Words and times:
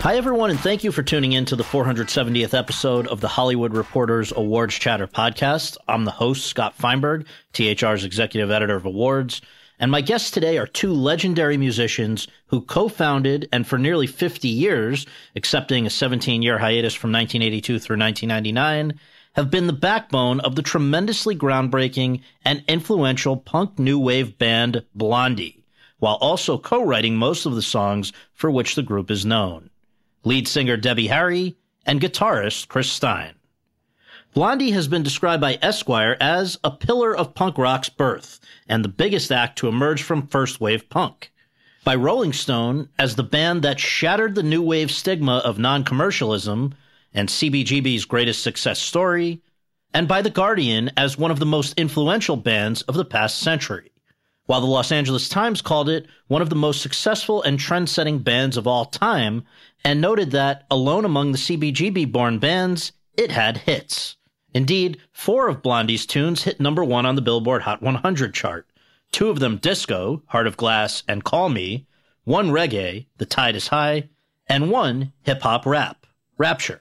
Hi, 0.00 0.14
everyone, 0.14 0.50
and 0.50 0.60
thank 0.60 0.84
you 0.84 0.92
for 0.92 1.02
tuning 1.02 1.32
in 1.32 1.44
to 1.46 1.56
the 1.56 1.64
470th 1.64 2.56
episode 2.56 3.08
of 3.08 3.20
the 3.20 3.26
Hollywood 3.26 3.74
Reporters 3.74 4.32
Awards 4.36 4.76
Chatter 4.76 5.08
podcast. 5.08 5.76
I'm 5.88 6.04
the 6.04 6.12
host, 6.12 6.46
Scott 6.46 6.76
Feinberg, 6.76 7.26
THR's 7.52 8.04
executive 8.04 8.48
editor 8.48 8.76
of 8.76 8.86
awards. 8.86 9.40
And 9.80 9.90
my 9.90 10.00
guests 10.00 10.30
today 10.30 10.56
are 10.56 10.68
two 10.68 10.92
legendary 10.92 11.56
musicians 11.56 12.28
who 12.46 12.60
co-founded 12.60 13.48
and 13.50 13.66
for 13.66 13.76
nearly 13.76 14.06
50 14.06 14.46
years, 14.46 15.04
accepting 15.34 15.84
a 15.84 15.90
17 15.90 16.42
year 16.42 16.58
hiatus 16.58 16.94
from 16.94 17.10
1982 17.10 17.80
through 17.80 17.98
1999, 17.98 19.00
have 19.32 19.50
been 19.50 19.66
the 19.66 19.72
backbone 19.72 20.38
of 20.40 20.54
the 20.54 20.62
tremendously 20.62 21.34
groundbreaking 21.34 22.22
and 22.44 22.62
influential 22.68 23.36
punk 23.36 23.80
new 23.80 23.98
wave 23.98 24.38
band 24.38 24.84
Blondie, 24.94 25.64
while 25.98 26.18
also 26.20 26.56
co-writing 26.56 27.16
most 27.16 27.46
of 27.46 27.56
the 27.56 27.62
songs 27.62 28.12
for 28.32 28.48
which 28.48 28.76
the 28.76 28.82
group 28.84 29.10
is 29.10 29.26
known. 29.26 29.70
Lead 30.24 30.48
singer 30.48 30.76
Debbie 30.76 31.08
Harry 31.08 31.56
and 31.86 32.00
guitarist 32.00 32.68
Chris 32.68 32.90
Stein. 32.90 33.34
Blondie 34.34 34.72
has 34.72 34.88
been 34.88 35.02
described 35.02 35.40
by 35.40 35.58
Esquire 35.62 36.16
as 36.20 36.58
a 36.62 36.70
pillar 36.70 37.16
of 37.16 37.34
punk 37.34 37.56
rock's 37.56 37.88
birth 37.88 38.40
and 38.68 38.84
the 38.84 38.88
biggest 38.88 39.32
act 39.32 39.58
to 39.58 39.68
emerge 39.68 40.02
from 40.02 40.26
first 40.26 40.60
wave 40.60 40.88
punk. 40.90 41.32
By 41.84 41.94
Rolling 41.94 42.32
Stone 42.32 42.88
as 42.98 43.16
the 43.16 43.22
band 43.22 43.62
that 43.62 43.80
shattered 43.80 44.34
the 44.34 44.42
new 44.42 44.60
wave 44.60 44.90
stigma 44.90 45.38
of 45.38 45.58
non 45.58 45.84
commercialism 45.84 46.74
and 47.14 47.28
CBGB's 47.28 48.04
greatest 48.04 48.42
success 48.42 48.78
story, 48.78 49.40
and 49.94 50.06
by 50.06 50.20
The 50.20 50.30
Guardian 50.30 50.90
as 50.96 51.16
one 51.16 51.30
of 51.30 51.38
the 51.38 51.46
most 51.46 51.72
influential 51.78 52.36
bands 52.36 52.82
of 52.82 52.94
the 52.94 53.04
past 53.04 53.38
century, 53.38 53.90
while 54.44 54.60
the 54.60 54.66
Los 54.66 54.92
Angeles 54.92 55.28
Times 55.28 55.62
called 55.62 55.88
it 55.88 56.06
one 56.26 56.42
of 56.42 56.50
the 56.50 56.54
most 56.54 56.82
successful 56.82 57.42
and 57.42 57.58
trend 57.58 57.88
setting 57.88 58.18
bands 58.18 58.56
of 58.56 58.66
all 58.66 58.84
time, 58.84 59.44
and 59.84 60.00
noted 60.00 60.30
that, 60.32 60.66
alone 60.70 61.04
among 61.04 61.32
the 61.32 61.38
CBGB 61.38 62.10
born 62.10 62.38
bands, 62.38 62.92
it 63.16 63.30
had 63.30 63.58
hits. 63.58 64.16
Indeed, 64.54 64.98
four 65.12 65.48
of 65.48 65.62
Blondie's 65.62 66.06
tunes 66.06 66.44
hit 66.44 66.60
number 66.60 66.82
one 66.82 67.06
on 67.06 67.14
the 67.14 67.22
Billboard 67.22 67.62
Hot 67.62 67.82
100 67.82 68.34
chart. 68.34 68.66
Two 69.12 69.28
of 69.28 69.40
them 69.40 69.56
disco, 69.56 70.22
Heart 70.26 70.46
of 70.46 70.56
Glass 70.56 71.02
and 71.06 71.24
Call 71.24 71.48
Me, 71.48 71.86
one 72.24 72.50
reggae, 72.50 73.06
The 73.16 73.26
Tide 73.26 73.56
is 73.56 73.68
High, 73.68 74.08
and 74.46 74.70
one 74.70 75.12
hip 75.22 75.42
hop 75.42 75.66
rap, 75.66 76.06
Rapture. 76.36 76.80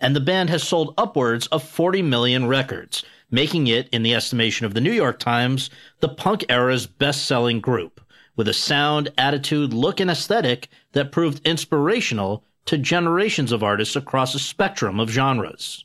And 0.00 0.14
the 0.14 0.20
band 0.20 0.50
has 0.50 0.62
sold 0.62 0.94
upwards 0.98 1.46
of 1.48 1.62
40 1.62 2.02
million 2.02 2.46
records, 2.46 3.04
making 3.30 3.66
it, 3.66 3.88
in 3.88 4.02
the 4.02 4.14
estimation 4.14 4.66
of 4.66 4.74
the 4.74 4.80
New 4.80 4.92
York 4.92 5.18
Times, 5.18 5.70
the 6.00 6.08
punk 6.08 6.44
era's 6.48 6.86
best 6.86 7.24
selling 7.24 7.60
group, 7.60 8.00
with 8.36 8.48
a 8.48 8.54
sound, 8.54 9.10
attitude, 9.16 9.72
look, 9.72 10.00
and 10.00 10.10
aesthetic 10.10 10.68
that 10.92 11.12
proved 11.12 11.46
inspirational 11.46 12.44
to 12.66 12.78
generations 12.78 13.52
of 13.52 13.62
artists 13.62 13.96
across 13.96 14.34
a 14.34 14.38
spectrum 14.38 14.98
of 14.98 15.10
genres. 15.10 15.84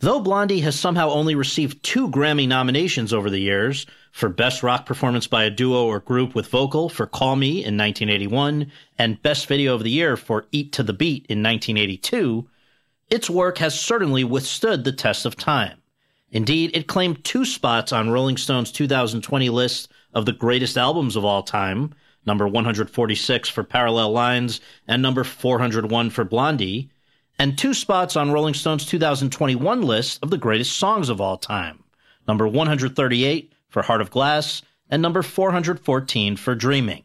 Though 0.00 0.20
Blondie 0.20 0.60
has 0.60 0.78
somehow 0.78 1.08
only 1.08 1.34
received 1.34 1.82
two 1.82 2.08
Grammy 2.10 2.46
nominations 2.46 3.14
over 3.14 3.30
the 3.30 3.40
years 3.40 3.86
for 4.12 4.28
Best 4.28 4.62
Rock 4.62 4.84
Performance 4.84 5.26
by 5.26 5.44
a 5.44 5.50
Duo 5.50 5.86
or 5.86 6.00
Group 6.00 6.34
with 6.34 6.48
Vocal 6.48 6.90
for 6.90 7.06
Call 7.06 7.34
Me 7.34 7.64
in 7.64 7.78
1981 7.78 8.70
and 8.98 9.22
Best 9.22 9.46
Video 9.46 9.74
of 9.74 9.82
the 9.82 9.90
Year 9.90 10.18
for 10.18 10.46
Eat 10.52 10.72
to 10.72 10.82
the 10.82 10.92
Beat 10.92 11.24
in 11.30 11.42
1982, 11.42 12.46
its 13.08 13.30
work 13.30 13.56
has 13.58 13.78
certainly 13.78 14.22
withstood 14.22 14.84
the 14.84 14.92
test 14.92 15.24
of 15.24 15.34
time. 15.34 15.78
Indeed, 16.30 16.72
it 16.74 16.88
claimed 16.88 17.24
two 17.24 17.46
spots 17.46 17.90
on 17.90 18.10
Rolling 18.10 18.36
Stone's 18.36 18.72
2020 18.72 19.48
list 19.48 19.88
of 20.16 20.24
the 20.24 20.32
greatest 20.32 20.78
albums 20.78 21.14
of 21.14 21.26
all 21.26 21.42
time, 21.42 21.92
number 22.24 22.48
146 22.48 23.50
for 23.50 23.62
Parallel 23.62 24.10
Lines 24.12 24.62
and 24.88 25.02
number 25.02 25.22
401 25.22 26.08
for 26.08 26.24
Blondie, 26.24 26.90
and 27.38 27.58
two 27.58 27.74
spots 27.74 28.16
on 28.16 28.32
Rolling 28.32 28.54
Stone's 28.54 28.86
2021 28.86 29.82
list 29.82 30.18
of 30.22 30.30
the 30.30 30.38
greatest 30.38 30.78
songs 30.78 31.10
of 31.10 31.20
all 31.20 31.36
time, 31.36 31.84
number 32.26 32.48
138 32.48 33.52
for 33.68 33.82
Heart 33.82 34.00
of 34.00 34.10
Glass 34.10 34.62
and 34.88 35.02
number 35.02 35.20
414 35.20 36.36
for 36.36 36.54
Dreaming. 36.54 37.02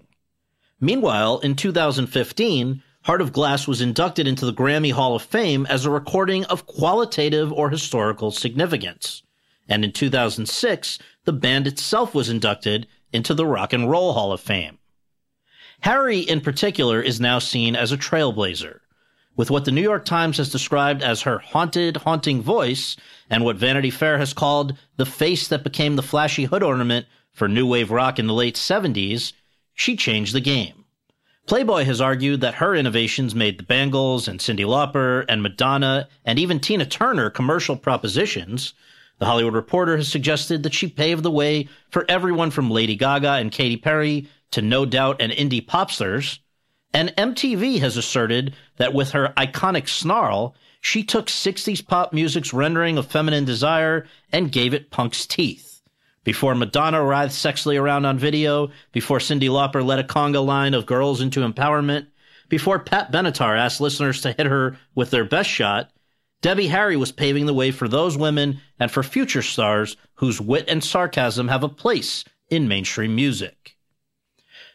Meanwhile, 0.80 1.40
in 1.40 1.56
2015, 1.56 2.82
Heart 3.04 3.22
of 3.22 3.34
Glass 3.34 3.68
was 3.68 3.82
inducted 3.82 4.26
into 4.26 4.46
the 4.46 4.54
Grammy 4.54 4.94
Hall 4.94 5.18
of 5.18 5.22
Fame 5.22 5.66
as 5.66 5.86
a 5.86 5.92
recording 5.92 6.46
of 6.46 6.66
qualitative 6.66 7.52
or 7.52 7.70
historical 7.70 8.32
significance. 8.32 9.22
And 9.68 9.84
in 9.84 9.92
2006, 9.92 10.98
the 11.26 11.34
band 11.34 11.68
itself 11.68 12.16
was 12.16 12.30
inducted 12.30 12.88
into 13.14 13.34
the 13.34 13.46
Rock 13.46 13.74
and 13.74 13.90
Roll 13.90 14.14
Hall 14.14 14.32
of 14.32 14.42
Fame. 14.42 14.78
Harry, 15.82 16.20
in 16.20 16.42
particular, 16.42 17.02
is 17.02 17.20
now 17.20 17.40
seen 17.40 17.76
as 17.76 17.92
a 17.92 17.98
trailblazer 17.98 18.80
with 19.36 19.50
what 19.50 19.66
the 19.66 19.72
New 19.72 19.82
York 19.82 20.06
Times 20.06 20.38
has 20.38 20.52
described 20.52 21.02
as 21.02 21.22
her 21.22 21.40
haunted, 21.40 21.98
haunting 21.98 22.42
voice, 22.42 22.98
and 23.30 23.44
what 23.44 23.56
Vanity 23.56 23.90
Fair 23.90 24.18
has 24.18 24.34
called 24.34 24.78
the 24.98 25.06
face 25.06 25.48
that 25.48 25.64
became 25.64 25.96
the 25.96 26.04
flashy 26.04 26.46
hood 26.46 26.64
ornament 26.64 27.06
for 27.32 27.48
new 27.48 27.66
wave 27.66 27.92
rock 27.92 28.20
in 28.20 28.28
the 28.28 28.34
late 28.34 28.56
70s, 28.56 29.34
she 29.74 29.96
changed 29.96 30.36
the 30.36 30.42
game. 30.42 30.86
Playboy 31.48 31.86
has 31.86 32.00
argued 32.00 32.42
that 32.42 32.56
her 32.56 32.76
innovations 32.76 33.34
made 33.34 33.58
the 33.58 33.64
Bangles 33.64 34.28
and 34.28 34.40
Cyndi 34.40 34.66
Lauper 34.66 35.26
and 35.28 35.42
Madonna 35.42 36.08
and 36.24 36.38
even 36.38 36.60
Tina 36.60 36.86
Turner 36.86 37.30
commercial 37.30 37.76
propositions. 37.76 38.74
The 39.22 39.28
Hollywood 39.28 39.54
Reporter 39.54 39.98
has 39.98 40.08
suggested 40.08 40.64
that 40.64 40.74
she 40.74 40.88
paved 40.88 41.22
the 41.22 41.30
way 41.30 41.70
for 41.92 42.06
everyone 42.10 42.50
from 42.50 42.72
Lady 42.72 42.96
Gaga 42.96 43.34
and 43.34 43.52
Katy 43.52 43.78
Perry 43.78 44.28
to 44.50 44.64
No 44.64 44.84
Doubt 44.84 45.22
and 45.22 45.32
indie 45.32 45.64
popsters. 45.64 46.40
And 46.92 47.14
MTV 47.16 47.82
has 47.82 47.98
asserted 47.98 48.56
that 48.78 48.96
with 48.96 49.12
her 49.12 49.32
iconic 49.38 49.88
snarl, 49.88 50.56
she 50.82 51.04
took 51.04 51.28
60s 51.28 51.86
pop 51.86 52.14
music's 52.14 52.52
rendering 52.52 52.98
of 52.98 53.06
feminine 53.06 53.46
desire 53.46 54.08
and 54.34 54.52
gave 54.52 54.74
it 54.74 54.90
punk's 54.90 55.28
teeth. 55.28 55.84
Before 56.24 56.56
Madonna 56.56 57.04
writhed 57.04 57.32
sexually 57.32 57.78
around 57.78 58.06
on 58.06 58.18
video, 58.18 58.72
before 58.92 59.20
Cyndi 59.20 59.50
Lauper 59.50 59.86
led 59.86 60.00
a 60.00 60.04
conga 60.04 60.44
line 60.44 60.74
of 60.74 60.88
girls 60.88 61.22
into 61.22 61.48
empowerment, 61.48 62.08
before 62.50 62.80
Pat 62.80 63.12
Benatar 63.12 63.56
asked 63.56 63.82
listeners 63.82 64.22
to 64.22 64.32
hit 64.32 64.48
her 64.48 64.78
with 64.96 65.12
their 65.12 65.26
best 65.26 65.48
shot, 65.52 65.92
Debbie 66.42 66.68
Harry 66.68 66.98
was 66.98 67.12
paving 67.12 67.46
the 67.46 67.54
way 67.54 67.70
for 67.72 67.88
those 67.88 68.18
women 68.18 68.60
and 68.80 68.90
for 68.90 69.04
future 69.04 69.44
stars 69.44 69.96
whose 70.16 70.42
wit 70.42 70.66
and 70.68 70.84
sarcasm 70.84 71.48
have 71.48 71.64
a 71.64 71.70
place 71.70 72.26
in 72.50 72.68
mainstream 72.68 73.16
music. 73.16 73.78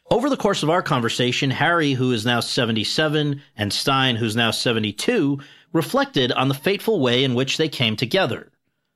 Over 0.09 0.31
the 0.31 0.37
course 0.37 0.63
of 0.63 0.71
our 0.71 0.83
conversation, 0.83 1.51
Harry, 1.51 1.95
who 1.95 2.13
is 2.13 2.25
now 2.25 2.39
77, 2.39 3.43
and 3.57 3.73
Stein, 3.73 4.15
who's 4.15 4.37
now 4.37 4.53
72, 4.53 5.41
reflected 5.73 6.31
on 6.31 6.47
the 6.47 6.55
fateful 6.55 7.01
way 7.01 7.25
in 7.25 7.35
which 7.35 7.57
they 7.57 7.69
came 7.69 7.97
together, 7.97 8.53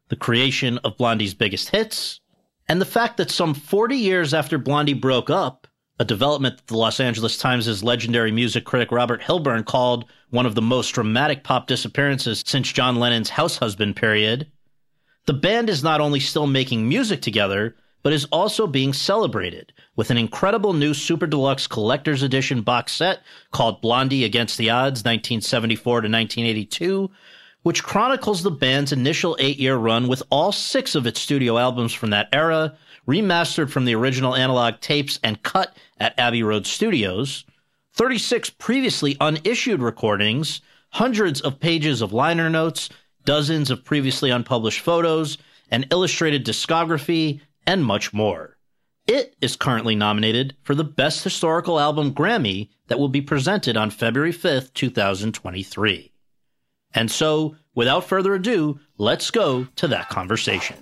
the 0.09 0.15
creation 0.15 0.79
of 0.79 0.97
Blondie's 0.97 1.35
biggest 1.35 1.71
hits, 1.71 2.21
and 2.69 2.81
the 2.81 2.87
fact 2.87 3.17
that 3.17 3.33
some 3.33 3.55
40 3.55 3.97
years 3.97 4.33
after 4.33 4.57
Blondie 4.57 4.95
broke 4.95 5.29
up, 5.29 5.60
a 6.01 6.05
development 6.05 6.57
that 6.57 6.67
the 6.67 6.79
Los 6.79 6.99
Angeles 6.99 7.37
Times' 7.37 7.85
legendary 7.85 8.33
music 8.33 8.65
critic 8.65 8.91
Robert 8.91 9.21
Hilburn 9.21 9.67
called 9.67 10.07
one 10.31 10.47
of 10.47 10.55
the 10.55 10.63
most 10.63 10.93
dramatic 10.93 11.45
pop 11.45 11.67
disappearances 11.67 12.43
since 12.47 12.73
John 12.73 12.97
Lennon's 12.97 13.29
house 13.29 13.59
husband 13.59 13.97
period, 13.97 14.51
The 15.27 15.35
band 15.35 15.69
is 15.69 15.85
not 15.85 16.01
only 16.01 16.19
still 16.19 16.47
making 16.47 16.89
music 16.89 17.21
together, 17.21 17.77
but 18.03 18.15
is 18.15 18.25
also 18.33 18.67
being 18.67 18.95
celebrated 18.95 19.75
with 19.95 20.11
an 20.11 20.17
incredible 20.17 20.73
new 20.73 20.95
Super 20.95 21.27
Deluxe 21.27 21.67
Collector's 21.67 22.23
Edition 22.23 22.63
box 22.63 22.93
set 22.93 23.21
called 23.51 23.83
Blondie 23.83 24.25
Against 24.25 24.57
the 24.57 24.71
Odds 24.71 25.01
1974 25.01 25.85
to 26.01 26.09
1982, 26.09 27.11
which 27.63 27.83
chronicles 27.83 28.43
the 28.43 28.51
band's 28.51 28.93
initial 28.93 29.37
eight 29.39 29.59
year 29.59 29.77
run 29.77 30.09
with 30.09 30.23
all 30.31 30.51
six 30.51 30.95
of 30.95 31.07
its 31.07 31.21
studio 31.21 31.59
albums 31.59 31.93
from 31.93 32.09
that 32.09 32.31
era, 32.33 32.75
remastered 33.11 33.71
from 33.71 33.85
the 33.85 33.95
original 33.95 34.37
analog 34.37 34.79
tapes 34.81 35.19
and 35.25 35.43
cut 35.43 35.77
at 35.99 36.17
Abbey 36.17 36.45
Road 36.45 36.65
Studios, 36.65 37.45
36 37.95 38.51
previously 38.51 39.17
unissued 39.21 39.83
recordings, 39.83 40.61
hundreds 40.91 41.41
of 41.41 41.59
pages 41.59 42.03
of 42.03 42.13
liner 42.13 42.49
notes, 42.49 42.89
dozens 43.25 43.69
of 43.69 43.85
previously 43.85 44.31
unpublished 44.31 44.81
photos, 44.81 45.39
an 45.73 45.87
illustrated 45.91 46.47
discography, 46.47 47.41
and 47.67 47.85
much 47.85 48.13
more. 48.13 48.57
It 49.09 49.35
is 49.41 49.57
currently 49.57 49.97
nominated 49.97 50.55
for 50.63 50.77
the 50.77 50.85
Best 50.85 51.25
Historical 51.25 51.81
Album 51.81 52.15
Grammy 52.15 52.69
that 52.87 53.01
will 53.01 53.09
be 53.09 53.21
presented 53.21 53.77
on 53.77 53.91
February 53.91 54.33
5th, 54.33 54.73
2023. 54.75 56.13
And 56.95 57.11
so, 57.11 57.57
without 57.75 58.05
further 58.05 58.35
ado, 58.35 58.79
let's 58.99 59.33
go 59.33 59.67
to 59.77 59.89
that 59.89 60.09
conversation. 60.11 60.77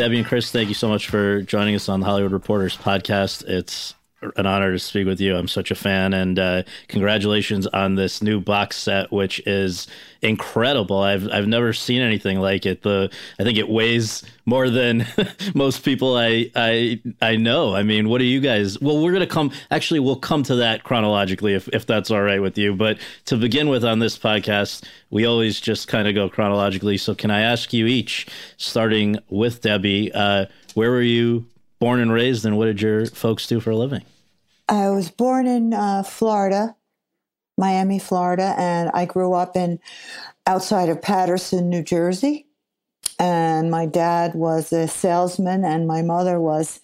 Debbie 0.00 0.16
and 0.16 0.26
Chris, 0.26 0.50
thank 0.50 0.68
you 0.68 0.74
so 0.74 0.88
much 0.88 1.08
for 1.10 1.42
joining 1.42 1.74
us 1.74 1.86
on 1.90 2.00
the 2.00 2.06
Hollywood 2.06 2.32
Reporters 2.32 2.74
podcast. 2.74 3.46
It's 3.46 3.94
an 4.36 4.46
honor 4.46 4.72
to 4.72 4.78
speak 4.78 5.06
with 5.06 5.20
you. 5.20 5.36
I'm 5.36 5.48
such 5.48 5.70
a 5.70 5.74
fan, 5.74 6.12
and 6.12 6.38
uh, 6.38 6.62
congratulations 6.88 7.66
on 7.68 7.94
this 7.94 8.22
new 8.22 8.40
box 8.40 8.76
set, 8.76 9.10
which 9.10 9.40
is 9.46 9.86
incredible. 10.22 10.98
I've 10.98 11.28
I've 11.32 11.46
never 11.46 11.72
seen 11.72 12.02
anything 12.02 12.38
like 12.38 12.66
it. 12.66 12.82
The 12.82 13.10
I 13.38 13.44
think 13.44 13.58
it 13.58 13.68
weighs 13.68 14.22
more 14.44 14.68
than 14.68 15.06
most 15.54 15.84
people 15.84 16.16
I 16.16 16.50
I 16.54 17.00
I 17.22 17.36
know. 17.36 17.74
I 17.74 17.82
mean, 17.82 18.08
what 18.08 18.18
do 18.18 18.24
you 18.24 18.40
guys? 18.40 18.78
Well, 18.80 19.02
we're 19.02 19.12
gonna 19.12 19.26
come. 19.26 19.52
Actually, 19.70 20.00
we'll 20.00 20.16
come 20.16 20.42
to 20.44 20.56
that 20.56 20.84
chronologically 20.84 21.54
if 21.54 21.68
if 21.68 21.86
that's 21.86 22.10
all 22.10 22.22
right 22.22 22.42
with 22.42 22.58
you. 22.58 22.74
But 22.74 22.98
to 23.26 23.36
begin 23.36 23.68
with 23.68 23.84
on 23.84 23.98
this 23.98 24.18
podcast, 24.18 24.84
we 25.10 25.24
always 25.24 25.60
just 25.60 25.88
kind 25.88 26.06
of 26.06 26.14
go 26.14 26.28
chronologically. 26.28 26.98
So, 26.98 27.14
can 27.14 27.30
I 27.30 27.40
ask 27.40 27.72
you 27.72 27.86
each, 27.86 28.26
starting 28.58 29.18
with 29.30 29.62
Debbie, 29.62 30.12
uh, 30.12 30.46
where 30.74 30.90
were 30.90 31.02
you 31.02 31.46
born 31.80 31.98
and 31.98 32.12
raised, 32.12 32.44
and 32.44 32.56
what 32.56 32.66
did 32.66 32.80
your 32.80 33.06
folks 33.06 33.46
do 33.46 33.58
for 33.58 33.70
a 33.70 33.76
living? 33.76 34.04
I 34.68 34.90
was 34.90 35.10
born 35.10 35.48
in 35.48 35.74
uh, 35.74 36.04
Florida, 36.04 36.76
Miami, 37.58 37.98
Florida, 37.98 38.54
and 38.56 38.90
I 38.94 39.06
grew 39.06 39.32
up 39.32 39.56
in 39.56 39.80
outside 40.46 40.88
of 40.88 41.02
Paterson, 41.02 41.68
New 41.68 41.82
Jersey. 41.82 42.46
And 43.18 43.70
my 43.70 43.84
dad 43.84 44.34
was 44.34 44.72
a 44.72 44.86
salesman, 44.86 45.64
and 45.64 45.86
my 45.86 46.02
mother 46.02 46.40
was 46.40 46.80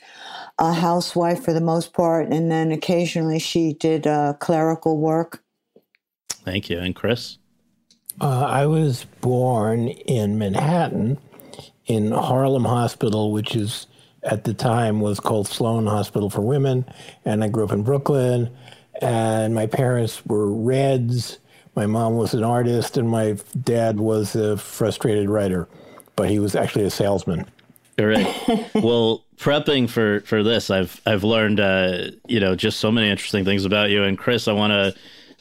a 0.58 0.72
housewife 0.72 1.44
for 1.44 1.52
the 1.52 1.60
most 1.60 1.92
part. 1.92 2.32
And 2.32 2.50
then 2.50 2.72
occasionally 2.72 3.38
she 3.38 3.72
did 3.72 4.06
uh, 4.06 4.34
clerical 4.34 4.98
work. 4.98 5.42
Thank 6.28 6.68
you. 6.68 6.78
And 6.78 6.94
Chris? 6.94 7.38
Uh, 8.20 8.46
I 8.46 8.66
was 8.66 9.04
born 9.20 9.88
in 9.88 10.38
Manhattan 10.38 11.18
in 11.86 12.10
Harlem 12.12 12.64
Hospital, 12.64 13.32
which 13.32 13.54
is 13.54 13.86
at 14.26 14.44
the 14.44 14.52
time 14.52 15.00
was 15.00 15.20
called 15.20 15.46
Sloane 15.46 15.86
Hospital 15.86 16.28
for 16.28 16.42
Women, 16.42 16.84
and 17.24 17.42
I 17.42 17.48
grew 17.48 17.64
up 17.64 17.72
in 17.72 17.82
Brooklyn. 17.82 18.50
And 19.00 19.54
my 19.54 19.66
parents 19.66 20.24
were 20.26 20.50
Reds. 20.50 21.38
My 21.74 21.86
mom 21.86 22.16
was 22.16 22.34
an 22.34 22.42
artist, 22.42 22.96
and 22.96 23.08
my 23.08 23.36
dad 23.62 24.00
was 24.00 24.34
a 24.34 24.56
frustrated 24.56 25.28
writer, 25.28 25.68
but 26.16 26.30
he 26.30 26.38
was 26.38 26.56
actually 26.56 26.86
a 26.86 26.90
salesman. 26.90 27.46
All 27.98 28.06
right. 28.06 28.70
well, 28.74 29.24
prepping 29.36 29.88
for 29.88 30.20
for 30.20 30.42
this, 30.42 30.70
I've 30.70 31.00
I've 31.06 31.24
learned 31.24 31.60
uh, 31.60 32.10
you 32.26 32.40
know 32.40 32.54
just 32.54 32.80
so 32.80 32.90
many 32.90 33.08
interesting 33.08 33.44
things 33.44 33.64
about 33.64 33.90
you. 33.90 34.02
And 34.02 34.18
Chris, 34.18 34.48
I 34.48 34.52
want 34.52 34.72
to 34.72 34.94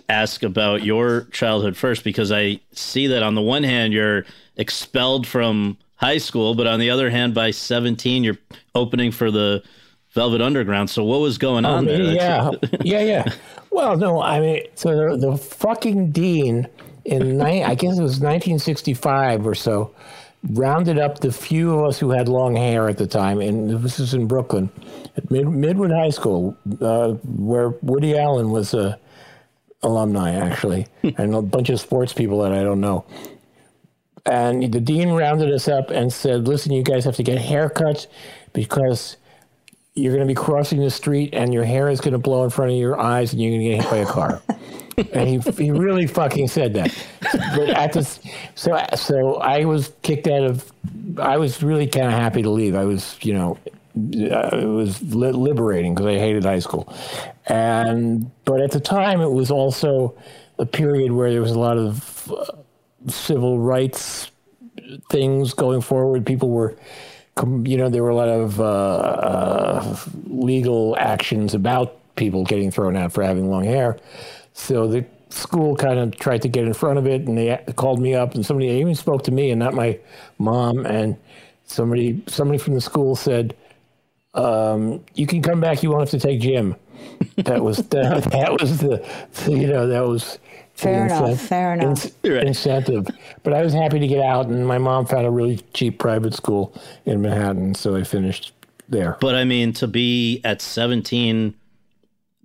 ask 0.09 0.43
about 0.43 0.83
your 0.83 1.23
childhood 1.31 1.75
first 1.75 2.03
because 2.03 2.31
I 2.31 2.59
see 2.71 3.07
that 3.07 3.23
on 3.23 3.35
the 3.35 3.41
one 3.41 3.63
hand 3.63 3.93
you're 3.93 4.25
expelled 4.57 5.25
from 5.25 5.77
high 5.95 6.17
school, 6.17 6.55
but 6.55 6.67
on 6.67 6.79
the 6.79 6.89
other 6.89 7.09
hand, 7.09 7.33
by 7.33 7.51
17, 7.51 8.23
you're 8.23 8.37
opening 8.73 9.11
for 9.11 9.31
the 9.31 9.63
Velvet 10.11 10.41
Underground. 10.41 10.89
So 10.89 11.03
what 11.03 11.19
was 11.19 11.37
going 11.37 11.65
on 11.65 11.87
oh, 11.87 11.91
there? 11.91 12.01
Yeah, 12.01 12.51
yeah, 12.81 13.01
yeah. 13.01 13.33
Well, 13.71 13.97
no, 13.97 14.21
I 14.21 14.39
mean, 14.39 14.61
so 14.75 15.17
the, 15.17 15.17
the 15.17 15.37
fucking 15.37 16.11
dean 16.11 16.67
in 17.03 17.37
ni- 17.37 17.63
I 17.63 17.75
guess 17.75 17.97
it 17.97 18.03
was 18.03 18.19
1965 18.19 19.45
or 19.45 19.55
so 19.55 19.93
rounded 20.51 20.99
up 20.99 21.19
the 21.19 21.31
few 21.31 21.73
of 21.73 21.85
us 21.85 21.99
who 21.99 22.11
had 22.11 22.27
long 22.27 22.55
hair 22.55 22.87
at 22.87 22.97
the 22.97 23.07
time, 23.07 23.41
and 23.41 23.71
this 23.83 23.99
is 23.99 24.13
in 24.13 24.27
Brooklyn 24.27 24.69
at 25.17 25.29
Mid- 25.31 25.45
Midwood 25.45 25.95
High 25.95 26.09
School, 26.09 26.55
uh, 26.81 27.13
where 27.23 27.69
Woody 27.81 28.17
Allen 28.17 28.51
was 28.51 28.73
a 28.73 28.99
alumni 29.83 30.33
actually, 30.33 30.87
and 31.17 31.35
a 31.35 31.41
bunch 31.41 31.69
of 31.69 31.79
sports 31.79 32.13
people 32.13 32.41
that 32.41 32.53
I 32.53 32.63
don't 32.63 32.81
know. 32.81 33.05
And 34.25 34.71
the 34.73 34.79
dean 34.79 35.11
rounded 35.11 35.51
us 35.51 35.67
up 35.67 35.89
and 35.91 36.11
said, 36.11 36.47
"Listen, 36.47 36.73
you 36.73 36.83
guys 36.83 37.05
have 37.05 37.15
to 37.17 37.23
get 37.23 37.39
haircuts 37.39 38.07
because." 38.53 39.17
You're 39.97 40.11
going 40.13 40.27
to 40.27 40.29
be 40.29 40.35
crossing 40.35 40.81
the 40.81 40.89
street, 40.89 41.29
and 41.31 41.53
your 41.53 41.63
hair 41.63 41.87
is 41.87 42.01
going 42.01 42.11
to 42.11 42.17
blow 42.17 42.43
in 42.43 42.49
front 42.49 42.69
of 42.69 42.77
your 42.77 42.99
eyes, 42.99 43.31
and 43.31 43.41
you're 43.41 43.51
going 43.51 43.61
to 43.61 43.69
get 43.69 43.81
hit 43.81 43.89
by 43.89 43.97
a 43.99 44.05
car. 44.05 44.41
and 45.13 45.27
he 45.27 45.37
he 45.63 45.71
really 45.71 46.07
fucking 46.07 46.47
said 46.47 46.73
that. 46.73 46.93
But 47.21 47.69
at 47.69 47.93
this, 47.93 48.19
so 48.55 48.77
so 48.95 49.35
I 49.35 49.65
was 49.65 49.91
kicked 50.01 50.27
out 50.27 50.43
of. 50.43 50.71
I 51.17 51.37
was 51.37 51.63
really 51.63 51.87
kind 51.87 52.07
of 52.07 52.13
happy 52.13 52.41
to 52.41 52.49
leave. 52.49 52.75
I 52.75 52.85
was, 52.85 53.17
you 53.21 53.33
know, 53.33 53.57
uh, 53.97 54.57
it 54.57 54.65
was 54.65 55.01
li- 55.01 55.31
liberating 55.31 55.95
because 55.95 56.07
I 56.07 56.19
hated 56.19 56.43
high 56.43 56.59
school, 56.59 56.93
and 57.47 58.29
but 58.45 58.61
at 58.61 58.71
the 58.71 58.79
time 58.79 59.21
it 59.21 59.31
was 59.31 59.51
also 59.51 60.17
a 60.59 60.65
period 60.65 61.11
where 61.11 61.31
there 61.31 61.41
was 61.41 61.51
a 61.51 61.59
lot 61.59 61.77
of 61.77 62.31
uh, 62.31 62.45
civil 63.07 63.59
rights 63.59 64.31
things 65.09 65.53
going 65.53 65.81
forward. 65.81 66.25
People 66.25 66.49
were 66.49 66.75
you 67.63 67.77
know, 67.77 67.89
there 67.89 68.01
were 68.01 68.09
a 68.09 68.15
lot 68.15 68.29
of 68.29 68.61
uh, 68.61 68.63
uh, 68.63 69.97
legal 70.27 70.95
actions 70.97 71.53
about 71.53 71.97
people 72.15 72.45
getting 72.45 72.71
thrown 72.71 72.95
out 72.95 73.11
for 73.11 73.23
having 73.23 73.49
long 73.49 73.65
hair. 73.65 73.97
So 74.53 74.87
the 74.87 75.05
school 75.29 75.75
kind 75.75 75.99
of 75.99 76.15
tried 76.17 76.43
to 76.43 76.47
get 76.47 76.63
in 76.63 76.73
front 76.73 76.97
of 76.97 77.05
it, 77.07 77.27
and 77.27 77.37
they 77.37 77.61
called 77.75 77.99
me 77.99 78.15
up, 78.15 78.35
and 78.35 78.45
somebody 78.45 78.67
even 78.69 78.95
spoke 78.95 79.23
to 79.23 79.31
me, 79.31 79.51
and 79.51 79.59
not 79.59 79.73
my 79.73 79.99
mom. 80.37 80.85
And 80.85 81.17
somebody, 81.65 82.23
somebody 82.27 82.57
from 82.57 82.73
the 82.73 82.81
school 82.81 83.17
said, 83.17 83.53
um, 84.33 85.03
"You 85.15 85.27
can 85.27 85.41
come 85.41 85.59
back. 85.59 85.83
You 85.83 85.89
won't 85.89 86.09
have 86.09 86.21
to 86.21 86.25
take 86.25 86.39
gym." 86.39 86.75
That 87.35 87.61
was 87.61 87.77
that 87.89 88.57
was 88.61 88.77
the, 88.79 89.05
you 89.49 89.67
know, 89.67 89.87
that 89.87 90.07
was 90.07 90.39
Fair 90.75 91.05
enough. 91.05 91.39
Fair 91.41 91.73
enough. 91.73 92.11
incentive. 92.23 93.07
But 93.43 93.53
I 93.53 93.61
was 93.61 93.73
happy 93.73 93.99
to 93.99 94.07
get 94.07 94.23
out, 94.23 94.47
and 94.47 94.67
my 94.67 94.77
mom 94.77 95.05
found 95.05 95.25
a 95.25 95.31
really 95.31 95.57
cheap 95.73 95.99
private 95.99 96.33
school 96.33 96.73
in 97.05 97.21
Manhattan, 97.21 97.75
so 97.75 97.95
I 97.95 98.03
finished 98.03 98.51
there. 98.89 99.17
But 99.21 99.35
I 99.35 99.45
mean, 99.45 99.73
to 99.73 99.87
be 99.87 100.41
at 100.43 100.61
17, 100.61 101.53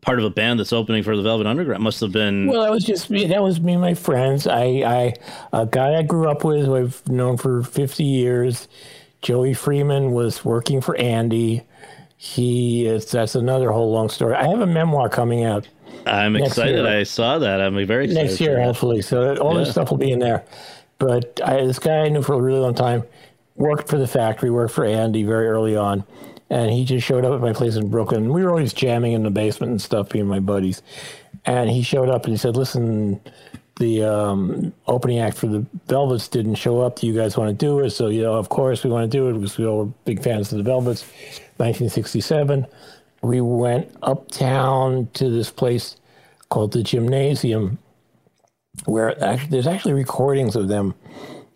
part 0.01 0.19
of 0.19 0.25
a 0.25 0.31
band 0.31 0.61
that's 0.61 0.73
opening 0.73 1.03
for 1.03 1.17
the 1.17 1.23
Velvet 1.23 1.47
Underground 1.47 1.83
must 1.83 2.01
have 2.01 2.13
been. 2.13 2.47
Well, 2.47 2.63
that 2.63 2.71
was 2.71 2.85
just 2.85 3.11
me. 3.11 3.27
That 3.27 3.43
was 3.43 3.61
me 3.61 3.73
and 3.73 3.83
my 3.83 3.95
friends. 3.95 4.47
I, 4.47 4.63
I, 4.63 5.15
a 5.53 5.67
guy 5.67 5.97
I 5.97 6.03
grew 6.03 6.29
up 6.29 6.45
with, 6.45 6.67
who 6.67 6.77
I've 6.77 7.07
known 7.09 7.37
for 7.37 7.63
50 7.65 8.05
years, 8.05 8.69
Joey 9.23 9.55
Freeman, 9.55 10.13
was 10.13 10.45
working 10.45 10.81
for 10.81 10.97
Andy. 10.97 11.63
He 12.17 12.87
is, 12.87 13.11
that's 13.11 13.35
another 13.35 13.73
whole 13.73 13.91
long 13.93 14.09
story. 14.09 14.35
I 14.35 14.47
have 14.47 14.61
a 14.61 14.67
memoir 14.67 15.09
coming 15.09 15.43
out 15.43 15.67
I'm 16.07 16.37
excited. 16.37 16.76
Year. 16.76 16.87
I 16.87 17.02
saw 17.02 17.38
that. 17.38 17.61
I'm 17.61 17.75
very 17.87 18.07
excited. 18.07 18.28
Next 18.28 18.40
year, 18.40 18.62
hopefully. 18.62 19.02
So 19.02 19.37
all 19.37 19.54
yeah. 19.54 19.61
this 19.61 19.73
stuff 19.73 19.90
will 19.90 19.99
be 19.99 20.11
in 20.11 20.19
there. 20.19 20.45
But 20.99 21.40
I, 21.45 21.64
this 21.64 21.78
guy 21.78 22.00
I 22.00 22.09
knew 22.09 22.23
for 22.23 22.35
a 22.35 22.40
really 22.40 22.61
long 22.61 22.75
time 22.75 23.04
worked 23.57 23.88
for 23.88 23.99
the 23.99 24.07
factory, 24.07 24.50
worked 24.50 24.75
for 24.75 24.85
Andy 24.85 25.23
very 25.23 25.49
early 25.49 25.76
on. 25.76 26.04
And 26.50 26.71
he 26.71 26.85
just 26.85 27.07
showed 27.07 27.25
up 27.25 27.33
at 27.33 27.40
my 27.40 27.52
place 27.52 27.76
in 27.76 27.90
Brooklyn. 27.90 28.33
We 28.33 28.42
were 28.42 28.50
always 28.50 28.73
jamming 28.73 29.12
in 29.12 29.23
the 29.23 29.30
basement 29.30 29.71
and 29.71 29.80
stuff, 29.80 30.09
being 30.09 30.26
my 30.26 30.40
buddies. 30.40 30.83
And 31.45 31.71
he 31.71 31.83
showed 31.83 32.09
up 32.09 32.25
and 32.25 32.33
he 32.33 32.37
said, 32.38 32.57
Listen, 32.57 33.21
the 33.76 34.02
um, 34.02 34.73
opening 34.88 35.21
act 35.21 35.38
for 35.38 35.47
the 35.47 35.64
Velvets 35.87 36.28
didn't 36.28 36.57
show 36.57 36.80
up. 36.80 36.99
Do 36.99 37.07
you 37.07 37.14
guys 37.14 37.37
want 37.37 37.49
to 37.49 37.54
do 37.54 37.78
it? 37.80 37.90
So, 37.90 38.09
you 38.09 38.23
know, 38.23 38.35
of 38.35 38.49
course 38.49 38.83
we 38.85 38.90
want 38.90 39.11
to 39.11 39.16
do 39.16 39.28
it 39.28 39.35
because 39.35 39.57
we 39.57 39.66
all 39.66 39.85
were 39.85 39.92
big 40.04 40.23
fans 40.23 40.52
of 40.52 40.59
the 40.59 40.64
Velvets. 40.64 41.02
1967 41.57 42.66
we 43.23 43.41
went 43.41 43.91
uptown 44.03 45.09
to 45.15 45.31
this 45.31 45.50
place 45.50 45.97
called 46.49 46.73
the 46.73 46.83
Gymnasium, 46.83 47.79
where 48.87 49.23
actually, 49.23 49.50
there's 49.50 49.67
actually 49.67 49.93
recordings 49.95 50.57
of 50.57 50.69
them 50.69 50.95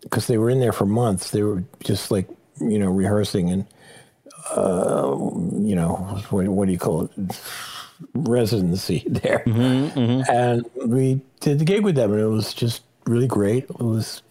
because 0.03 0.27
they 0.27 0.39
were 0.39 0.51
in 0.51 0.61
there 0.61 0.73
for 0.73 0.87
months. 0.87 1.31
They 1.31 1.43
were 1.43 1.65
just 1.83 2.11
like 2.11 2.29
you 2.61 2.79
know 2.79 2.91
rehearsing 2.91 3.51
and 3.51 3.67
uh, 4.55 5.17
you 5.53 5.75
know 5.75 6.23
what, 6.31 6.49
what, 6.49 6.67
do 6.67 6.73
you 6.73 6.79
call 6.79 7.05
it 7.05 7.41
residency 8.15 9.05
there, 9.07 9.43
mm-hmm, 9.47 9.99
mm-hmm. 9.99 10.31
and 10.31 10.69
we 10.87 11.21
did 11.41 11.59
the 11.59 11.65
gig 11.65 11.83
with 11.83 11.95
them, 11.95 12.13
and 12.13 12.21
it 12.21 12.27
was 12.27 12.53
just 12.53 12.83
really 13.07 13.27
great. 13.27 13.65
It 13.65 13.81
was 13.81 14.23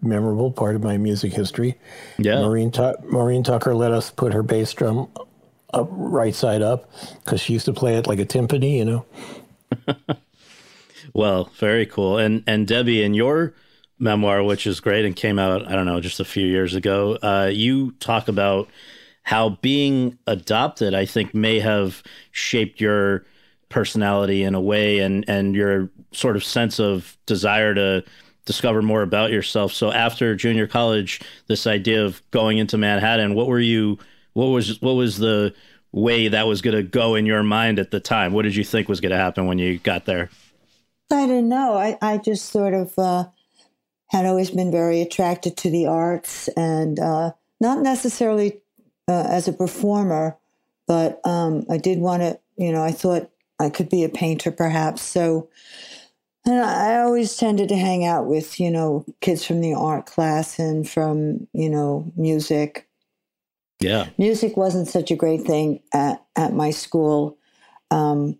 memorable 0.00 0.50
part 0.50 0.76
of 0.76 0.82
my 0.82 0.96
music 0.96 1.32
history. 1.32 1.76
Yeah. 2.18 2.40
Maureen, 2.40 2.70
Tu- 2.70 2.94
Maureen 3.08 3.42
Tucker 3.42 3.74
let 3.74 3.90
us 3.90 4.10
put 4.10 4.32
her 4.32 4.42
bass 4.42 4.72
drum 4.72 5.08
up 5.72 5.88
right 5.90 6.34
side 6.34 6.62
up 6.62 6.90
because 7.24 7.40
she 7.40 7.52
used 7.52 7.66
to 7.66 7.72
play 7.72 7.96
it 7.96 8.06
like 8.06 8.18
a 8.18 8.26
timpani, 8.26 8.78
you 8.78 8.84
know. 8.84 9.06
Well, 11.14 11.50
very 11.58 11.86
cool. 11.86 12.18
And 12.18 12.42
and 12.46 12.66
Debbie, 12.66 13.02
in 13.02 13.14
your 13.14 13.54
memoir, 13.98 14.42
which 14.42 14.66
is 14.66 14.80
great 14.80 15.04
and 15.04 15.14
came 15.14 15.38
out, 15.38 15.66
I 15.66 15.72
don't 15.72 15.86
know, 15.86 16.00
just 16.00 16.20
a 16.20 16.24
few 16.24 16.46
years 16.46 16.74
ago, 16.74 17.18
uh, 17.22 17.50
you 17.52 17.92
talk 17.92 18.28
about 18.28 18.68
how 19.22 19.50
being 19.62 20.18
adopted, 20.26 20.94
I 20.94 21.04
think, 21.06 21.34
may 21.34 21.60
have 21.60 22.02
shaped 22.32 22.80
your 22.80 23.24
personality 23.68 24.42
in 24.42 24.54
a 24.54 24.60
way 24.60 24.98
and 25.00 25.24
and 25.28 25.54
your 25.54 25.90
sort 26.12 26.36
of 26.36 26.44
sense 26.44 26.78
of 26.78 27.16
desire 27.26 27.74
to 27.74 28.04
discover 28.44 28.82
more 28.82 29.02
about 29.02 29.30
yourself. 29.30 29.72
So 29.72 29.92
after 29.92 30.34
junior 30.34 30.66
college, 30.66 31.20
this 31.46 31.66
idea 31.66 32.04
of 32.04 32.22
going 32.32 32.58
into 32.58 32.76
Manhattan, 32.76 33.34
what 33.34 33.46
were 33.46 33.60
you 33.60 33.98
what 34.32 34.46
was 34.46 34.80
what 34.80 34.94
was 34.94 35.18
the 35.18 35.54
way 35.92 36.28
that 36.28 36.46
was 36.46 36.62
going 36.62 36.76
to 36.76 36.82
go 36.82 37.14
in 37.14 37.26
your 37.26 37.42
mind 37.42 37.78
at 37.78 37.90
the 37.90 38.00
time? 38.00 38.32
What 38.32 38.42
did 38.42 38.56
you 38.56 38.64
think 38.64 38.88
was 38.88 39.00
going 39.00 39.10
to 39.10 39.18
happen 39.18 39.46
when 39.46 39.58
you 39.58 39.78
got 39.78 40.06
there? 40.06 40.30
I 41.10 41.26
don't 41.26 41.48
know. 41.48 41.74
I, 41.76 41.98
I 42.00 42.16
just 42.16 42.46
sort 42.46 42.72
of 42.72 42.98
uh, 42.98 43.26
had 44.08 44.24
always 44.24 44.50
been 44.50 44.70
very 44.70 45.02
attracted 45.02 45.56
to 45.58 45.70
the 45.70 45.86
arts 45.86 46.48
and 46.56 46.98
uh, 46.98 47.32
not 47.60 47.80
necessarily 47.80 48.60
uh, 49.08 49.26
as 49.28 49.46
a 49.46 49.52
performer, 49.52 50.36
but 50.86 51.20
um, 51.26 51.66
I 51.70 51.76
did 51.76 51.98
want 51.98 52.22
to, 52.22 52.38
you 52.56 52.72
know, 52.72 52.82
I 52.82 52.92
thought 52.92 53.30
I 53.58 53.68
could 53.68 53.90
be 53.90 54.04
a 54.04 54.08
painter 54.08 54.50
perhaps. 54.50 55.02
So, 55.02 55.50
and 56.46 56.60
I 56.60 56.98
always 57.00 57.36
tended 57.36 57.68
to 57.68 57.76
hang 57.76 58.04
out 58.04 58.26
with, 58.26 58.58
you 58.58 58.70
know, 58.70 59.04
kids 59.20 59.44
from 59.44 59.60
the 59.60 59.74
art 59.74 60.06
class 60.06 60.58
and 60.58 60.88
from, 60.88 61.46
you 61.52 61.68
know, 61.68 62.10
music. 62.16 62.88
Yeah. 63.82 64.08
Music 64.18 64.56
wasn't 64.56 64.88
such 64.88 65.10
a 65.10 65.16
great 65.16 65.42
thing 65.42 65.80
at, 65.92 66.24
at 66.36 66.52
my 66.52 66.70
school. 66.70 67.38
Um, 67.90 68.38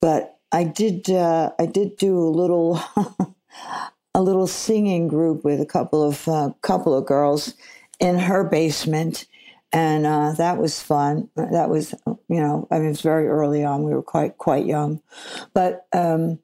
but 0.00 0.38
I 0.52 0.64
did 0.64 1.10
uh, 1.10 1.52
I 1.58 1.66
did 1.66 1.96
do 1.96 2.18
a 2.18 2.30
little 2.30 2.80
a 4.14 4.22
little 4.22 4.46
singing 4.46 5.08
group 5.08 5.44
with 5.44 5.60
a 5.60 5.66
couple 5.66 6.02
of 6.02 6.26
uh, 6.28 6.50
couple 6.62 6.94
of 6.94 7.06
girls 7.06 7.54
in 8.00 8.18
her 8.18 8.44
basement, 8.44 9.26
and 9.72 10.06
uh, 10.06 10.32
that 10.32 10.58
was 10.58 10.80
fun. 10.80 11.28
That 11.36 11.68
was 11.68 11.94
you 12.28 12.40
know 12.40 12.66
I 12.70 12.78
mean 12.78 12.86
it 12.86 12.90
was 12.90 13.02
very 13.02 13.28
early 13.28 13.64
on. 13.64 13.82
We 13.82 13.94
were 13.94 14.02
quite 14.02 14.38
quite 14.38 14.66
young, 14.66 15.02
but 15.52 15.86
um, 15.92 16.38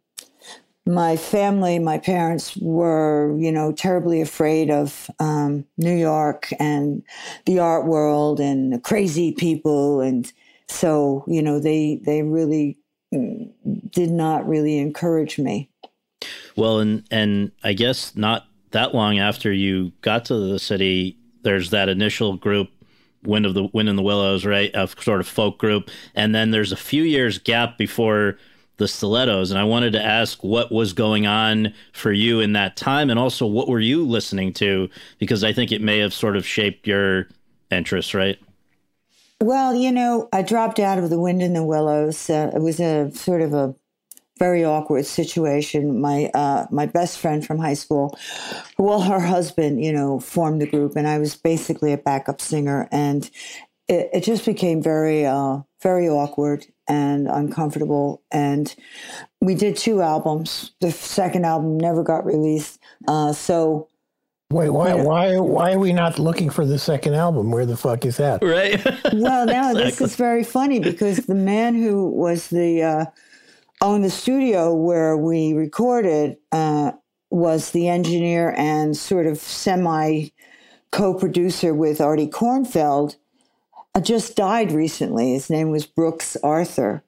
my 0.87 1.17
family, 1.17 1.79
my 1.79 1.99
parents 1.99 2.57
were 2.59 3.35
you 3.39 3.51
know 3.51 3.73
terribly 3.73 4.21
afraid 4.21 4.71
of 4.71 5.11
um, 5.19 5.65
New 5.79 5.95
York 5.95 6.53
and 6.59 7.03
the 7.47 7.59
art 7.59 7.87
world 7.87 8.41
and 8.41 8.83
crazy 8.85 9.33
people, 9.33 10.01
and 10.01 10.33
so 10.69 11.25
you 11.27 11.43
know 11.43 11.59
they 11.59 12.01
they 12.05 12.23
really 12.23 12.79
did 13.91 14.11
not 14.11 14.47
really 14.47 14.79
encourage 14.79 15.39
me. 15.39 15.71
Well, 16.57 16.81
and 16.81 17.05
and 17.11 17.53
I 17.63 17.73
guess 17.73 18.15
not 18.15 18.47
that 18.73 18.95
long 18.95 19.19
after 19.19 19.53
you 19.53 19.93
got 20.03 20.27
to 20.27 20.35
the 20.37 20.59
city, 20.59 21.17
there's 21.43 21.71
that 21.71 21.89
initial 21.89 22.37
group, 22.37 22.69
Wind 23.23 23.47
of 23.47 23.55
the 23.55 23.69
Wind 23.73 23.89
in 23.89 23.97
the 23.97 24.03
Willows, 24.03 24.45
right? 24.45 24.71
A 24.75 24.87
sort 25.01 25.21
of 25.21 25.27
folk 25.27 25.59
group, 25.59 25.91
and 26.15 26.35
then 26.35 26.51
there's 26.51 26.73
a 26.73 26.77
few 26.77 27.05
years 27.05 27.39
gap 27.39 27.79
before 27.79 28.37
the 28.77 28.89
Stilettos. 28.89 29.51
And 29.51 29.59
I 29.59 29.65
wanted 29.65 29.93
to 29.93 30.03
ask 30.03 30.43
what 30.43 30.73
was 30.73 30.93
going 30.93 31.27
on 31.27 31.73
for 31.93 32.13
you 32.13 32.41
in 32.41 32.53
that 32.53 32.77
time, 32.77 33.11
and 33.11 33.19
also 33.19 33.47
what 33.47 33.69
were 33.69 33.81
you 33.81 34.07
listening 34.07 34.53
to? 34.55 34.89
Because 35.19 35.45
I 35.45 35.53
think 35.53 35.73
it 35.73 35.81
may 35.81 35.99
have 35.99 36.15
sort 36.15 36.37
of 36.37 36.47
shaped 36.47 36.87
your 36.87 37.29
interests, 37.71 38.15
right? 38.15 38.39
Well, 39.41 39.75
you 39.75 39.93
know, 39.93 40.29
I 40.33 40.43
dropped 40.43 40.79
out 40.79 40.99
of 40.99 41.11
the 41.11 41.21
Wind 41.21 41.43
in 41.43 41.55
the 41.55 41.65
Willows. 41.65 42.31
Uh, 42.31 42.51
it 42.55 42.61
was 42.61 42.81
a 42.81 43.11
sort 43.13 43.43
of 43.43 43.53
a 43.53 43.75
very 44.39 44.65
awkward 44.65 45.07
situation. 45.07 46.01
My 46.01 46.31
uh, 46.35 46.67
my 46.71 46.87
best 46.87 47.19
friend 47.19 47.45
from 47.47 47.59
high 47.59 47.75
school, 47.75 48.19
well, 48.79 49.01
her 49.03 49.21
husband, 49.21 49.85
you 49.85 49.93
know, 49.93 50.21
formed 50.21 50.61
the 50.61 50.67
group, 50.67 50.97
and 50.97 51.07
I 51.07 51.19
was 51.19 51.37
basically 51.37 51.93
a 51.93 51.99
backup 51.99 52.41
singer, 52.41 52.89
and 52.91 53.31
it, 53.89 54.09
it 54.13 54.25
just 54.25 54.45
became 54.45 54.83
very 54.83 55.27
uh, 55.27 55.59
very 55.83 56.09
awkward 56.09 56.67
and 56.89 57.29
uncomfortable. 57.29 58.23
And 58.31 58.75
we 59.41 59.55
did 59.55 59.77
two 59.77 60.03
albums. 60.03 60.73
The 60.81 60.91
second 60.91 61.45
album 61.45 61.79
never 61.79 62.03
got 62.03 62.25
released, 62.25 62.81
uh, 63.09 63.33
so 63.33 63.89
Wait, 64.53 64.71
why, 64.71 64.95
why, 64.95 65.37
why 65.39 65.73
are 65.73 65.79
we 65.81 65.93
not 65.93 66.19
looking 66.19 66.49
for 66.49 66.65
the 66.65 66.79
second 66.79 67.15
album? 67.15 67.51
Where 67.51 67.67
the 67.67 67.77
fuck 67.77 68.05
is 68.05 68.19
that? 68.19 68.41
Right. 68.41 68.85
well, 69.13 69.47
now 69.47 69.71
exactly. 69.71 69.83
this 69.83 70.01
is 70.01 70.17
very 70.17 70.45
funny 70.45 70.79
because 70.79 71.17
the 71.27 71.35
man 71.35 71.75
who 71.75 72.09
was 72.11 72.51
the 72.51 72.83
uh, 72.83 73.05
owned 73.81 74.05
the 74.05 74.11
studio 74.11 74.73
where 74.73 75.17
we 75.17 75.55
recorded 75.55 76.37
uh, 76.53 76.93
was 77.31 77.73
the 77.73 77.89
engineer 77.89 78.55
and 78.57 78.97
sort 78.97 79.27
of 79.27 79.39
semi 79.39 80.29
co-producer 80.93 81.75
with 81.75 82.01
Artie 82.01 82.29
Kornfeld. 82.29 83.17
Just 84.03 84.37
died 84.37 84.73
recently. 84.73 85.33
His 85.33 85.51
name 85.51 85.71
was 85.71 85.87
Brooks 85.87 86.37
Arthur, 86.43 87.03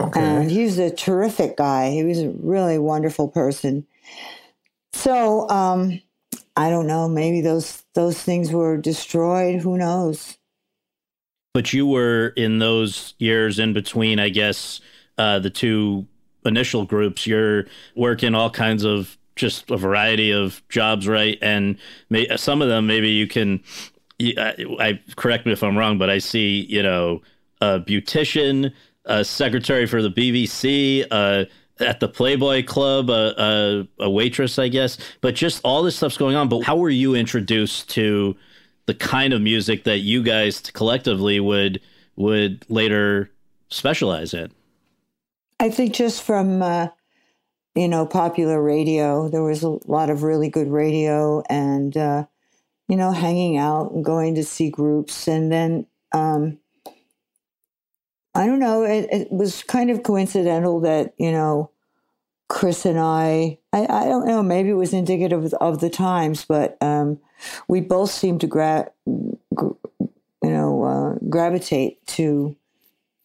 okay. 0.00 0.20
and 0.20 0.50
he 0.50 0.64
was 0.64 0.78
a 0.78 0.90
terrific 0.90 1.56
guy. 1.56 1.90
He 1.90 2.04
was 2.04 2.20
a 2.20 2.30
really 2.30 2.78
wonderful 2.78 3.28
person. 3.28 3.86
So. 4.92 5.48
Um, 5.48 6.00
I 6.58 6.70
don't 6.70 6.88
know. 6.88 7.08
Maybe 7.08 7.40
those 7.40 7.84
those 7.94 8.20
things 8.20 8.50
were 8.50 8.76
destroyed. 8.76 9.60
Who 9.60 9.78
knows? 9.78 10.38
But 11.54 11.72
you 11.72 11.86
were 11.86 12.32
in 12.36 12.58
those 12.58 13.14
years 13.18 13.60
in 13.60 13.72
between, 13.72 14.18
I 14.18 14.28
guess, 14.28 14.80
uh, 15.16 15.38
the 15.38 15.50
two 15.50 16.08
initial 16.44 16.84
groups. 16.84 17.28
You're 17.28 17.66
working 17.94 18.34
all 18.34 18.50
kinds 18.50 18.84
of 18.84 19.16
just 19.36 19.70
a 19.70 19.76
variety 19.76 20.32
of 20.32 20.60
jobs, 20.68 21.06
right? 21.06 21.38
And 21.40 21.78
may, 22.10 22.36
some 22.36 22.60
of 22.60 22.68
them, 22.68 22.88
maybe 22.88 23.10
you 23.10 23.28
can. 23.28 23.62
I, 24.20 24.54
I 24.80 25.00
correct 25.16 25.46
me 25.46 25.52
if 25.52 25.62
I'm 25.62 25.76
wrong, 25.76 25.98
but 25.98 26.10
I 26.10 26.18
see 26.18 26.66
you 26.68 26.82
know 26.82 27.22
a 27.60 27.80
beautician, 27.80 28.72
a 29.04 29.24
secretary 29.24 29.86
for 29.86 30.02
the 30.02 30.10
BBC, 30.10 31.06
uh, 31.10 31.44
at 31.80 32.00
the 32.00 32.08
Playboy 32.08 32.64
Club, 32.64 33.10
a, 33.10 33.86
a, 34.00 34.04
a, 34.04 34.10
waitress, 34.10 34.58
I 34.58 34.68
guess. 34.68 34.98
But 35.20 35.34
just 35.34 35.60
all 35.64 35.82
this 35.82 35.96
stuff's 35.96 36.16
going 36.16 36.36
on. 36.36 36.48
But 36.48 36.62
how 36.62 36.76
were 36.76 36.90
you 36.90 37.14
introduced 37.14 37.90
to 37.90 38.36
the 38.86 38.94
kind 38.94 39.32
of 39.32 39.40
music 39.40 39.84
that 39.84 39.98
you 39.98 40.22
guys 40.22 40.60
collectively 40.60 41.40
would 41.40 41.80
would 42.16 42.64
later 42.68 43.30
specialize 43.68 44.34
in? 44.34 44.50
I 45.60 45.70
think 45.70 45.94
just 45.94 46.22
from 46.22 46.62
uh, 46.62 46.88
you 47.74 47.88
know 47.88 48.06
popular 48.06 48.62
radio, 48.62 49.28
there 49.28 49.42
was 49.42 49.62
a 49.62 49.78
lot 49.86 50.10
of 50.10 50.22
really 50.22 50.48
good 50.48 50.68
radio, 50.68 51.42
and 51.48 51.96
uh, 51.96 52.26
you 52.88 52.96
know 52.96 53.12
hanging 53.12 53.56
out 53.56 53.92
and 53.92 54.04
going 54.04 54.34
to 54.36 54.44
see 54.44 54.70
groups, 54.70 55.28
and 55.28 55.50
then. 55.50 55.86
Um, 56.12 56.58
I 58.34 58.46
don't 58.46 58.60
know. 58.60 58.84
It, 58.84 59.08
it, 59.10 59.32
was 59.32 59.64
kind 59.64 59.90
of 59.90 60.04
coincidental 60.04 60.80
that 60.80 61.12
you 61.18 61.32
know 61.32 61.72
Chris 62.48 62.86
and 62.86 62.98
I. 62.98 63.58
I, 63.72 63.82
I 63.82 64.04
don't 64.04 64.26
know. 64.26 64.42
Maybe 64.44 64.68
it 64.68 64.74
was 64.74 64.92
indicative 64.92 65.44
of, 65.44 65.54
of 65.54 65.80
the 65.80 65.90
times, 65.90 66.44
but 66.44 66.76
um, 66.80 67.18
we 67.66 67.80
both 67.80 68.10
seemed 68.10 68.40
to 68.42 68.46
gra- 68.46 68.90
you 69.06 69.76
know 70.42 70.84
uh, 70.84 71.26
gravitate 71.28 72.06
to 72.08 72.56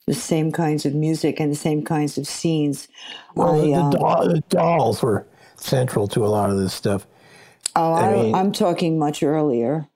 the 0.07 0.13
same 0.13 0.51
kinds 0.51 0.85
of 0.85 0.93
music 0.93 1.39
and 1.39 1.51
the 1.51 1.55
same 1.55 1.83
kinds 1.83 2.17
of 2.17 2.27
scenes. 2.27 2.87
Well, 3.35 3.55
I, 3.55 3.61
the, 3.61 3.73
um, 3.75 3.91
the, 3.91 4.43
dolls 4.49 5.01
were 5.01 5.25
central 5.55 6.07
to 6.09 6.25
a 6.25 6.27
lot 6.27 6.49
of 6.49 6.57
this 6.57 6.73
stuff. 6.73 7.07
Oh, 7.75 7.93
I, 7.93 8.13
mean, 8.13 8.35
I'm 8.35 8.51
talking 8.51 8.99
much 8.99 9.23
earlier. 9.23 9.87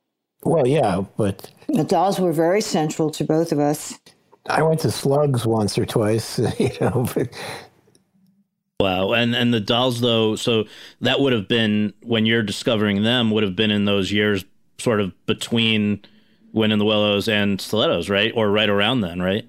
Well, 0.43 0.67
yeah, 0.67 1.03
but 1.17 1.51
the 1.67 1.83
dolls 1.83 2.19
were 2.19 2.33
very 2.33 2.61
central 2.61 3.09
to 3.11 3.23
both 3.23 3.51
of 3.51 3.59
us. 3.59 3.97
I 4.47 4.63
went 4.63 4.79
to 4.81 4.91
Slugs 4.91 5.45
once 5.45 5.77
or 5.77 5.85
twice, 5.85 6.39
you 6.59 6.71
know. 6.79 7.07
But... 7.13 7.29
Wow, 8.79 9.13
and 9.13 9.35
and 9.35 9.53
the 9.53 9.59
dolls 9.59 10.01
though, 10.01 10.35
so 10.35 10.65
that 11.01 11.19
would 11.19 11.33
have 11.33 11.47
been 11.47 11.93
when 12.03 12.25
you're 12.25 12.43
discovering 12.43 13.03
them 13.03 13.31
would 13.31 13.43
have 13.43 13.55
been 13.55 13.71
in 13.71 13.85
those 13.85 14.11
years, 14.11 14.45
sort 14.77 15.01
of 15.01 15.13
between 15.25 16.01
Wind 16.53 16.73
in 16.73 16.79
the 16.79 16.85
Willows 16.85 17.27
and 17.27 17.59
Stilettos, 17.59 18.09
right, 18.09 18.31
or 18.35 18.49
right 18.49 18.69
around 18.69 19.01
then, 19.01 19.21
right? 19.21 19.45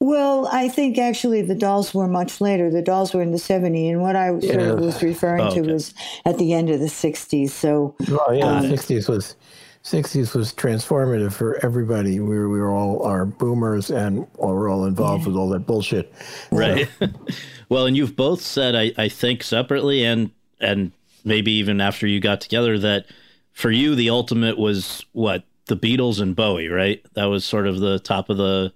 Well, 0.00 0.48
I 0.52 0.68
think 0.68 0.96
actually 0.96 1.42
the 1.42 1.56
dolls 1.56 1.92
were 1.92 2.06
much 2.06 2.40
later. 2.40 2.70
The 2.70 2.82
dolls 2.82 3.12
were 3.12 3.22
in 3.22 3.32
the 3.32 3.38
70s, 3.38 3.90
and 3.90 4.00
what 4.00 4.14
I 4.14 4.32
yeah. 4.32 4.52
sort 4.52 4.62
of 4.62 4.80
was 4.80 5.02
referring 5.02 5.40
oh, 5.40 5.46
okay. 5.48 5.62
to 5.62 5.72
was 5.72 5.92
at 6.24 6.38
the 6.38 6.52
end 6.52 6.70
of 6.70 6.78
the 6.78 6.86
60s. 6.86 7.50
So, 7.50 7.96
well, 8.08 8.32
yeah, 8.32 8.46
um, 8.46 8.68
the 8.68 8.76
60s 8.76 9.08
was 9.08 9.34
60s 9.82 10.34
was 10.34 10.52
transformative 10.52 11.32
for 11.32 11.64
everybody. 11.64 12.20
We 12.20 12.38
were, 12.38 12.48
we 12.48 12.60
were 12.60 12.70
all 12.70 13.02
our 13.02 13.24
boomers 13.24 13.90
and 13.90 14.18
we 14.18 14.26
were 14.46 14.68
all 14.68 14.84
involved 14.84 15.22
yeah. 15.22 15.28
with 15.28 15.36
all 15.36 15.48
that 15.50 15.66
bullshit. 15.66 16.12
Right. 16.52 16.88
well, 17.68 17.86
and 17.86 17.96
you've 17.96 18.14
both 18.14 18.42
said, 18.42 18.74
I, 18.74 18.92
I 18.98 19.08
think 19.08 19.42
separately 19.42 20.04
and, 20.04 20.30
and 20.60 20.92
maybe 21.24 21.52
even 21.52 21.80
after 21.80 22.06
you 22.06 22.20
got 22.20 22.40
together, 22.40 22.78
that 22.78 23.06
for 23.52 23.70
you 23.70 23.94
the 23.94 24.10
ultimate 24.10 24.58
was 24.58 25.04
what 25.12 25.44
the 25.66 25.76
Beatles 25.76 26.20
and 26.20 26.36
Bowie, 26.36 26.68
right? 26.68 27.04
That 27.14 27.26
was 27.26 27.44
sort 27.44 27.66
of 27.66 27.80
the 27.80 27.98
top 27.98 28.30
of 28.30 28.36
the 28.36 28.72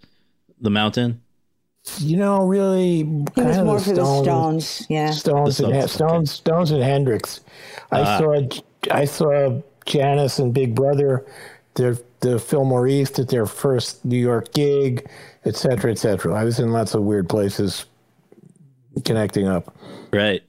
the 0.62 0.70
mountain. 0.70 1.20
You 1.98 2.16
know, 2.16 2.44
really, 2.44 2.98
He 2.98 3.04
was 3.36 3.58
more 3.58 3.78
the 3.78 3.84
for 3.84 3.90
the 3.90 4.04
Stones, 4.22 4.24
Stones. 4.66 4.86
Yeah. 4.88 5.10
Stones, 5.10 5.56
The 5.56 5.66
and, 5.66 5.74
Stones, 5.90 5.92
Stones, 5.92 6.30
Stones 6.30 6.70
and 6.70 6.82
Hendrix. 6.82 7.40
I 7.90 8.00
Ah. 8.02 8.18
saw, 8.18 8.48
I 8.92 9.04
saw 9.04 9.60
Janis 9.84 10.38
and 10.38 10.54
Big 10.54 10.74
Brother, 10.76 11.26
their 11.74 11.98
the 12.20 12.38
Fillmore 12.38 12.86
East 12.86 13.18
at 13.18 13.26
their 13.28 13.46
first 13.46 14.04
New 14.04 14.16
York 14.16 14.52
gig, 14.54 15.08
et 15.44 15.56
cetera, 15.56 15.90
et 15.90 15.98
cetera. 15.98 16.32
I 16.32 16.44
was 16.44 16.60
in 16.60 16.70
lots 16.70 16.94
of 16.94 17.02
weird 17.02 17.28
places, 17.28 17.86
connecting 19.04 19.48
up. 19.48 19.74
Right. 20.12 20.42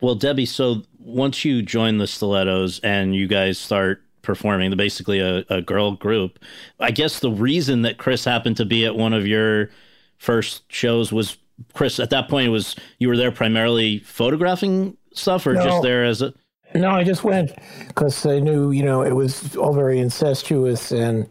Well, 0.00 0.14
Debbie, 0.14 0.46
so 0.46 0.82
once 0.98 1.44
you 1.44 1.60
join 1.60 1.98
the 1.98 2.06
Stilettos 2.06 2.78
and 2.80 3.14
you 3.14 3.26
guys 3.26 3.58
start 3.58 4.02
performing, 4.22 4.70
the 4.70 4.76
basically 4.76 5.20
a, 5.20 5.44
a 5.48 5.62
girl 5.62 5.92
group, 5.92 6.38
I 6.78 6.90
guess 6.90 7.20
the 7.20 7.30
reason 7.30 7.82
that 7.82 7.98
Chris 7.98 8.24
happened 8.24 8.56
to 8.58 8.64
be 8.64 8.84
at 8.86 8.96
one 8.96 9.12
of 9.12 9.26
your 9.26 9.70
first 10.18 10.70
shows 10.72 11.12
was 11.12 11.36
Chris. 11.74 11.98
At 11.98 12.10
that 12.10 12.28
point, 12.28 12.46
it 12.46 12.50
was 12.50 12.76
you 12.98 13.08
were 13.08 13.16
there 13.16 13.32
primarily 13.32 13.98
photographing 14.00 14.96
stuff, 15.14 15.46
or 15.46 15.54
No. 15.54 15.64
just 15.64 15.82
there 15.82 16.04
as 16.04 16.22
a 16.22 16.32
No, 16.74 16.90
I 16.90 17.04
just 17.04 17.24
went 17.24 17.52
because 17.88 18.24
I 18.26 18.38
knew, 18.38 18.70
you 18.70 18.82
know, 18.82 19.02
it 19.02 19.12
was 19.12 19.56
all 19.56 19.74
very 19.74 19.98
incestuous, 19.98 20.92
and 20.92 21.28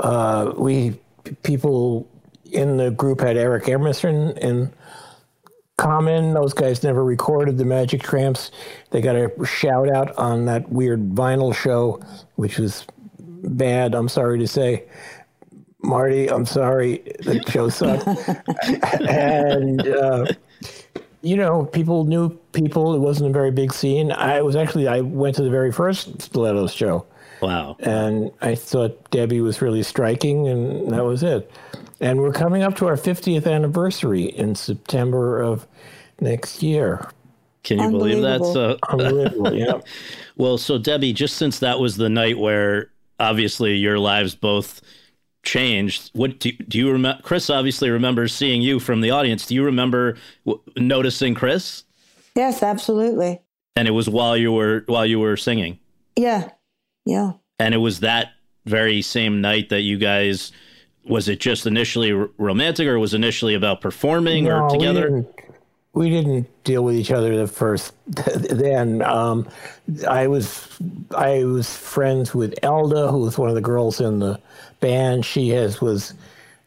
uh, 0.00 0.52
we 0.56 0.98
people 1.42 2.08
in 2.50 2.76
the 2.76 2.90
group 2.90 3.20
had 3.20 3.36
Eric 3.36 3.68
Emerson 3.68 4.36
in 4.38 4.72
common. 5.84 6.32
Those 6.32 6.54
guys 6.54 6.82
never 6.82 7.04
recorded 7.04 7.58
the 7.58 7.64
Magic 7.66 8.02
Tramps. 8.02 8.50
They 8.90 9.02
got 9.02 9.16
a 9.16 9.30
shout 9.44 9.94
out 9.94 10.16
on 10.16 10.46
that 10.46 10.70
weird 10.70 11.10
vinyl 11.10 11.54
show, 11.54 12.00
which 12.36 12.58
was 12.58 12.86
bad. 13.18 13.94
I'm 13.94 14.08
sorry 14.08 14.38
to 14.38 14.48
say. 14.48 14.84
Marty, 15.82 16.30
I'm 16.30 16.46
sorry, 16.46 17.02
the 17.20 17.42
show 17.50 17.68
sucked. 17.68 18.06
and 19.02 19.86
uh, 19.86 20.24
you 21.20 21.36
know, 21.36 21.66
people 21.66 22.04
knew 22.04 22.30
people. 22.52 22.94
It 22.94 23.00
wasn't 23.00 23.28
a 23.28 23.32
very 23.34 23.50
big 23.50 23.74
scene. 23.74 24.10
I 24.10 24.40
was 24.40 24.56
actually 24.56 24.88
I 24.88 25.02
went 25.02 25.36
to 25.36 25.42
the 25.42 25.50
very 25.50 25.70
first 25.70 26.22
Stilettos 26.22 26.72
show, 26.72 27.04
wow. 27.42 27.76
and 27.80 28.30
I 28.40 28.54
thought 28.54 29.10
Debbie 29.10 29.42
was 29.42 29.60
really 29.60 29.82
striking, 29.82 30.48
and 30.48 30.90
that 30.90 31.04
was 31.04 31.22
it. 31.22 31.50
And 32.04 32.20
we're 32.20 32.32
coming 32.32 32.62
up 32.62 32.76
to 32.76 32.86
our 32.86 32.96
50th 32.96 33.50
anniversary 33.50 34.24
in 34.24 34.54
September 34.56 35.40
of 35.40 35.66
next 36.20 36.62
year. 36.62 37.10
Can 37.62 37.78
you 37.78 37.88
believe 37.88 38.20
that? 38.20 38.42
Unbelievable. 38.42 38.52
So, 38.52 38.78
Unbelievable, 38.90 39.54
yeah. 39.58 39.80
well, 40.36 40.58
so 40.58 40.76
Debbie, 40.76 41.14
just 41.14 41.38
since 41.38 41.60
that 41.60 41.80
was 41.80 41.96
the 41.96 42.10
night 42.10 42.36
where 42.38 42.90
obviously 43.18 43.76
your 43.76 43.98
lives 43.98 44.34
both 44.34 44.82
changed, 45.44 46.10
what 46.12 46.40
do, 46.40 46.52
do 46.52 46.76
you 46.76 46.92
remember? 46.92 47.22
Chris 47.22 47.48
obviously 47.48 47.88
remembers 47.88 48.34
seeing 48.34 48.60
you 48.60 48.80
from 48.80 49.00
the 49.00 49.10
audience. 49.10 49.46
Do 49.46 49.54
you 49.54 49.64
remember 49.64 50.18
w- 50.44 50.62
noticing 50.76 51.34
Chris? 51.34 51.84
Yes, 52.34 52.62
absolutely. 52.62 53.40
And 53.76 53.88
it 53.88 53.92
was 53.92 54.10
while 54.10 54.36
you 54.36 54.52
were 54.52 54.84
while 54.88 55.06
you 55.06 55.20
were 55.20 55.38
singing, 55.38 55.78
Yeah. 56.16 56.50
Yeah. 57.06 57.32
and 57.58 57.72
it 57.72 57.78
was 57.78 58.00
that 58.00 58.32
very 58.66 59.00
same 59.00 59.40
night 59.40 59.70
that 59.70 59.80
you 59.80 59.96
guys. 59.96 60.52
Was 61.06 61.28
it 61.28 61.40
just 61.40 61.66
initially 61.66 62.12
romantic, 62.12 62.86
or 62.86 62.98
was 62.98 63.12
it 63.12 63.16
initially 63.16 63.54
about 63.54 63.80
performing 63.80 64.50
or 64.50 64.68
together? 64.70 65.10
We 65.10 65.20
didn't, 65.20 65.40
we 65.92 66.10
didn't 66.10 66.64
deal 66.64 66.82
with 66.82 66.96
each 66.96 67.10
other 67.10 67.36
the 67.36 67.46
first. 67.46 67.92
Then 68.34 69.02
um, 69.02 69.48
I 70.08 70.26
was 70.26 70.68
I 71.14 71.44
was 71.44 71.74
friends 71.76 72.34
with 72.34 72.54
Elda, 72.62 73.10
who 73.10 73.18
was 73.18 73.36
one 73.36 73.48
of 73.48 73.54
the 73.54 73.60
girls 73.60 74.00
in 74.00 74.18
the 74.18 74.40
band. 74.80 75.24
She 75.24 75.50
has 75.50 75.80
was 75.80 76.14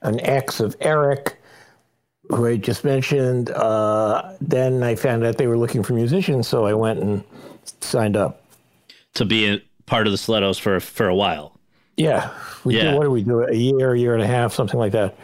an 0.02 0.20
ex 0.22 0.60
of 0.60 0.76
Eric, 0.82 1.38
who 2.30 2.46
I 2.46 2.58
just 2.58 2.84
mentioned. 2.84 3.50
Uh, 3.50 4.34
then 4.40 4.84
I 4.84 4.96
found 4.96 5.26
out 5.26 5.38
they 5.38 5.48
were 5.48 5.58
looking 5.58 5.84
for 5.84 5.94
musicians, 5.94 6.48
so 6.48 6.66
I 6.66 6.74
went 6.74 7.00
and 7.00 7.24
signed 7.82 8.16
up. 8.16 8.44
to 9.16 9.26
be 9.26 9.48
a 9.48 9.62
part 9.88 10.08
of 10.08 10.12
the 10.12 10.18
Stilettos 10.18 10.58
for 10.60 10.80
for 10.80 11.08
a 11.08 11.16
while. 11.16 11.57
Yeah, 11.98 12.30
we 12.64 12.76
Yeah. 12.76 12.84
did. 12.92 12.96
What 12.96 13.04
do 13.04 13.12
we 13.12 13.24
do? 13.24 13.42
A 13.44 13.54
year, 13.54 13.94
a 13.94 14.00
year 14.00 14.14
and 14.14 14.24
a 14.24 14.28
half, 14.28 14.54
something 14.54 14.80
like 14.80 14.92
that. 14.94 15.16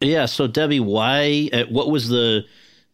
Yeah. 0.00 0.26
So 0.26 0.46
Debbie, 0.46 0.80
why? 0.80 1.50
uh, 1.52 1.64
What 1.68 1.90
was 1.90 2.08
the 2.08 2.44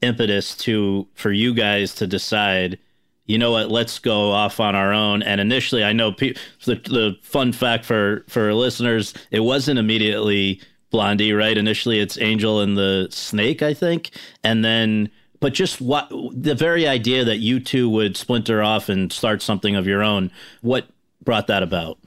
impetus 0.02 0.56
to 0.58 1.06
for 1.14 1.30
you 1.32 1.54
guys 1.54 1.94
to 1.96 2.06
decide? 2.06 2.78
You 3.26 3.38
know 3.38 3.52
what? 3.52 3.70
Let's 3.70 3.98
go 3.98 4.32
off 4.32 4.60
on 4.60 4.74
our 4.74 4.92
own. 4.92 5.22
And 5.22 5.40
initially, 5.40 5.82
I 5.84 5.92
know 5.92 6.12
pe- 6.12 6.34
the 6.64 6.74
the 6.76 7.16
fun 7.22 7.52
fact 7.52 7.84
for 7.84 8.24
for 8.28 8.52
listeners, 8.52 9.14
it 9.30 9.40
wasn't 9.40 9.78
immediately 9.78 10.60
Blondie, 10.90 11.32
right? 11.32 11.56
Initially, 11.56 12.00
it's 12.00 12.18
Angel 12.18 12.60
and 12.60 12.76
the 12.76 13.08
Snake, 13.10 13.62
I 13.62 13.74
think, 13.74 14.10
and 14.42 14.64
then. 14.64 15.10
But 15.40 15.52
just 15.52 15.78
what 15.80 16.08
the 16.32 16.54
very 16.54 16.88
idea 16.88 17.22
that 17.24 17.38
you 17.38 17.60
two 17.60 17.90
would 17.90 18.16
splinter 18.16 18.62
off 18.62 18.88
and 18.88 19.12
start 19.12 19.42
something 19.42 19.76
of 19.76 19.86
your 19.86 20.02
own, 20.02 20.30
what 20.62 20.86
brought 21.22 21.48
that 21.48 21.62
about? 21.62 21.98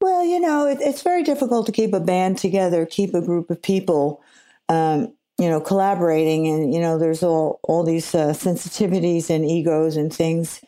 Well, 0.00 0.24
you 0.24 0.40
know, 0.40 0.66
it, 0.66 0.78
it's 0.80 1.02
very 1.02 1.22
difficult 1.22 1.66
to 1.66 1.72
keep 1.72 1.92
a 1.92 2.00
band 2.00 2.38
together, 2.38 2.86
keep 2.86 3.14
a 3.14 3.20
group 3.20 3.50
of 3.50 3.60
people, 3.62 4.22
um, 4.68 5.12
you 5.38 5.48
know, 5.48 5.60
collaborating, 5.60 6.46
and 6.48 6.72
you 6.72 6.80
know, 6.80 6.98
there's 6.98 7.22
all 7.22 7.60
all 7.64 7.84
these 7.84 8.14
uh, 8.14 8.28
sensitivities 8.32 9.30
and 9.30 9.44
egos 9.44 9.96
and 9.96 10.12
things. 10.12 10.60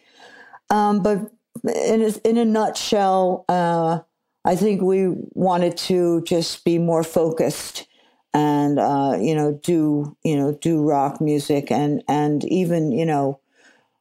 Um, 0.70 1.02
but 1.02 1.30
in 1.64 2.02
a, 2.02 2.28
in 2.28 2.38
a 2.38 2.44
nutshell, 2.44 3.44
uh, 3.48 4.00
I 4.44 4.56
think 4.56 4.82
we 4.82 5.08
wanted 5.34 5.76
to 5.78 6.22
just 6.22 6.64
be 6.64 6.78
more 6.78 7.04
focused 7.04 7.86
and 8.34 8.78
uh, 8.78 9.16
you 9.20 9.34
know 9.34 9.52
do 9.62 10.16
you 10.24 10.36
know 10.36 10.52
do 10.60 10.82
rock 10.82 11.20
music 11.20 11.70
and 11.72 12.02
and 12.08 12.44
even 12.46 12.92
you 12.92 13.06
know 13.06 13.40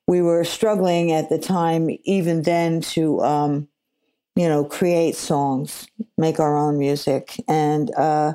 we 0.08 0.22
were 0.22 0.44
struggling 0.44 1.12
at 1.12 1.30
the 1.30 1.39
time 1.39 1.89
even 2.06 2.44
then 2.44 2.82
to 2.82 3.22
um, 3.22 3.67
you 4.42 4.50
know, 4.50 4.66
create 4.66 5.16
songs, 5.16 5.88
make 6.18 6.40
our 6.40 6.58
own 6.58 6.80
music. 6.80 7.40
And 7.48 7.94
uh, 7.94 8.34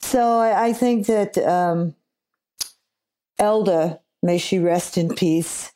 so 0.00 0.38
I, 0.38 0.68
I 0.68 0.72
think 0.72 1.06
that 1.06 1.36
um, 1.36 1.94
Elda, 3.38 4.00
may 4.22 4.38
she 4.38 4.58
rest 4.58 4.96
in 4.96 5.14
peace, 5.14 5.70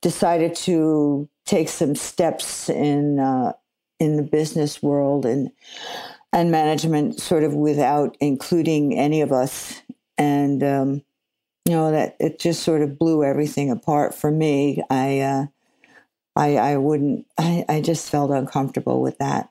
decided 0.00 0.54
to 0.54 1.28
take 1.44 1.68
some 1.68 1.94
steps 1.94 2.70
in 2.70 3.18
uh, 3.18 3.52
in 4.00 4.16
the 4.16 4.22
business 4.22 4.82
world 4.82 5.26
and 5.26 5.50
and 6.32 6.50
management, 6.50 7.20
sort 7.20 7.44
of 7.44 7.52
without 7.52 8.16
including 8.18 8.96
any 8.96 9.20
of 9.20 9.30
us. 9.30 9.82
And 10.16 10.62
um, 10.62 11.02
you 11.66 11.74
know 11.74 11.90
that 11.90 12.16
it 12.18 12.38
just 12.38 12.62
sort 12.62 12.80
of 12.80 12.98
blew 12.98 13.24
everything 13.24 13.70
apart 13.70 14.14
for 14.14 14.30
me. 14.30 14.82
I 14.88 15.20
uh, 15.20 15.46
I, 16.38 16.56
I 16.56 16.76
wouldn't, 16.76 17.26
I, 17.36 17.64
I 17.68 17.80
just 17.82 18.08
felt 18.08 18.30
uncomfortable 18.30 19.02
with 19.02 19.18
that. 19.18 19.50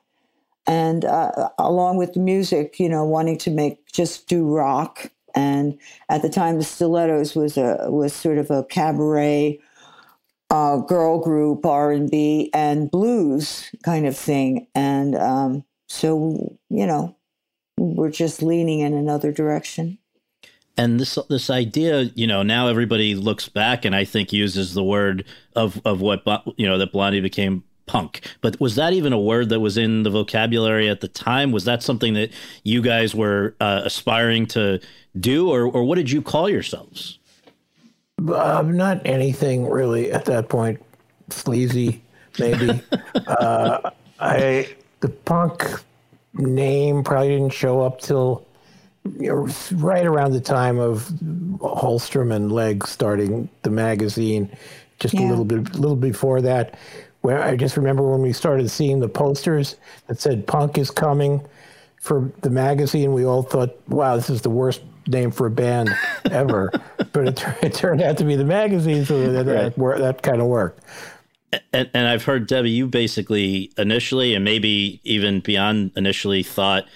And 0.66 1.04
uh, 1.04 1.50
along 1.58 1.98
with 1.98 2.14
the 2.14 2.20
music, 2.20 2.80
you 2.80 2.88
know, 2.88 3.04
wanting 3.04 3.38
to 3.38 3.50
make 3.50 3.92
just 3.92 4.26
do 4.26 4.44
rock. 4.44 5.10
And 5.34 5.78
at 6.08 6.22
the 6.22 6.28
time, 6.28 6.58
the 6.58 6.64
Stilettos 6.64 7.36
was 7.36 7.56
a 7.56 7.86
was 7.88 8.12
sort 8.12 8.38
of 8.38 8.50
a 8.50 8.64
cabaret 8.64 9.60
uh, 10.50 10.78
girl 10.78 11.20
group, 11.20 11.64
R 11.64 11.92
and 11.92 12.10
B 12.10 12.50
and 12.52 12.90
blues 12.90 13.70
kind 13.84 14.06
of 14.06 14.16
thing. 14.16 14.66
And 14.74 15.14
um, 15.14 15.64
so, 15.88 16.58
you 16.70 16.86
know, 16.86 17.16
we're 17.78 18.10
just 18.10 18.42
leaning 18.42 18.80
in 18.80 18.94
another 18.94 19.30
direction. 19.32 19.98
And 20.78 20.98
this 20.98 21.18
this 21.28 21.50
idea 21.50 22.02
you 22.14 22.26
know 22.26 22.42
now 22.42 22.68
everybody 22.68 23.14
looks 23.14 23.48
back 23.48 23.84
and 23.84 23.94
i 23.94 24.04
think 24.04 24.32
uses 24.32 24.72
the 24.74 24.84
word 24.84 25.24
of 25.54 25.80
of 25.84 26.00
what 26.00 26.22
you 26.56 26.66
know 26.66 26.78
that 26.78 26.92
blondie 26.92 27.20
became 27.20 27.62
punk 27.86 28.20
but 28.40 28.58
was 28.60 28.74
that 28.76 28.92
even 28.92 29.12
a 29.12 29.18
word 29.18 29.48
that 29.48 29.60
was 29.60 29.76
in 29.76 30.02
the 30.02 30.10
vocabulary 30.10 30.88
at 30.88 31.00
the 31.00 31.08
time 31.08 31.52
was 31.52 31.64
that 31.64 31.82
something 31.82 32.14
that 32.14 32.30
you 32.62 32.80
guys 32.82 33.14
were 33.14 33.54
uh, 33.60 33.80
aspiring 33.84 34.46
to 34.46 34.78
do 35.18 35.50
or 35.50 35.64
or 35.66 35.84
what 35.84 35.96
did 35.96 36.10
you 36.10 36.22
call 36.22 36.48
yourselves 36.48 37.18
Uh, 38.18 38.62
not 38.66 39.00
anything 39.06 39.70
really 39.70 40.10
at 40.10 40.24
that 40.24 40.48
point. 40.48 40.82
Sleazy, 41.30 42.02
maybe. 42.38 42.82
uh, 43.26 43.90
I 44.18 44.74
the 45.00 45.08
punk 45.08 45.64
name 46.34 47.04
probably 47.04 47.28
didn't 47.28 47.52
show 47.52 47.80
up 47.80 48.00
till 48.00 48.47
you 49.18 49.28
know, 49.28 49.48
right 49.76 50.06
around 50.06 50.32
the 50.32 50.40
time 50.40 50.78
of 50.78 51.04
Holmstrom 51.58 52.34
and 52.34 52.52
Legs 52.52 52.90
starting 52.90 53.48
the 53.62 53.70
magazine. 53.70 54.50
Just 55.00 55.14
a 55.14 55.22
little 55.22 55.44
bit, 55.44 55.74
a 55.74 55.78
little 55.78 55.96
before 55.96 56.40
that. 56.42 56.76
Where 57.20 57.42
I 57.42 57.56
just 57.56 57.76
remember 57.76 58.02
when 58.02 58.22
we 58.22 58.32
started 58.32 58.68
seeing 58.70 59.00
the 59.00 59.08
posters 59.08 59.76
that 60.06 60.20
said 60.20 60.46
"Punk 60.46 60.78
is 60.78 60.90
coming" 60.90 61.46
for 62.00 62.32
the 62.42 62.50
magazine, 62.50 63.12
we 63.12 63.24
all 63.24 63.42
thought, 63.42 63.76
"Wow, 63.88 64.16
this 64.16 64.30
is 64.30 64.42
the 64.42 64.50
worst 64.50 64.82
name 65.06 65.30
for 65.30 65.46
a 65.46 65.50
band 65.50 65.90
ever." 66.30 66.72
but 67.12 67.28
it, 67.28 67.44
it 67.62 67.74
turned 67.74 68.02
out 68.02 68.18
to 68.18 68.24
be 68.24 68.36
the 68.36 68.44
magazine, 68.44 69.04
so 69.04 69.32
that 69.32 69.46
that, 69.46 69.76
that 69.76 70.22
kind 70.22 70.40
of 70.40 70.48
worked. 70.48 70.82
And, 71.72 71.88
and 71.94 72.06
I've 72.06 72.24
heard 72.24 72.46
Debbie, 72.46 72.70
you 72.70 72.86
basically 72.86 73.72
initially, 73.78 74.34
and 74.34 74.44
maybe 74.44 75.00
even 75.04 75.40
beyond 75.40 75.92
initially, 75.96 76.42
thought 76.42 76.86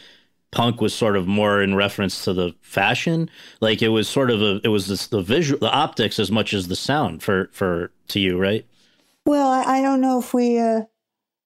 punk 0.52 0.80
was 0.80 0.94
sort 0.94 1.16
of 1.16 1.26
more 1.26 1.62
in 1.62 1.74
reference 1.74 2.24
to 2.24 2.32
the 2.32 2.54
fashion. 2.60 3.28
Like 3.60 3.82
it 3.82 3.88
was 3.88 4.08
sort 4.08 4.30
of 4.30 4.40
a, 4.40 4.60
it 4.62 4.68
was 4.68 4.86
this, 4.86 5.08
the 5.08 5.22
visual, 5.22 5.58
the 5.58 5.72
optics 5.72 6.20
as 6.20 6.30
much 6.30 6.54
as 6.54 6.68
the 6.68 6.76
sound 6.76 7.22
for 7.22 7.50
for 7.52 7.90
to 8.08 8.20
you, 8.20 8.38
right? 8.38 8.64
Well, 9.26 9.48
I, 9.48 9.78
I 9.78 9.82
don't 9.82 10.00
know 10.00 10.18
if 10.18 10.32
we 10.32 10.58
uh, 10.58 10.82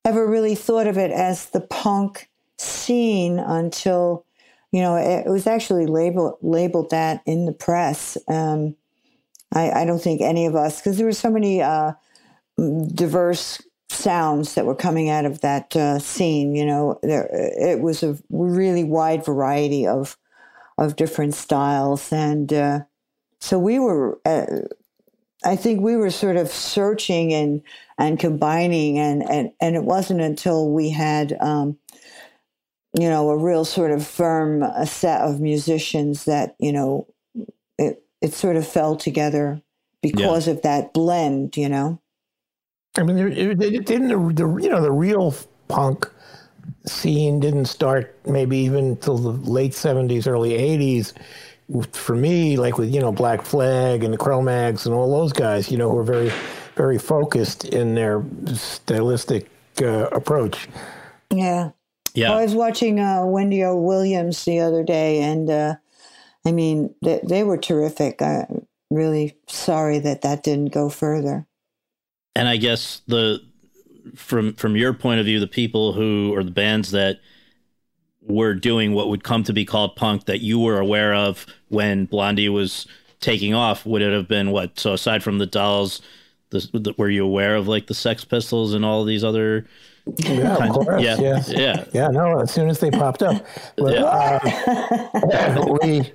ever 0.05 0.27
really 0.27 0.55
thought 0.55 0.87
of 0.87 0.99
it 0.99 1.11
as 1.11 1.47
the 1.51 1.61
punk 1.61 2.29
scene 2.59 3.39
until 3.39 4.25
you 4.73 4.81
know 4.81 4.97
it, 4.97 5.27
it 5.27 5.31
was 5.31 5.47
actually 5.47 5.87
labeled 5.87 6.37
labeled 6.43 6.91
that 6.91 7.23
in 7.27 7.47
the 7.47 7.53
press. 7.53 8.19
Um, 8.29 8.77
I, 9.55 9.71
I, 9.71 9.85
don't 9.85 10.03
think 10.03 10.21
any 10.21 10.47
of 10.47 10.57
us 10.57 10.81
because 10.81 10.97
there 10.97 11.07
were 11.07 11.13
so 11.13 11.31
many 11.31 11.63
uh, 11.63 11.93
diverse 12.57 13.63
sounds 13.89 14.55
that 14.55 14.67
were 14.67 14.75
coming 14.75 15.09
out 15.09 15.25
of 15.25 15.41
that 15.41 15.75
uh, 15.77 15.99
scene. 15.99 16.55
You 16.55 16.67
know, 16.67 16.99
there, 17.03 17.29
it 17.33 17.81
was 17.81 18.03
a 18.03 18.19
really 18.31 18.85
wide 18.85 19.25
variety 19.25 19.87
of 19.87 20.17
of 20.79 20.97
different 20.97 21.35
styles, 21.35 22.13
and 22.13 22.53
uh, 22.53 22.81
so 23.41 23.59
we 23.59 23.79
were. 23.79 24.19
Uh, 24.25 24.63
I 25.45 25.55
think 25.55 25.81
we 25.81 25.97
were 25.97 26.11
sort 26.11 26.37
of 26.37 26.49
searching 26.49 27.33
and 27.33 27.63
and 27.99 28.19
combining, 28.19 28.99
and 28.99 29.23
and 29.29 29.53
and 29.61 29.77
it 29.77 29.85
wasn't 29.85 30.21
until 30.21 30.71
we 30.71 30.91
had. 30.91 31.37
Um, 31.41 31.79
you 32.99 33.11
know, 33.11 33.29
a 33.29 33.37
real 33.37 33.67
sort 33.67 33.91
of 33.91 34.07
firm 34.07 34.63
uh, 34.63 34.87
set 34.87 35.21
of 35.21 35.39
musicians 35.39 36.25
that 36.25 36.57
you 36.59 36.73
know 36.73 37.07
it 37.79 38.03
it 38.23 38.33
sort 38.33 38.57
of 38.57 38.67
fell 38.67 38.97
together 38.97 39.61
because 40.01 40.47
yeah. 40.47 40.55
of 40.55 40.63
that 40.63 40.95
blend. 40.95 41.57
You 41.57 41.69
know. 41.69 42.01
I 42.99 43.03
mean, 43.03 43.19
it, 43.19 43.63
it 43.63 43.87
didn't 43.87 44.09
the, 44.09 44.45
the 44.45 44.63
you 44.63 44.69
know 44.69 44.81
the 44.81 44.93
real 44.93 45.35
punk 45.69 46.11
scene 46.87 47.41
didn't 47.41 47.67
start 47.67 48.17
maybe 48.27 48.57
even 48.59 48.85
until 48.87 49.19
the 49.19 49.31
late 49.51 49.75
seventies, 49.75 50.27
early 50.27 50.55
eighties. 50.55 51.15
For 51.93 52.15
me, 52.15 52.57
like 52.57 52.79
with 52.79 52.95
you 52.95 53.01
know 53.01 53.11
Black 53.11 53.43
Flag 53.43 54.05
and 54.05 54.15
the 54.15 54.19
Cro-Mags 54.19 54.87
and 54.87 54.95
all 54.95 55.11
those 55.11 55.33
guys, 55.33 55.71
you 55.71 55.77
know, 55.77 55.91
who 55.91 55.99
are 55.99 56.05
very, 56.05 56.33
very 56.77 56.97
focused 56.97 57.65
in 57.65 57.97
their 57.97 58.23
stylistic 58.55 59.51
uh, 59.83 60.07
approach. 60.13 60.69
Yeah, 61.33 61.71
yeah. 62.15 62.33
I 62.33 62.43
was 62.45 62.55
watching 62.55 63.01
uh, 63.01 63.25
Wendy 63.27 63.65
O. 63.65 63.77
Williams 63.77 64.45
the 64.45 64.61
other 64.61 64.85
day, 64.85 65.21
and 65.23 65.51
uh, 65.51 65.75
I 66.45 66.53
mean, 66.53 66.95
they, 67.03 67.21
they 67.25 67.43
were 67.43 67.59
terrific. 67.59 68.23
I'm 68.23 68.65
really 68.89 69.37
sorry 69.49 69.99
that 69.99 70.23
that 70.23 70.45
didn't 70.45 70.73
go 70.73 70.89
further 70.89 71.49
and 72.37 72.49
I 72.49 72.59
guess 72.59 73.01
the 73.09 73.43
from 74.15 74.53
from 74.55 74.77
your 74.77 74.93
point 74.93 75.21
of 75.21 75.27
view, 75.27 75.41
the 75.41 75.47
people 75.47 75.95
who 75.95 76.35
or 76.35 76.45
the 76.45 76.51
bands 76.51 76.91
that 76.91 77.21
were 78.21 78.55
doing 78.55 78.93
what 78.93 79.09
would 79.09 79.25
come 79.25 79.43
to 79.45 79.53
be 79.53 79.65
called 79.65 79.97
punk 79.97 80.27
that 80.27 80.41
you 80.41 80.59
were 80.59 80.79
aware 80.79 81.15
of 81.15 81.47
when 81.69 82.05
Blondie 82.05 82.51
was 82.51 82.87
taking 83.21 83.55
off, 83.55 83.87
would 83.87 84.03
it 84.03 84.13
have 84.13 84.29
been 84.29 84.51
what? 84.51 84.79
So 84.79 84.93
aside 84.93 85.23
from 85.23 85.39
the 85.39 85.47
Dolls, 85.47 86.03
the, 86.51 86.59
the, 86.75 86.95
were 86.99 87.09
you 87.09 87.25
aware 87.25 87.57
of 87.57 87.69
like 87.69 87.87
the 87.87 87.95
Sex 87.95 88.23
Pistols 88.23 88.75
and 88.75 88.85
all 88.85 89.05
these 89.05 89.25
other? 89.25 89.67
Yeah, 90.19 90.57
of 90.57 90.71
course. 90.75 91.03
Yeah, 91.03 91.17
yes. 91.19 91.49
yeah, 91.49 91.85
yeah. 91.95 92.09
No, 92.09 92.41
as 92.41 92.53
soon 92.53 92.69
as 92.69 92.81
they 92.81 92.91
popped 92.91 93.23
up, 93.23 93.45
but, 93.77 93.95
yeah. 93.95 94.05
uh, 95.25 95.77
we 95.83 96.13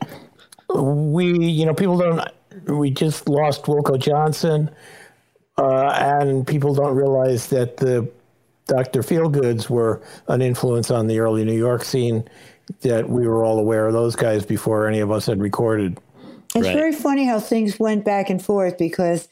we 0.75 1.47
you 1.47 1.65
know 1.65 1.73
people 1.73 1.97
don't. 1.97 2.21
We 2.67 2.91
just 2.91 3.27
lost 3.27 3.63
Wilko 3.63 3.97
Johnson. 3.97 4.69
Uh, 5.57 5.89
and 5.89 6.47
people 6.47 6.73
don't 6.73 6.95
realize 6.95 7.47
that 7.47 7.77
the 7.77 8.09
Dr. 8.67 9.01
Feelgoods 9.01 9.69
were 9.69 10.01
an 10.27 10.41
influence 10.41 10.89
on 10.89 11.07
the 11.07 11.19
early 11.19 11.43
New 11.43 11.57
York 11.57 11.83
scene 11.83 12.23
that 12.81 13.09
we 13.09 13.27
were 13.27 13.43
all 13.43 13.59
aware 13.59 13.87
of 13.87 13.93
those 13.93 14.15
guys 14.15 14.45
before 14.45 14.87
any 14.87 14.99
of 14.99 15.11
us 15.11 15.25
had 15.25 15.41
recorded. 15.41 15.99
It's 16.55 16.67
right. 16.67 16.75
very 16.75 16.93
funny 16.93 17.25
how 17.25 17.39
things 17.39 17.79
went 17.79 18.05
back 18.05 18.29
and 18.29 18.43
forth 18.43 18.77
because 18.77 19.27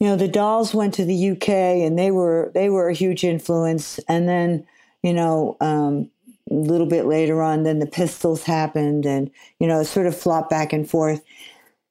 you 0.00 0.06
know 0.06 0.16
the 0.16 0.28
Dolls 0.28 0.74
went 0.74 0.94
to 0.94 1.04
the 1.04 1.30
UK 1.30 1.48
and 1.48 1.98
they 1.98 2.10
were 2.10 2.50
they 2.54 2.70
were 2.70 2.88
a 2.88 2.94
huge 2.94 3.24
influence 3.24 3.98
and 4.08 4.28
then 4.28 4.66
you 5.02 5.12
know 5.12 5.56
um, 5.60 6.10
a 6.50 6.54
little 6.54 6.86
bit 6.86 7.06
later 7.06 7.40
on 7.42 7.62
then 7.62 7.78
the 7.78 7.86
Pistols 7.86 8.42
happened 8.42 9.06
and 9.06 9.30
you 9.58 9.66
know 9.66 9.80
it 9.80 9.86
sort 9.86 10.06
of 10.06 10.16
flopped 10.16 10.50
back 10.50 10.72
and 10.72 10.88
forth 10.88 11.22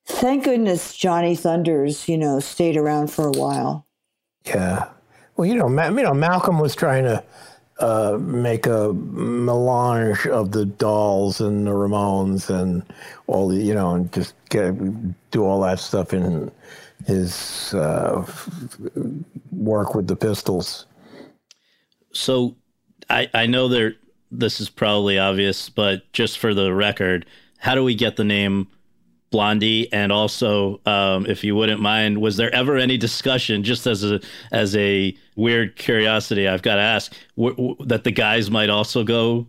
Thank 0.08 0.44
goodness 0.44 0.96
Johnny 0.96 1.36
Thunders, 1.36 2.08
you 2.08 2.18
know, 2.18 2.40
stayed 2.40 2.78
around 2.78 3.12
for 3.12 3.28
a 3.28 3.32
while. 3.32 3.88
Yeah. 4.46 4.90
Well, 5.36 5.48
you 5.48 5.56
know, 5.56 5.68
Ma- 5.68 5.88
you 5.88 6.04
know, 6.04 6.14
Malcolm 6.14 6.60
was 6.60 6.76
trying 6.76 7.04
to 7.04 7.24
uh, 7.80 8.18
make 8.22 8.68
a 8.68 8.94
melange 8.94 10.28
of 10.28 10.52
the 10.52 10.66
Dolls 10.66 11.42
and 11.42 11.68
the 11.68 11.72
Ramones 11.72 12.50
and 12.50 12.84
all 13.28 13.50
the, 13.50 13.58
you 13.58 13.74
know, 13.74 13.96
and 13.96 14.12
just 14.14 14.34
get 14.50 14.74
do 15.32 15.44
all 15.44 15.62
that 15.62 15.80
stuff 15.80 16.14
in 16.14 16.52
his 17.06 17.74
uh, 17.74 18.26
work 19.52 19.96
with 19.96 20.08
the 20.08 20.16
Pistols. 20.16 20.86
So, 22.14 22.56
I 23.10 23.30
I 23.34 23.46
know 23.48 23.68
there. 23.68 23.96
This 24.32 24.60
is 24.60 24.70
probably 24.70 25.18
obvious, 25.20 25.70
but 25.70 26.12
just 26.12 26.40
for 26.40 26.54
the 26.54 26.74
record, 26.74 27.26
how 27.58 27.76
do 27.76 27.84
we 27.84 27.96
get 27.96 28.16
the 28.16 28.24
name 28.24 28.68
Blondie, 29.36 29.92
and 29.92 30.14
also, 30.14 30.80
um, 30.86 31.26
if 31.26 31.44
you 31.44 31.56
wouldn't 31.58 31.82
mind, 31.82 32.22
was 32.22 32.38
there 32.38 32.56
ever 32.56 32.78
any 32.78 32.98
discussion, 32.98 33.64
just 33.64 33.86
as 33.86 34.02
a 34.02 34.22
as 34.54 34.74
a 34.78 35.14
weird 35.36 35.76
curiosity, 35.76 36.48
I've 36.48 36.62
got 36.62 36.76
to 36.76 36.82
ask, 36.82 37.14
w- 37.36 37.54
w- 37.54 37.76
that 37.82 38.06
the 38.06 38.12
guys 38.12 38.50
might 38.50 38.70
also 38.70 39.04
go 39.04 39.46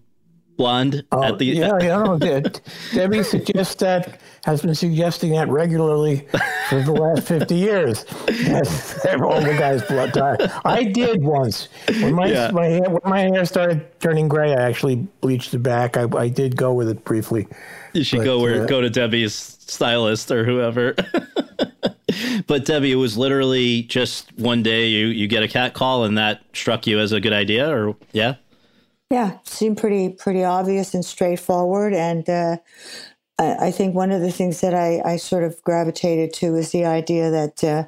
blonde 0.56 1.04
oh, 1.12 1.22
at 1.22 1.38
the 1.38 1.46
yeah, 1.46 1.78
yeah, 1.80 2.02
no, 2.02 2.18
Debbie 2.94 3.22
suggests 3.22 3.74
that 3.76 4.20
has 4.44 4.62
been 4.62 4.74
suggesting 4.74 5.32
that 5.32 5.48
regularly 5.48 6.26
for 6.68 6.82
the 6.82 6.92
last 6.92 7.26
fifty 7.26 7.56
years. 7.56 8.04
all 9.20 9.40
the 9.40 9.56
guys 9.58 9.82
blood 9.84 10.12
dye. 10.12 10.36
I 10.64 10.84
did 10.84 11.22
once 11.22 11.68
when 11.88 12.14
my 12.14 12.26
yeah. 12.26 12.50
my 12.52 12.66
hair, 12.66 12.90
when 12.90 13.00
my 13.04 13.20
hair 13.20 13.44
started 13.44 14.00
turning 14.00 14.28
gray. 14.28 14.52
I 14.54 14.68
actually 14.68 14.96
bleached 15.20 15.52
the 15.52 15.58
back. 15.58 15.96
I, 15.96 16.06
I 16.16 16.28
did 16.28 16.56
go 16.56 16.72
with 16.72 16.88
it 16.88 17.04
briefly. 17.04 17.46
You 17.92 18.04
should 18.04 18.18
but, 18.18 18.24
go 18.24 18.40
where 18.40 18.62
uh, 18.62 18.66
go 18.66 18.80
to 18.80 18.90
Debbie's 18.90 19.34
stylist 19.34 20.30
or 20.30 20.44
whoever. 20.44 20.94
but 22.46 22.64
Debbie, 22.64 22.92
it 22.92 22.96
was 22.96 23.16
literally 23.16 23.82
just 23.82 24.36
one 24.38 24.62
day 24.62 24.88
you 24.88 25.06
you 25.06 25.26
get 25.26 25.42
a 25.42 25.48
cat 25.48 25.74
call 25.74 26.04
and 26.04 26.16
that 26.18 26.42
struck 26.52 26.86
you 26.86 26.98
as 26.98 27.12
a 27.12 27.20
good 27.20 27.32
idea, 27.32 27.68
or 27.68 27.96
yeah, 28.12 28.36
yeah, 29.10 29.38
seemed 29.44 29.78
pretty 29.78 30.10
pretty 30.10 30.44
obvious 30.44 30.94
and 30.94 31.04
straightforward. 31.04 31.94
And 31.94 32.28
uh, 32.28 32.56
I, 33.38 33.66
I, 33.66 33.70
think 33.70 33.94
one 33.94 34.10
of 34.10 34.20
the 34.20 34.32
things 34.32 34.60
that 34.60 34.74
I, 34.74 35.00
I 35.04 35.16
sort 35.16 35.44
of 35.44 35.62
gravitated 35.62 36.32
to 36.34 36.52
was 36.52 36.72
the 36.72 36.84
idea 36.84 37.30
that. 37.30 37.64
Uh, 37.64 37.84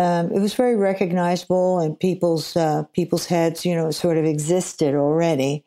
um, 0.00 0.30
it 0.30 0.38
was 0.38 0.54
very 0.54 0.76
recognizable 0.76 1.80
in 1.80 1.96
people's 1.96 2.56
uh, 2.56 2.84
people's 2.92 3.26
heads. 3.26 3.66
You 3.66 3.74
know, 3.74 3.90
sort 3.90 4.16
of 4.16 4.24
existed 4.24 4.94
already, 4.94 5.64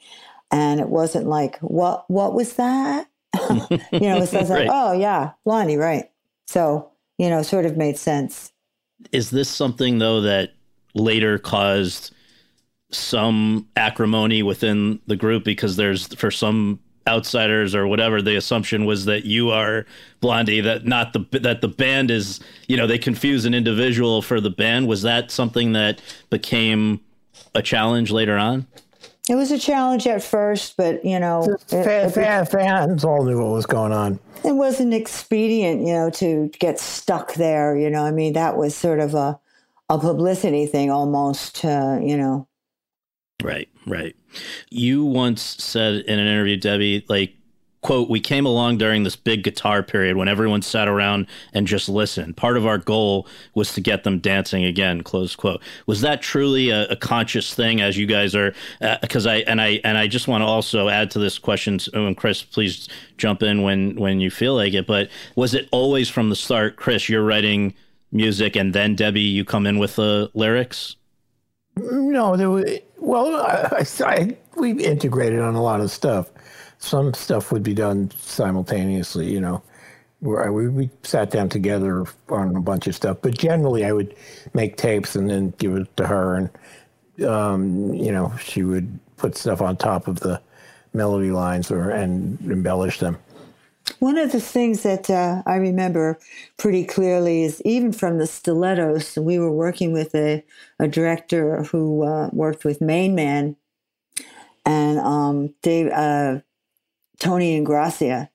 and 0.52 0.80
it 0.80 0.88
wasn't 0.88 1.28
like 1.28 1.60
what 1.60 2.10
what 2.10 2.34
was 2.34 2.54
that? 2.54 3.10
you 3.92 4.00
know, 4.00 4.22
it 4.22 4.28
says 4.28 4.50
like, 4.50 4.60
right. 4.60 4.70
oh 4.72 4.94
yeah, 4.94 5.32
Blondie, 5.44 5.76
right? 5.76 6.10
So 6.48 6.92
you 7.18 7.30
know, 7.30 7.42
sort 7.42 7.66
of 7.66 7.76
made 7.76 7.98
sense. 7.98 8.54
Is 9.12 9.32
this 9.32 9.50
something 9.50 10.00
though 10.00 10.22
that 10.22 10.54
later 10.94 11.38
caused 11.38 12.14
some 12.92 13.68
acrimony 13.76 14.44
within 14.44 15.00
the 15.08 15.16
group 15.16 15.44
because 15.44 15.76
there's 15.76 16.14
for 16.16 16.32
some 16.32 16.80
outsiders 17.08 17.74
or 17.74 17.88
whatever 17.88 18.22
the 18.22 18.36
assumption 18.36 18.86
was 18.86 19.06
that 19.06 19.26
you 19.26 19.50
are 19.50 19.86
blondie 20.20 20.62
that 20.62 20.86
not 20.86 21.14
the 21.14 21.40
that 21.40 21.62
the 21.62 21.68
band 21.68 22.12
is 22.12 22.40
you 22.68 22.78
know 22.78 22.86
they 22.86 23.00
confuse 23.00 23.44
an 23.44 23.56
individual 23.56 24.22
for 24.22 24.40
the 24.40 24.52
band 24.52 24.88
was 24.88 25.02
that 25.02 25.32
something 25.32 25.72
that 25.72 26.00
became 26.30 27.02
a 27.56 27.62
challenge 27.62 28.12
later 28.12 28.38
on 28.38 28.68
it 29.30 29.36
was 29.36 29.52
a 29.52 29.60
challenge 29.60 30.08
at 30.08 30.24
first, 30.24 30.76
but 30.78 31.06
you 31.06 31.20
know, 31.20 31.56
it, 31.72 32.12
fan, 32.12 32.46
fans 32.46 33.06
all 33.06 33.24
knew 33.24 33.42
what 33.42 33.54
was 33.54 33.66
going 33.66 33.92
on. 33.92 34.20
It 34.44 34.54
wasn't 34.54 34.94
expedient, 34.94 35.82
you 35.82 35.94
know, 35.94 36.10
to 36.12 36.50
get 36.60 36.80
stuck 36.80 37.36
there. 37.36 37.78
You 37.78 37.90
know, 37.90 38.04
I 38.04 38.12
mean, 38.12 38.34
that 38.34 38.58
was 38.58 38.76
sort 38.76 39.00
of 39.00 39.14
a 39.14 39.40
a 39.90 40.00
publicity 40.00 40.66
thing 40.66 40.90
almost. 40.90 41.64
Uh, 41.64 42.00
you 42.02 42.18
know. 42.18 42.48
Right, 43.42 43.70
right. 43.86 44.16
You 44.70 45.06
once 45.06 45.42
said 45.42 45.96
in 46.06 46.20
an 46.20 46.28
interview, 46.28 46.58
Debbie, 46.58 47.06
like 47.10 47.36
quote, 47.82 48.10
we 48.10 48.20
came 48.20 48.46
along 48.46 48.78
during 48.78 49.04
this 49.04 49.16
big 49.16 49.44
guitar 49.44 49.82
period 49.82 50.16
when 50.16 50.28
everyone 50.28 50.62
sat 50.62 50.88
around 50.88 51.26
and 51.54 51.66
just 51.66 51.90
listened. 51.90 52.38
Part 52.38 52.56
of 52.56 52.66
our 52.66 52.78
goal 52.78 53.28
was 53.56 53.74
to 53.74 53.82
get 53.82 54.04
them 54.04 54.20
dancing 54.20 54.64
again, 54.64 55.02
close 55.02 55.36
quote. 55.36 55.62
Was 55.88 56.02
that 56.02 56.22
truly 56.22 56.70
a, 56.70 56.88
a 56.90 56.96
conscious 56.96 57.54
thing 57.54 57.82
as 57.82 57.98
you 57.98 58.06
guys 58.06 58.36
are, 58.36 58.54
because 59.02 59.26
uh, 59.26 59.32
I, 59.32 59.36
and 59.48 59.60
I, 59.60 59.82
and 59.84 59.98
I 59.98 60.08
just 60.08 60.28
want 60.28 60.44
to 60.44 60.46
also 60.46 60.90
add 60.90 61.10
to 61.12 61.20
this 61.20 61.40
question, 61.40 61.80
and 61.94 62.16
Chris, 62.16 62.44
please 62.44 62.88
jump 63.18 63.42
in 63.42 63.64
when, 63.64 63.96
when 63.96 64.20
you 64.20 64.30
feel 64.30 64.56
like 64.56 64.74
it, 64.74 64.86
but 64.86 65.10
was 65.36 65.54
it 65.54 65.68
always 65.72 66.08
from 66.08 66.30
the 66.30 66.36
start, 66.36 66.76
Chris, 66.76 67.10
you're 67.10 67.26
writing 67.26 67.74
music 68.12 68.56
and 68.56 68.74
then 68.74 68.96
Debbie, 68.96 69.22
you 69.22 69.44
come 69.44 69.66
in 69.66 69.80
with 69.80 69.96
the 69.96 70.30
lyrics? 70.36 70.98
No, 71.76 72.38
there 72.38 72.50
was, 72.50 72.66
well, 72.98 73.36
I, 73.36 73.86
I, 74.06 74.38
we 74.58 74.72
integrated 74.84 75.40
on 75.40 75.56
a 75.56 75.62
lot 75.64 75.82
of 75.82 75.92
stuff. 75.92 76.30
Some 76.80 77.14
stuff 77.14 77.52
would 77.52 77.64
be 77.64 77.74
done 77.74 78.12
simultaneously, 78.18 79.32
you 79.32 79.40
know, 79.40 79.64
we, 80.22 80.68
we 80.70 80.90
sat 81.04 81.32
down 81.32 81.50
together 81.50 82.06
on 82.30 82.56
a 82.56 82.62
bunch 82.62 82.88
of 82.88 82.96
stuff. 82.96 83.18
But 83.22 83.38
generally, 83.38 83.86
I 83.86 83.92
would 83.92 84.16
make 84.54 84.78
tapes 84.78 85.16
and 85.16 85.30
then 85.30 85.54
give 85.58 85.76
it 85.76 85.98
to 85.98 86.08
her, 86.08 86.36
and 86.36 87.28
um, 87.28 87.94
you 87.94 88.12
know, 88.12 88.34
she 88.38 88.64
would 88.64 89.00
put 89.18 89.36
stuff 89.36 89.62
on 89.62 89.78
top 89.78 90.08
of 90.08 90.20
the 90.20 90.42
melody 90.94 91.32
lines 91.32 91.72
or 91.72 91.90
and 91.90 92.40
embellish 92.52 93.00
them. 93.00 93.18
One 94.00 94.18
of 94.18 94.32
the 94.32 94.42
things 94.42 94.84
that 94.84 95.10
uh, 95.10 95.44
I 95.46 95.56
remember 95.56 96.20
pretty 96.58 96.86
clearly 96.86 97.44
is 97.44 97.62
even 97.64 97.92
from 97.92 98.18
the 98.18 98.28
stilettos, 98.28 99.18
we 99.18 99.40
were 99.40 99.52
working 99.52 99.94
with 99.94 100.14
a, 100.16 100.44
a 100.80 100.88
director 100.88 101.64
who 101.64 102.04
uh, 102.04 102.30
worked 102.32 102.66
with 102.66 102.82
Main 102.82 103.16
Man 103.16 103.56
and 104.66 105.00
um, 105.00 105.54
Dave, 105.62 105.92
uh, 105.92 106.40
Tony 107.20 107.60
Ingrassia. 107.60 108.30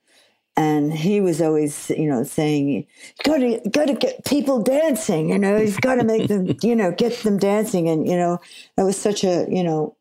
And 0.59 0.93
he 0.93 1.21
was 1.21 1.43
always, 1.43 1.91
you 1.91 2.09
know, 2.09 2.23
saying, 2.25 2.87
got 3.25 3.39
to, 3.39 3.61
got 3.69 3.89
to 3.89 3.95
get 3.95 4.25
people 4.25 4.63
dancing. 4.63 5.29
You 5.29 5.39
know, 5.39 5.59
you've 5.59 5.81
got 5.83 5.97
to 5.97 6.05
make 6.05 6.29
them, 6.29 6.57
you 6.63 6.75
know, 6.75 6.93
get 6.93 7.13
them 7.25 7.37
dancing." 7.37 7.91
And 7.91 8.09
you 8.09 8.17
know, 8.17 8.41
that 8.77 8.85
was 8.85 8.97
such 8.97 9.23
a, 9.23 9.47
you 9.51 9.63
know, 9.63 9.97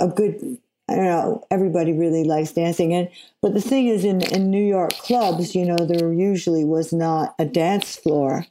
a 0.00 0.08
good 0.08 0.58
I 0.92 0.96
don't 0.96 1.04
know, 1.04 1.44
everybody 1.50 1.92
really 1.92 2.24
likes 2.24 2.52
dancing. 2.52 2.92
And 2.92 3.08
but 3.40 3.54
the 3.54 3.60
thing 3.60 3.88
is 3.88 4.04
in, 4.04 4.22
in 4.22 4.50
New 4.50 4.64
York 4.64 4.92
clubs, 4.92 5.54
you 5.54 5.64
know, 5.64 5.76
there 5.76 6.12
usually 6.12 6.64
was 6.64 6.92
not 6.92 7.34
a 7.38 7.44
dance 7.44 7.96
floor. 7.96 8.46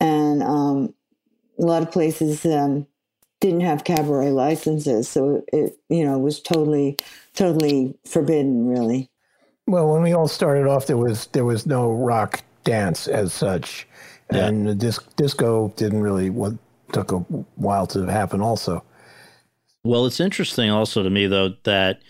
And 0.00 0.42
um, 0.42 0.94
a 1.58 1.64
lot 1.64 1.82
of 1.82 1.90
places 1.90 2.44
um, 2.46 2.86
didn't 3.40 3.60
have 3.60 3.84
cabaret 3.84 4.30
licenses. 4.30 5.08
So 5.08 5.44
it, 5.52 5.78
you 5.88 6.04
know, 6.04 6.18
was 6.18 6.40
totally, 6.40 6.98
totally 7.34 7.94
forbidden 8.06 8.68
really. 8.68 9.10
Well, 9.66 9.92
when 9.92 10.02
we 10.02 10.12
all 10.12 10.28
started 10.28 10.66
off, 10.66 10.86
there 10.86 10.96
was 10.96 11.26
there 11.28 11.44
was 11.44 11.66
no 11.66 11.90
rock 11.90 12.42
dance 12.64 13.08
as 13.08 13.32
such, 13.32 13.88
yeah. 14.30 14.46
and 14.46 14.66
the 14.68 14.74
disc, 14.74 15.16
disco 15.16 15.72
didn't 15.76 16.02
really 16.02 16.28
what 16.28 16.52
took 16.92 17.12
a 17.12 17.18
while 17.56 17.86
to 17.88 18.04
happen 18.04 18.42
also. 18.42 18.84
Well, 19.84 20.06
it's 20.06 20.20
interesting 20.20 20.70
also 20.70 21.02
to 21.02 21.10
me 21.10 21.26
though 21.26 21.54
that 21.64 22.00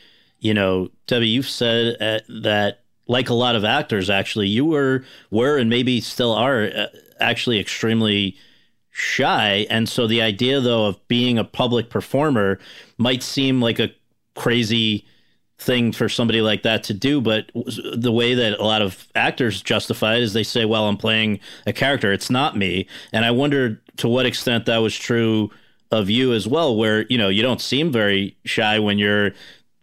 you 0.45 0.53
know, 0.53 0.91
Debbie, 1.07 1.29
you've 1.29 1.49
said 1.49 1.97
uh, 2.03 2.21
that 2.43 2.83
like 3.09 3.31
a 3.31 3.35
lot 3.35 3.57
of 3.57 3.65
actors, 3.65 4.11
actually, 4.11 4.47
you 4.47 4.67
were 4.67 5.05
were 5.31 5.57
and 5.57 5.71
maybe 5.71 6.03
still 6.03 6.33
are 6.33 6.65
uh, 6.65 6.87
actually 7.19 7.59
extremely 7.59 8.37
shy, 8.91 9.67
and 9.71 9.89
so 9.89 10.07
the 10.07 10.21
idea 10.21 10.61
though 10.61 10.85
of 10.87 11.09
being 11.09 11.39
a 11.39 11.45
public 11.45 11.89
performer 11.89 12.59
might 12.99 13.23
seem 13.23 13.63
like 13.63 13.79
a 13.79 13.91
crazy 14.37 15.07
thing 15.59 15.93
for 15.93 16.11
somebody 16.11 16.43
like 16.43 16.65
that 16.65 16.83
to 16.83 16.93
do 16.93 17.21
but 17.21 17.51
the 17.95 18.11
way 18.11 18.35
that 18.35 18.59
a 18.59 18.65
lot 18.65 18.83
of 18.83 19.07
actors 19.15 19.63
justify 19.63 20.17
it 20.17 20.23
is 20.23 20.33
they 20.33 20.43
say 20.43 20.65
well 20.65 20.89
i'm 20.89 20.97
playing 20.97 21.39
a 21.67 21.73
character. 21.73 22.13
It's 22.13 22.29
not 22.29 22.57
me. 22.57 22.87
And 23.13 23.25
i 23.25 23.31
wonder 23.31 23.81
to 23.99 24.09
what 24.09 24.27
extent 24.27 24.67
that 24.67 24.79
was 24.79 24.97
true 24.97 25.51
of 25.95 26.11
you 26.11 26.33
as 26.33 26.47
well, 26.47 26.77
where 26.77 27.07
you 27.09 27.17
know 27.17 27.29
you 27.29 27.43
don't 27.43 27.61
seem 27.61 27.93
very 27.93 28.37
shy 28.45 28.79
when 28.79 28.99
you're 28.99 29.33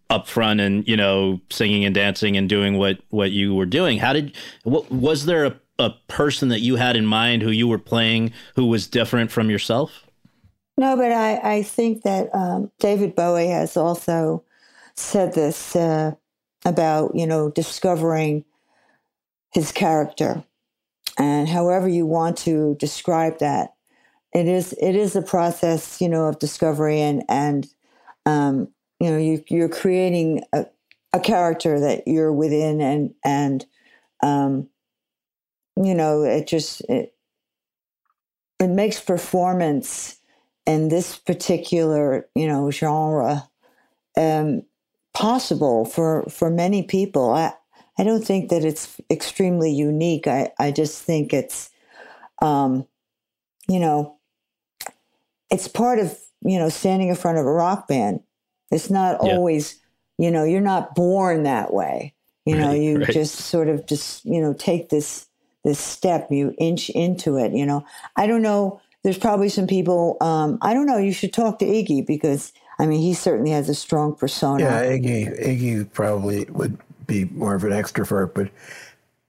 up 0.10 0.28
front 0.28 0.60
and 0.60 0.86
you 0.88 0.98
know 0.98 1.40
singing 1.50 1.86
and 1.86 1.96
dancing 1.96 2.36
and 2.36 2.50
doing 2.50 2.78
what 2.78 3.00
what 3.10 3.32
you 3.32 3.56
were 3.56 3.66
doing. 3.66 3.98
How 3.98 4.14
did 4.14 4.36
what 4.64 4.92
was 4.92 5.26
there 5.26 5.46
a, 5.46 5.60
a 5.80 5.92
person 6.08 6.50
that 6.50 6.60
you 6.60 6.76
had 6.76 6.96
in 6.96 7.06
mind 7.06 7.42
who 7.42 7.50
you 7.50 7.68
were 7.68 7.80
playing 7.80 8.34
who 8.56 8.66
was 8.66 8.88
different 8.88 9.32
from 9.32 9.50
yourself? 9.50 10.06
No, 10.78 10.96
but 10.98 11.12
I 11.12 11.58
I 11.58 11.64
think 11.64 12.04
that 12.04 12.34
um, 12.36 12.72
David 12.80 13.16
Bowie 13.16 13.48
has 13.48 13.78
also 13.78 14.44
said 14.96 15.34
this 15.34 15.76
uh, 15.76 16.12
about 16.66 17.16
you 17.16 17.26
know 17.26 17.50
discovering 17.50 18.44
his 19.54 19.72
character 19.72 20.44
and 21.18 21.48
however 21.48 21.88
you 21.88 22.06
want 22.06 22.38
to 22.38 22.76
describe 22.80 23.40
that 23.40 23.74
it 24.34 24.48
is 24.48 24.74
it 24.74 24.96
is 24.96 25.16
a 25.16 25.22
process, 25.22 26.00
you 26.02 26.08
know, 26.10 26.26
of 26.26 26.40
discovery 26.40 27.02
and 27.02 27.24
and 27.30 27.68
um, 28.26 28.70
you 29.00 29.10
know 29.10 29.18
you 29.18 29.44
you're 29.50 29.70
creating 29.70 30.44
a, 30.54 30.66
a 31.14 31.20
character 31.20 31.80
that 31.80 32.08
you're 32.08 32.32
within 32.32 32.82
and 32.82 33.14
and 33.26 33.66
um, 34.24 34.70
you 35.76 35.94
know 35.94 36.24
it 36.24 36.48
just 36.48 36.82
it 36.82 37.14
it 38.60 38.70
makes 38.70 39.00
performance 39.00 40.18
in 40.66 40.90
this 40.90 41.18
particular 41.18 42.28
you 42.36 42.48
know 42.48 42.72
genre 42.72 43.50
um, 44.18 44.64
possible 45.14 45.86
for 45.86 46.24
for 46.30 46.50
many 46.50 46.84
people. 46.84 47.32
I 47.32 47.54
I 47.98 48.04
don't 48.04 48.24
think 48.24 48.50
that 48.50 48.64
it's 48.64 49.00
extremely 49.10 49.72
unique. 49.72 50.28
I 50.28 50.52
I 50.60 50.72
just 50.72 51.04
think 51.04 51.34
it's 51.34 51.70
um, 52.42 52.88
you 53.68 53.80
know 53.80 54.18
it's 55.52 55.68
part 55.68 56.00
of 56.00 56.18
you 56.44 56.58
know 56.58 56.70
standing 56.70 57.10
in 57.10 57.16
front 57.16 57.38
of 57.38 57.46
a 57.46 57.52
rock 57.52 57.88
band 57.88 58.22
it's 58.72 58.90
not 58.90 59.20
yeah. 59.24 59.34
always 59.34 59.80
you 60.18 60.32
know 60.32 60.44
you're 60.44 60.62
not 60.62 60.96
born 60.96 61.44
that 61.44 61.74
way 61.74 62.14
you 62.46 62.56
know 62.56 62.70
right, 62.70 62.82
you 62.82 63.00
right. 63.00 63.12
just 63.12 63.36
sort 63.36 63.68
of 63.68 63.86
just 63.86 64.26
you 64.26 64.42
know 64.42 64.54
take 64.54 64.90
this 64.90 65.28
this 65.64 65.80
step 65.80 66.28
you 66.32 66.56
inch 66.58 66.90
into 66.92 67.38
it 67.38 67.52
you 67.54 67.66
know 67.66 67.86
i 68.16 68.26
don't 68.26 68.42
know 68.42 68.82
there's 69.04 69.18
probably 69.18 69.50
some 69.50 69.68
people 69.68 70.18
um, 70.22 70.58
i 70.62 70.74
don't 70.74 70.86
know 70.86 70.98
you 70.98 71.14
should 71.14 71.34
talk 71.34 71.60
to 71.60 71.66
iggy 71.66 72.06
because 72.06 72.54
i 72.80 72.86
mean 72.86 73.00
he 73.00 73.14
certainly 73.14 73.52
has 73.52 73.70
a 73.70 73.76
strong 73.76 74.16
persona 74.16 74.64
yeah 74.64 74.84
iggy 74.84 75.46
iggy 75.46 75.94
probably 75.94 76.46
would 76.46 76.78
be 77.06 77.26
more 77.26 77.56
of 77.56 77.64
an 77.64 77.72
extrovert 77.72 78.34
but 78.34 78.50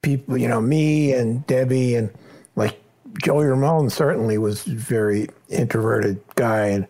people 0.03 0.37
you 0.37 0.49
know 0.49 0.61
me 0.61 1.13
and 1.13 1.47
debbie 1.47 1.95
and 1.95 2.09
like 2.09 2.21
Joey 3.21 3.47
Ramone 3.47 3.91
certainly 3.91 4.39
was 4.39 4.67
a 4.67 4.75
very 4.75 5.29
introverted 5.49 6.21
guy, 6.35 6.67
and 6.67 6.87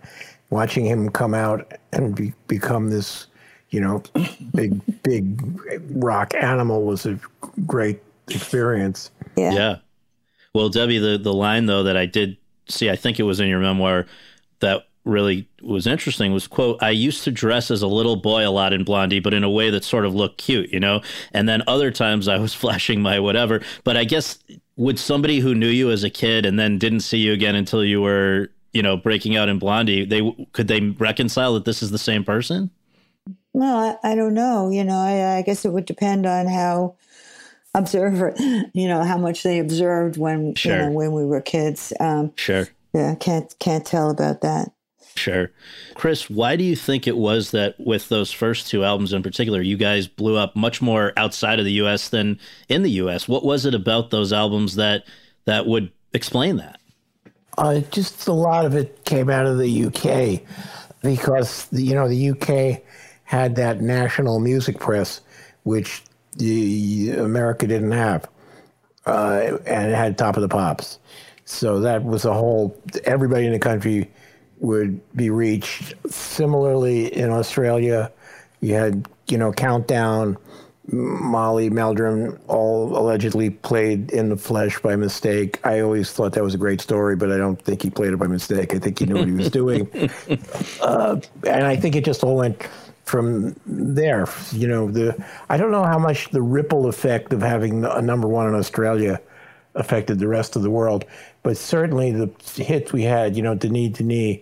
watching 0.51 0.85
him 0.85 1.09
come 1.09 1.35
out 1.35 1.73
and 1.93 2.15
be, 2.15 2.33
become 2.47 2.91
this, 2.91 3.27
you 3.71 3.81
know, 3.81 4.03
big 4.55 4.81
big 5.03 5.61
rock 5.91 6.35
animal 6.35 6.85
was 6.85 7.07
a 7.07 7.19
great 7.67 8.03
experience. 8.29 9.11
Yeah. 9.37 9.53
Yeah. 9.53 9.77
Well, 10.55 10.69
Debbie, 10.69 10.99
the 10.99 11.19
the 11.19 11.33
line 11.33 11.67
though 11.67 11.83
that 11.85 11.97
I 11.97 12.07
did 12.07 12.37
see, 12.69 12.91
I 12.91 12.97
think 12.97 13.19
it 13.19 13.25
was 13.25 13.41
in 13.41 13.49
your 13.49 13.61
memoir 13.61 14.07
that 14.61 14.87
really 15.05 15.49
was 15.63 15.87
interesting 15.87 16.33
was 16.33 16.47
quote 16.47 16.81
i 16.81 16.91
used 16.91 17.25
to 17.25 17.31
dress 17.33 17.73
as 17.73 17.83
a 17.83 17.87
little 17.89 18.15
boy 18.15 18.47
a 18.47 18.51
lot 18.51 18.73
in 18.73 18.85
blondie 18.85 19.19
but 19.19 19.35
in 19.35 19.43
a 19.43 19.51
way 19.51 19.69
that 19.69 19.83
sort 19.83 20.07
of 20.07 20.15
looked 20.15 20.39
cute 20.39 20.71
you 20.73 20.79
know 20.79 21.03
and 21.33 21.49
then 21.49 21.61
other 21.67 21.91
times 21.91 22.29
i 22.29 22.39
was 22.39 22.55
flashing 22.63 23.03
my 23.03 23.19
whatever 23.19 23.61
but 23.83 23.97
i 23.97 24.05
guess 24.05 24.39
would 24.77 24.99
somebody 24.99 25.41
who 25.41 25.55
knew 25.55 25.69
you 25.69 25.91
as 25.91 26.05
a 26.05 26.11
kid 26.11 26.47
and 26.47 26.59
then 26.59 26.79
didn't 26.79 27.01
see 27.01 27.19
you 27.19 27.33
again 27.33 27.55
until 27.55 27.85
you 27.85 28.01
were 28.01 28.49
you 28.73 28.83
know 28.83 28.97
breaking 28.97 29.37
out 29.37 29.49
in 29.49 29.59
blondie 29.59 30.05
they 30.05 30.35
could 30.53 30.69
they 30.69 30.81
reconcile 30.81 31.55
that 31.55 31.65
this 31.65 31.83
is 31.83 31.91
the 31.91 31.99
same 31.99 32.25
person? 32.25 32.71
Well 33.53 33.99
i, 34.03 34.13
I 34.13 34.15
don't 34.15 34.35
know 34.35 34.71
you 34.71 34.85
know 34.85 34.97
I, 34.97 35.39
I, 35.39 35.43
guess 35.43 35.65
it 35.65 35.73
would 35.73 35.85
depend 35.85 36.27
on 36.27 36.47
how 36.47 36.97
observer 37.75 38.35
you 38.39 38.89
know 38.89 39.03
how 39.05 39.19
much 39.19 39.43
they 39.43 39.59
observed 39.59 40.17
when 40.17 40.55
sure. 40.55 40.73
you 40.73 40.79
know 40.79 40.91
when 40.91 41.13
we 41.13 41.25
were 41.25 41.41
kids 41.41 41.93
um, 42.01 42.33
sure. 42.37 42.69
yeah 42.95 43.15
can't 43.15 43.55
can't 43.59 43.87
tell 43.87 44.11
about 44.11 44.41
that 44.41 44.73
Sure. 45.15 45.51
Chris, 45.95 46.31
why 46.31 46.57
do 46.57 46.65
you 46.65 46.75
think 46.75 47.07
it 47.07 47.17
was 47.17 47.51
that 47.51 47.79
with 47.79 48.09
those 48.09 48.33
first 48.33 48.69
two 48.69 48.85
albums 48.85 49.13
in 49.13 49.23
particular, 49.23 49.61
you 49.61 49.77
guys 49.77 50.07
blew 50.07 50.37
up 50.37 50.57
much 50.57 50.81
more 50.81 51.13
outside 51.17 51.59
of 51.59 51.65
the 51.65 51.73
US 51.73 52.09
than 52.09 52.39
in 52.69 52.83
the 52.83 52.91
US? 52.93 53.29
What 53.29 53.45
was 53.45 53.67
it 53.67 53.75
about 53.75 54.11
those 54.11 54.33
albums 54.33 54.77
that 54.77 55.05
that 55.45 55.67
would 55.67 55.93
explain 56.13 56.57
that? 56.57 56.81
Uh, 57.59 57.81
just 57.91 58.27
a 58.27 58.33
lot 58.33 58.65
of 58.65 58.75
it 58.75 59.05
came 59.05 59.29
out 59.29 59.47
of 59.47 59.59
the 59.59 59.85
UK 59.87 60.41
because 61.03 61.69
you 61.73 61.95
know 61.95 62.09
the 62.09 62.31
UK 62.31 62.83
had 63.25 63.57
that 63.57 63.81
national 63.81 64.41
music 64.41 64.79
press, 64.79 65.21
which 65.65 66.03
the 66.39 67.11
America 67.11 67.67
didn't 67.67 67.93
have, 67.93 68.29
uh, 69.05 69.59
and 69.67 69.91
it 69.91 69.95
had 69.95 70.17
Top 70.17 70.37
of 70.37 70.43
the 70.43 70.49
Pops. 70.49 70.99
So 71.45 71.81
that 71.81 72.05
was 72.05 72.25
a 72.25 72.33
whole. 72.33 72.75
Everybody 73.05 73.47
in 73.47 73.53
the 73.53 73.59
country 73.59 74.11
would 74.63 75.01
be 75.15 75.29
reached. 75.29 75.95
Similarly, 76.09 77.15
in 77.15 77.31
Australia, 77.31 78.11
you 78.61 78.75
had, 78.75 79.07
you 79.29 79.37
know, 79.37 79.53
Countdown, 79.53 80.39
Molly 80.91 81.69
Meldrum, 81.69 82.39
all 82.47 82.97
allegedly 82.97 83.51
played 83.51 84.13
in 84.13 84.31
the 84.31 84.37
flesh 84.37 84.79
by 84.79 84.97
mistake. 84.97 85.61
I 85.65 85.81
always 85.81 86.13
thought 86.13 86.33
that 86.33 86.45
was 86.45 86.55
a 86.55 86.59
great 86.59 86.81
story, 86.81 87.17
but 87.17 87.31
I 87.31 87.37
don't 87.37 87.61
think 87.61 87.83
he 87.83 87.91
played 87.91 88.13
it 88.13 88.17
by 88.19 88.29
mistake. 88.29 88.73
I 88.73 88.79
think 88.79 89.01
he 89.01 89.07
knew 89.07 89.17
what 89.17 89.27
he 89.27 89.33
was 89.33 89.51
doing. 89.63 89.89
Uh, 90.81 91.21
and 91.47 91.67
I 91.67 91.77
think 91.77 91.97
it 91.97 92.05
just 92.05 92.23
all 92.23 92.37
went 92.37 92.63
from 93.05 93.57
there. 93.67 94.29
You 94.53 94.69
know, 94.69 94.91
the 94.91 95.25
I 95.49 95.57
don't 95.57 95.73
know 95.73 95.85
how 95.85 95.99
much 95.99 96.31
the 96.31 96.43
ripple 96.43 96.87
effect 96.87 97.33
of 97.33 97.43
having 97.43 97.85
a 97.85 98.01
number 98.01 98.29
one 98.29 98.49
in 98.49 98.55
Australia 98.55 99.21
affected 99.75 100.19
the 100.19 100.29
rest 100.29 100.55
of 100.57 100.63
the 100.63 100.71
world, 100.71 101.05
but 101.43 101.57
certainly 101.57 102.13
the 102.13 102.31
hits 102.63 102.93
we 102.93 103.03
had, 103.03 103.37
you 103.37 103.43
know, 103.43 103.55
Denis 103.55 103.99
Denis, 103.99 104.39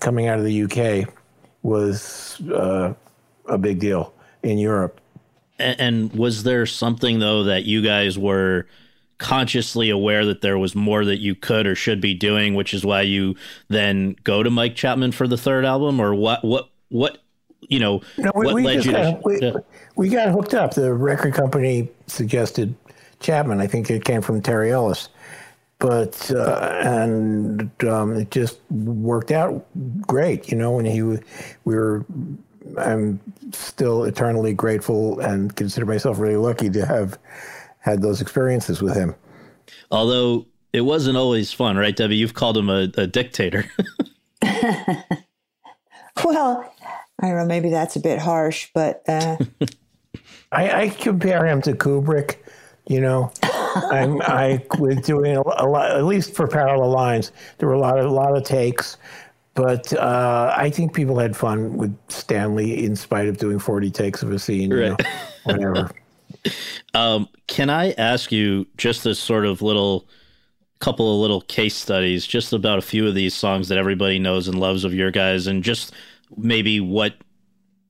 coming 0.00 0.26
out 0.26 0.38
of 0.38 0.44
the 0.44 0.62
UK 0.62 1.08
was 1.62 2.40
uh, 2.52 2.94
a 3.46 3.58
big 3.58 3.78
deal 3.78 4.12
in 4.42 4.58
Europe. 4.58 5.00
And, 5.58 5.80
and 5.80 6.12
was 6.12 6.42
there 6.42 6.66
something 6.66 7.18
though 7.18 7.44
that 7.44 7.64
you 7.64 7.82
guys 7.82 8.18
were 8.18 8.66
consciously 9.18 9.90
aware 9.90 10.24
that 10.24 10.40
there 10.40 10.58
was 10.58 10.74
more 10.74 11.04
that 11.04 11.18
you 11.18 11.34
could 11.34 11.66
or 11.66 11.74
should 11.74 12.00
be 12.00 12.14
doing, 12.14 12.54
which 12.54 12.74
is 12.74 12.84
why 12.84 13.02
you 13.02 13.36
then 13.68 14.16
go 14.24 14.42
to 14.42 14.50
Mike 14.50 14.74
Chapman 14.74 15.12
for 15.12 15.28
the 15.28 15.36
third 15.36 15.64
album, 15.64 16.00
or 16.00 16.14
what? 16.14 16.42
What? 16.42 16.70
What? 16.88 17.18
You 17.60 17.78
know, 17.78 18.00
No, 18.16 18.32
we, 18.34 18.46
what 18.46 18.54
we 18.54 18.64
led 18.64 18.84
you 18.84 18.92
got, 18.92 19.02
to? 19.02 19.20
we, 19.24 19.40
yeah. 19.40 19.52
we 19.94 20.08
got 20.08 20.30
hooked 20.30 20.54
up. 20.54 20.74
The 20.74 20.92
record 20.92 21.34
company 21.34 21.88
suggested 22.06 22.74
Chapman. 23.20 23.60
I 23.60 23.66
think 23.66 23.90
it 23.90 24.04
came 24.04 24.22
from 24.22 24.40
Terry 24.40 24.72
Ellis, 24.72 25.10
but 25.80 26.30
uh, 26.30 26.80
and 26.82 27.72
um, 27.84 28.16
it 28.16 28.30
just 28.30 28.60
worked 28.70 29.32
out 29.32 29.66
great. 30.06 30.50
You 30.50 30.56
know, 30.56 30.78
and 30.78 30.86
he 30.86 31.00
w- 31.00 31.20
we 31.64 31.74
were. 31.74 32.04
I'm 32.78 33.18
still 33.52 34.04
eternally 34.04 34.54
grateful 34.54 35.18
and 35.18 35.56
consider 35.56 35.86
myself 35.86 36.20
really 36.20 36.36
lucky 36.36 36.70
to 36.70 36.86
have 36.86 37.18
had 37.80 38.02
those 38.02 38.20
experiences 38.20 38.80
with 38.80 38.94
him. 38.94 39.16
Although 39.90 40.46
it 40.72 40.82
wasn't 40.82 41.16
always 41.16 41.52
fun, 41.52 41.76
right, 41.76 41.96
Debbie? 41.96 42.16
You've 42.16 42.34
called 42.34 42.56
him 42.56 42.68
a, 42.70 42.88
a 42.96 43.06
dictator. 43.08 43.64
Well, 46.24 46.72
I 47.20 47.28
don't 47.28 47.36
know, 47.36 47.46
maybe 47.46 47.70
that's 47.70 47.96
a 47.96 48.00
bit 48.00 48.18
harsh, 48.18 48.68
but 48.74 49.02
uh, 49.08 49.36
I, 50.52 50.82
I 50.82 50.88
compare 50.90 51.46
him 51.46 51.62
to 51.62 51.72
Kubrick. 51.72 52.36
You 52.90 53.00
know, 53.00 53.32
I'm 53.92 54.20
I 54.22 54.64
was 54.80 54.96
doing 54.96 55.36
a, 55.36 55.42
a 55.42 55.66
lot, 55.66 55.92
at 55.92 56.04
least 56.04 56.34
for 56.34 56.48
parallel 56.48 56.90
lines. 56.90 57.30
There 57.58 57.68
were 57.68 57.74
a 57.74 57.78
lot 57.78 58.00
of 58.00 58.06
a 58.06 58.10
lot 58.10 58.36
of 58.36 58.42
takes, 58.42 58.96
but 59.54 59.92
uh, 59.92 60.52
I 60.56 60.70
think 60.70 60.92
people 60.92 61.16
had 61.16 61.36
fun 61.36 61.76
with 61.76 61.96
Stanley 62.08 62.84
in 62.84 62.96
spite 62.96 63.28
of 63.28 63.38
doing 63.38 63.60
40 63.60 63.92
takes 63.92 64.24
of 64.24 64.32
a 64.32 64.40
scene. 64.40 64.72
You 64.72 64.80
know, 64.80 64.96
whatever. 65.44 65.90
Um, 66.94 67.28
can 67.48 67.68
I 67.68 67.92
ask 67.92 68.32
you 68.32 68.66
just 68.78 69.04
a 69.04 69.14
sort 69.14 69.44
of 69.44 69.60
little 69.62 70.06
couple 70.78 71.14
of 71.14 71.20
little 71.20 71.42
case 71.42 71.76
studies 71.76 72.26
just 72.26 72.52
about 72.52 72.78
a 72.78 72.82
few 72.82 73.06
of 73.06 73.14
these 73.14 73.34
songs 73.34 73.68
that 73.68 73.76
everybody 73.76 74.18
knows 74.18 74.48
and 74.48 74.58
loves 74.58 74.84
of 74.84 74.94
your 74.94 75.10
guys 75.10 75.46
and 75.46 75.62
just 75.62 75.92
maybe 76.36 76.80
what 76.80 77.14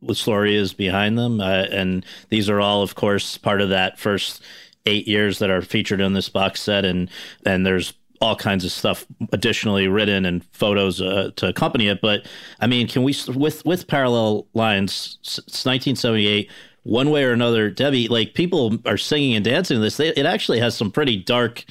the 0.02 0.14
story 0.14 0.56
is 0.56 0.72
behind 0.72 1.16
them 1.16 1.40
uh, 1.40 1.66
and 1.70 2.04
these 2.30 2.48
are 2.48 2.60
all 2.60 2.82
of 2.82 2.96
course 2.96 3.38
part 3.38 3.60
of 3.60 3.68
that 3.68 3.98
first 3.98 4.42
eight 4.86 5.06
years 5.06 5.38
that 5.38 5.50
are 5.50 5.62
featured 5.62 6.00
in 6.00 6.12
this 6.12 6.28
box 6.28 6.60
set 6.60 6.84
and 6.84 7.10
and 7.44 7.66
there's 7.66 7.94
all 8.20 8.36
kinds 8.36 8.66
of 8.66 8.72
stuff 8.72 9.06
additionally 9.32 9.88
written 9.88 10.26
and 10.26 10.44
photos 10.52 11.00
uh, 11.00 11.30
to 11.36 11.48
accompany 11.48 11.88
it. 11.88 12.00
But 12.00 12.26
i 12.60 12.66
mean 12.66 12.86
can 12.88 13.02
we 13.02 13.14
with 13.28 13.64
with 13.64 13.86
parallel 13.86 14.46
lines 14.54 15.18
it's 15.22 15.38
1978 15.64 16.50
one 16.82 17.10
way 17.10 17.24
or 17.24 17.32
another 17.32 17.70
debbie 17.70 18.08
like 18.08 18.34
people 18.34 18.78
are 18.86 18.96
singing 18.96 19.34
and 19.34 19.44
dancing 19.44 19.76
to 19.76 19.80
this. 19.80 19.96
They, 19.96 20.08
it 20.08 20.26
actually 20.26 20.60
has 20.60 20.74
some 20.76 20.90
pretty 20.90 21.16
dark 21.16 21.64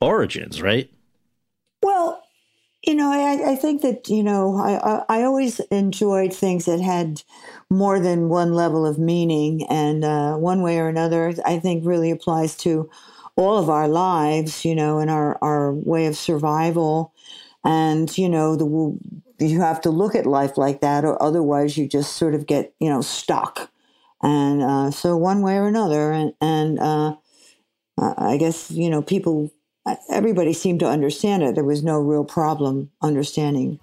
origins 0.00 0.60
right? 0.60 0.90
Well, 1.82 2.22
you 2.82 2.94
know, 2.94 3.10
I, 3.12 3.52
I 3.52 3.56
think 3.56 3.82
that 3.82 4.08
you 4.08 4.22
know, 4.22 4.56
I, 4.56 4.78
I 4.78 5.20
I 5.20 5.22
always 5.24 5.60
enjoyed 5.70 6.32
things 6.32 6.64
that 6.64 6.80
had 6.80 7.22
more 7.68 8.00
than 8.00 8.28
one 8.28 8.54
level 8.54 8.86
of 8.86 8.98
meaning, 8.98 9.66
and 9.68 10.04
uh, 10.04 10.36
one 10.36 10.62
way 10.62 10.78
or 10.78 10.88
another, 10.88 11.34
I 11.44 11.58
think 11.58 11.84
really 11.86 12.10
applies 12.10 12.56
to 12.58 12.88
all 13.36 13.58
of 13.58 13.68
our 13.70 13.86
lives, 13.88 14.64
you 14.64 14.74
know, 14.74 14.98
and 14.98 15.10
our 15.10 15.38
our 15.42 15.74
way 15.74 16.06
of 16.06 16.16
survival, 16.16 17.12
and 17.64 18.16
you 18.16 18.28
know, 18.28 18.56
the 18.56 18.98
you 19.44 19.60
have 19.60 19.80
to 19.82 19.90
look 19.90 20.14
at 20.14 20.26
life 20.26 20.56
like 20.56 20.80
that, 20.80 21.04
or 21.04 21.22
otherwise 21.22 21.76
you 21.76 21.86
just 21.86 22.16
sort 22.16 22.34
of 22.34 22.46
get 22.46 22.74
you 22.80 22.88
know 22.88 23.02
stuck, 23.02 23.70
and 24.22 24.62
uh, 24.62 24.90
so 24.90 25.16
one 25.18 25.42
way 25.42 25.56
or 25.56 25.66
another, 25.66 26.12
and 26.12 26.32
and 26.40 26.78
uh, 26.78 27.14
I 27.98 28.36
guess 28.36 28.70
you 28.70 28.88
know 28.90 29.02
people 29.02 29.50
everybody 30.08 30.52
seemed 30.52 30.80
to 30.80 30.88
understand 30.88 31.42
it. 31.42 31.54
There 31.54 31.64
was 31.64 31.82
no 31.82 31.98
real 31.98 32.24
problem 32.24 32.90
understanding. 33.02 33.80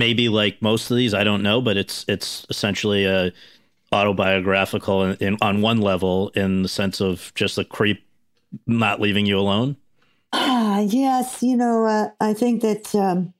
Maybe 0.00 0.28
like 0.28 0.60
most 0.60 0.90
of 0.90 0.96
these 0.96 1.14
i 1.14 1.22
don't 1.22 1.42
know 1.42 1.60
but 1.60 1.76
it's 1.76 2.04
it's 2.08 2.46
essentially 2.50 3.04
a 3.04 3.30
autobiographical 3.92 5.02
in, 5.04 5.16
in, 5.20 5.36
on 5.42 5.60
one 5.60 5.80
level 5.80 6.30
in 6.34 6.62
the 6.62 6.68
sense 6.68 7.00
of 7.00 7.32
just 7.34 7.58
a 7.58 7.64
creep 7.64 8.04
not 8.66 9.00
leaving 9.00 9.26
you 9.26 9.38
alone 9.38 9.76
Ah, 10.32 10.78
yes, 10.80 11.42
you 11.42 11.56
know, 11.56 11.86
uh, 11.86 12.10
I 12.20 12.34
think 12.34 12.62
that 12.62 12.94
um, 12.94 13.34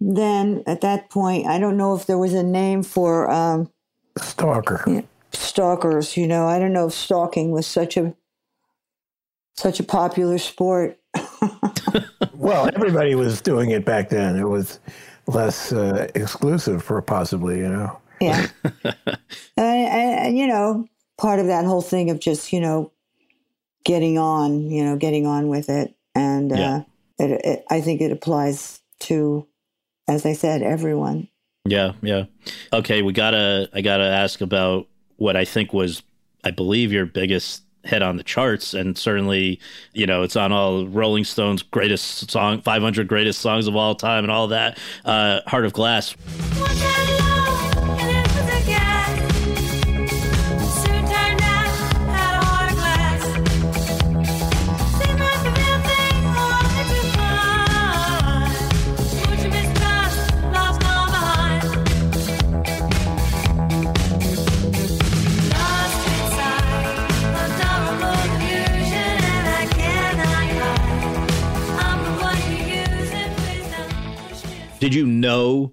then 0.00 0.62
at 0.66 0.82
that 0.82 1.08
point, 1.10 1.46
I 1.46 1.58
don't 1.58 1.76
know 1.76 1.94
if 1.94 2.06
there 2.06 2.18
was 2.18 2.34
a 2.34 2.42
name 2.42 2.82
for 2.82 3.30
um, 3.30 3.70
Stalker. 4.18 5.04
stalkers. 5.32 6.16
You 6.16 6.26
know, 6.26 6.46
I 6.46 6.58
don't 6.58 6.72
know 6.72 6.88
if 6.88 6.92
stalking 6.92 7.50
was 7.50 7.66
such 7.66 7.96
a 7.96 8.14
such 9.56 9.80
a 9.80 9.84
popular 9.84 10.38
sport. 10.38 10.98
Well, 12.34 12.70
everybody 12.74 13.14
was 13.14 13.42
doing 13.42 13.70
it 13.70 13.84
back 13.84 14.08
then. 14.08 14.36
It 14.36 14.48
was 14.48 14.80
less 15.34 15.72
uh, 15.72 16.08
exclusive, 16.14 16.82
for 16.82 17.00
possibly. 17.02 17.58
You 17.58 17.68
know. 17.68 17.98
Yeah. 18.20 18.46
and, 18.64 19.16
and, 19.56 20.38
you 20.38 20.46
know, 20.46 20.86
part 21.16 21.38
of 21.40 21.46
that 21.46 21.64
whole 21.64 21.80
thing 21.82 22.10
of 22.10 22.20
just, 22.20 22.52
you 22.52 22.60
know, 22.60 22.92
getting 23.84 24.18
on, 24.18 24.70
you 24.70 24.84
know, 24.84 24.96
getting 24.96 25.26
on 25.26 25.48
with 25.48 25.70
it. 25.70 25.94
And 26.14 26.50
Yeah. 26.50 26.76
uh, 26.76 26.82
it, 27.18 27.40
it, 27.44 27.64
I 27.70 27.80
think 27.80 28.00
it 28.02 28.12
applies 28.12 28.80
to, 29.00 29.46
as 30.06 30.26
I 30.26 30.34
said, 30.34 30.62
everyone. 30.62 31.28
yeah 31.66 31.92
yeah 32.02 32.24
okay 32.72 33.02
we 33.02 33.12
gotta 33.12 33.68
i 33.74 33.80
gotta 33.82 34.04
ask 34.04 34.40
about 34.40 34.86
what 35.16 35.36
i 35.36 35.44
think 35.44 35.74
was 35.74 36.02
i 36.42 36.50
believe 36.50 36.90
your 36.90 37.04
biggest 37.04 37.62
hit 37.84 38.02
on 38.02 38.16
the 38.16 38.22
charts 38.22 38.74
and 38.74 38.98
certainly 38.98 39.58
you 39.94 40.06
know 40.06 40.22
it's 40.22 40.36
on 40.36 40.52
all 40.52 40.86
rolling 40.86 41.24
stones 41.24 41.62
greatest 41.62 42.30
song 42.30 42.60
500 42.60 43.08
greatest 43.08 43.40
songs 43.40 43.66
of 43.66 43.74
all 43.74 43.94
time 43.94 44.24
and 44.24 44.30
all 44.30 44.48
that 44.48 44.78
uh 45.04 45.40
heart 45.46 45.64
of 45.64 45.72
glass 45.72 46.14
did 74.80 74.94
you 74.94 75.06
know 75.06 75.72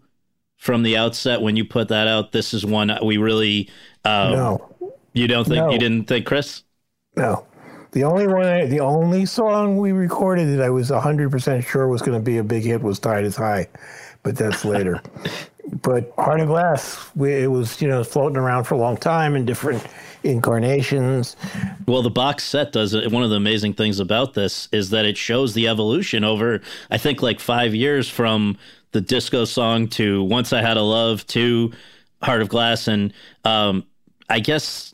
from 0.57 0.83
the 0.83 0.97
outset 0.97 1.41
when 1.41 1.55
you 1.55 1.65
put 1.65 1.87
that 1.87 2.07
out 2.07 2.31
this 2.31 2.53
is 2.53 2.65
one 2.65 2.91
we 3.03 3.17
really 3.17 3.69
um, 4.05 4.31
No. 4.33 4.75
you 5.13 5.27
don't 5.27 5.45
think 5.45 5.57
No. 5.57 5.69
you 5.71 5.79
didn't 5.79 6.05
think 6.05 6.25
chris 6.25 6.63
No. 7.15 7.45
The 7.93 8.03
only 8.03 8.27
one, 8.27 8.45
I, 8.45 8.65
the 8.65 8.81
only 8.81 9.25
song 9.25 9.77
we 9.77 9.91
recorded 9.91 10.49
that 10.49 10.61
I 10.63 10.69
was 10.69 10.91
100% 10.91 11.65
sure 11.65 11.87
was 11.87 12.01
going 12.01 12.17
to 12.19 12.23
be 12.23 12.37
a 12.37 12.43
big 12.43 12.63
hit 12.63 12.83
was 12.83 12.99
Tide 12.99 13.23
is 13.23 13.35
High, 13.35 13.67
but 14.23 14.35
that's 14.35 14.65
later. 14.65 15.01
but 15.81 16.13
Heart 16.17 16.41
of 16.41 16.47
Glass, 16.47 17.09
we, 17.15 17.33
it 17.33 17.47
was, 17.47 17.81
you 17.81 17.87
know, 17.87 18.03
floating 18.03 18.37
around 18.37 18.65
for 18.65 18.75
a 18.75 18.77
long 18.77 18.97
time 18.97 19.35
in 19.35 19.45
different 19.45 19.83
incarnations. 20.23 21.35
Well, 21.87 22.01
the 22.01 22.09
box 22.09 22.43
set 22.43 22.71
does 22.71 22.93
it. 22.93 23.11
One 23.11 23.23
of 23.23 23.29
the 23.29 23.35
amazing 23.37 23.73
things 23.73 23.99
about 23.99 24.33
this 24.33 24.67
is 24.71 24.89
that 24.91 25.05
it 25.05 25.17
shows 25.17 25.53
the 25.53 25.67
evolution 25.67 26.23
over, 26.23 26.61
I 26.91 26.97
think, 26.97 27.21
like 27.21 27.39
five 27.39 27.73
years 27.73 28.09
from 28.09 28.57
the 28.91 29.01
disco 29.01 29.45
song 29.45 29.87
to 29.89 30.23
Once 30.23 30.53
I 30.53 30.61
Had 30.61 30.77
a 30.77 30.81
Love 30.81 31.25
to 31.27 31.71
Heart 32.21 32.41
of 32.41 32.49
Glass. 32.49 32.87
And 32.87 33.13
um, 33.43 33.85
I 34.29 34.39
guess, 34.39 34.93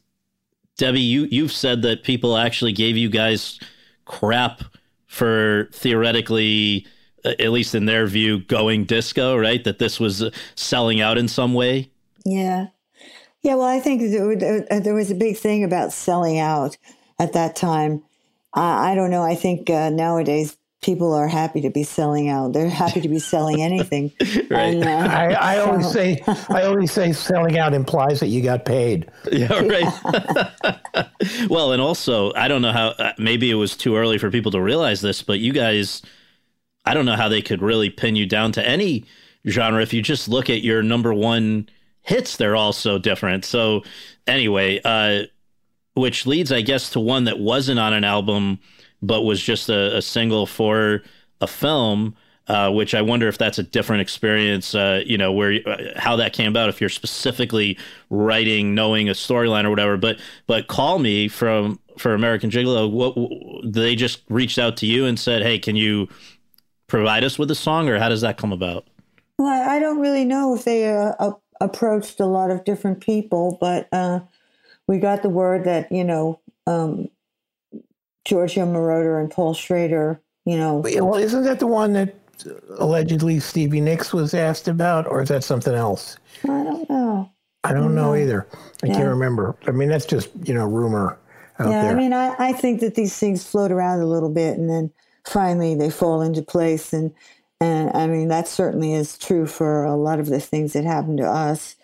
Debbie, 0.78 1.02
you, 1.02 1.28
you've 1.30 1.52
said 1.52 1.82
that 1.84 2.04
people 2.04 2.38
actually 2.38 2.74
gave 2.74 2.98
you 2.98 3.10
guys 3.10 3.60
crap 4.06 4.62
for 5.08 5.70
theoretically, 5.72 6.88
uh, 7.24 7.34
at 7.39 7.52
least 7.52 7.76
in 7.76 7.86
their 7.86 8.08
view, 8.08 8.39
going 8.39 8.86
disco, 8.86 9.38
right? 9.38 9.64
That 9.64 9.80
this 9.80 10.00
was 10.00 10.24
uh, 10.24 10.32
selling 10.56 11.02
out 11.02 11.18
in 11.18 11.28
some 11.28 11.54
way. 11.54 11.91
Yeah. 12.26 12.68
Yeah, 13.44 13.56
well, 13.56 13.68
I 13.68 13.80
think 13.80 14.02
there 14.02 14.66
uh, 14.72 14.94
was 14.94 15.12
a 15.12 15.16
big 15.16 15.38
thing 15.38 15.64
about 15.64 15.91
selling 15.91 16.39
out 16.39 16.78
at 17.20 17.34
that 17.34 17.56
time. 17.56 18.02
I, 18.54 18.91
I 18.91 18.96
don't 18.96 19.12
know. 19.12 19.22
I 19.22 19.36
think 19.36 19.70
uh, 19.70 19.89
nowadays 19.89 20.58
people 20.84 21.14
are 21.14 21.28
happy 21.28 21.62
to 21.62 21.70
be 21.70 21.84
selling 21.84 22.30
out. 22.30 22.54
They're 22.54 22.70
happy 22.70 23.02
to 23.02 23.08
be 23.08 23.20
selling 23.20 23.62
anything. 23.62 24.12
Right. 24.50 24.76
And, 24.76 24.84
uh, 24.84 24.90
I, 24.90 25.34
I 25.34 25.58
always 25.60 25.90
say 25.90 26.22
I 26.50 26.64
always 26.64 26.92
say 26.92 27.12
selling 27.14 27.58
out 27.58 27.74
implies 27.74 28.20
that 28.20 28.28
you 28.28 28.42
got 28.42 28.66
paid. 28.66 29.10
Yeah, 29.32 29.54
right. 29.62 31.10
well, 31.50 31.72
and 31.72 31.82
also, 31.82 32.34
I 32.34 32.48
don't 32.48 32.62
know 32.62 32.72
how, 32.72 32.90
uh, 32.90 33.14
maybe 33.18 33.50
it 33.50 33.56
was 33.56 33.76
too 33.76 33.96
early 33.96 34.18
for 34.18 34.30
people 34.30 34.52
to 34.52 34.62
realize 34.62 35.02
this, 35.02 35.24
but 35.24 35.40
you 35.40 35.54
guys, 35.54 36.02
I 36.86 36.94
don't 36.94 37.06
know 37.06 37.16
how 37.16 37.30
they 37.30 37.42
could 37.42 37.62
really 37.62 37.90
pin 37.90 38.16
you 38.16 38.26
down 38.26 38.52
to 38.54 38.68
any 38.68 39.06
genre. 39.48 39.82
If 39.82 39.94
you 39.94 40.02
just 40.02 40.28
look 40.28 40.50
at 40.50 40.62
your 40.62 40.84
number 40.84 41.14
one 41.14 41.70
hits, 42.02 42.36
they're 42.38 42.56
all 42.56 42.74
so 42.74 42.98
different. 43.00 43.46
So, 43.46 43.84
anyway, 44.28 44.82
uh, 44.84 45.24
which 45.96 46.26
leads, 46.26 46.52
I 46.52 46.62
guess, 46.62 46.92
to 46.92 47.00
one 47.00 47.26
that 47.26 47.40
wasn't 47.40 47.80
on 47.80 47.94
an 47.94 48.04
album, 48.04 48.60
but 49.04 49.22
was 49.22 49.41
just 49.41 49.70
a, 49.70 49.97
a 49.97 50.01
single 50.01 50.45
for 50.45 51.04
a 51.41 51.47
film. 51.47 52.16
Uh, 52.45 52.70
which 52.70 52.93
I 52.93 53.01
wonder 53.01 53.30
if 53.30 53.38
that's 53.38 53.58
a 53.58 53.64
different 53.64 54.01
experience, 54.01 54.76
uh, 54.76 55.01
you 55.06 55.18
know, 55.18 55.32
where 55.32 55.62
uh, 55.66 55.78
how 55.95 56.18
that 56.18 56.34
came 56.34 56.49
about. 56.49 56.68
If 56.68 56.82
you're 56.82 56.89
specifically 56.89 57.78
writing, 58.10 58.76
knowing 58.76 59.08
a 59.08 59.14
storyline 59.14 59.64
or 59.64 59.70
whatever, 59.70 59.95
but 59.95 60.20
but 60.45 60.68
call 60.68 60.99
me 60.99 61.30
from 61.30 61.80
for 61.97 62.14
American 62.14 62.49
Gigolo. 62.49 62.91
What 62.91 63.74
they 63.74 63.95
just 63.95 64.24
reached 64.28 64.60
out 64.60 64.76
to 64.78 64.86
you 64.86 65.06
and 65.06 65.18
said, 65.18 65.41
"Hey, 65.41 65.58
can 65.58 65.78
you 65.78 66.10
provide 66.88 67.24
us 67.24 67.39
with 67.39 67.49
a 67.49 67.56
song?" 67.56 67.88
Or 67.88 67.97
how 67.97 68.10
does 68.10 68.20
that 68.20 68.36
come 68.36 68.51
about? 68.51 68.88
Well, 69.39 69.70
I 69.70 69.80
don't 69.80 69.99
really 69.99 70.26
know 70.26 70.54
if 70.54 70.66
they 70.66 70.93
uh, 70.93 71.32
approached 71.62 72.20
a 72.20 72.26
lot 72.26 72.51
of 72.51 72.66
different 72.66 72.99
people, 72.99 73.58
but 73.62 73.88
uh, 73.93 74.20
we 74.88 74.99
got 74.99 75.24
the 75.24 75.30
word 75.30 75.64
that 75.64 75.91
you 75.91 76.04
know 76.04 76.41
um, 76.68 77.10
Giorgio 78.26 78.66
Moroder 78.66 79.20
and 79.20 79.30
Paul 79.30 79.54
Schrader, 79.54 80.22
you 80.46 80.58
know, 80.58 80.78
Well, 80.78 81.16
isn't 81.16 81.44
that 81.44 81.60
the 81.60 81.68
one 81.68 81.94
that 81.94 82.16
allegedly 82.78 83.40
Stevie 83.40 83.82
Nicks 83.82 84.14
was 84.14 84.34
asked 84.34 84.68
about, 84.68 85.08
or 85.08 85.22
is 85.22 85.30
that 85.30 85.44
something 85.44 85.74
else? 85.74 86.18
I 86.44 86.64
don't 86.64 86.90
know. 86.90 87.30
I 87.64 87.74
don't 87.74 87.96
know 87.96 88.16
either. 88.16 88.48
I 88.84 88.88
Yeah. 88.88 88.96
can't 88.96 89.10
remember. 89.10 89.56
I 89.68 89.72
mean, 89.72 89.90
that's 89.90 90.06
just 90.06 90.30
you 90.44 90.54
know 90.54 90.66
rumor 90.66 91.18
out 91.60 91.70
yeah, 91.70 91.84
there. 91.84 91.92
I 91.92 91.96
mean, 91.96 92.12
I, 92.14 92.36
I 92.38 92.54
think 92.54 92.82
that 92.82 92.96
these 92.96 93.18
things 93.18 93.46
float 93.46 93.72
around 93.72 94.02
a 94.02 94.06
little 94.06 94.30
bit, 94.30 94.58
and 94.58 94.70
then 94.70 94.92
finally 95.26 95.76
they 95.76 95.90
fall 95.90 96.22
into 96.22 96.42
place, 96.42 96.92
and 96.92 97.14
and 97.62 97.96
I 97.96 98.08
mean 98.08 98.28
that 98.30 98.48
certainly 98.48 98.94
is 98.94 99.18
true 99.18 99.46
for 99.46 99.86
a 99.86 99.96
lot 99.96 100.20
of 100.20 100.28
the 100.28 100.42
things 100.42 100.74
that 100.74 100.84
happened 100.84 101.20
to 101.20 101.26
us. 101.28 101.76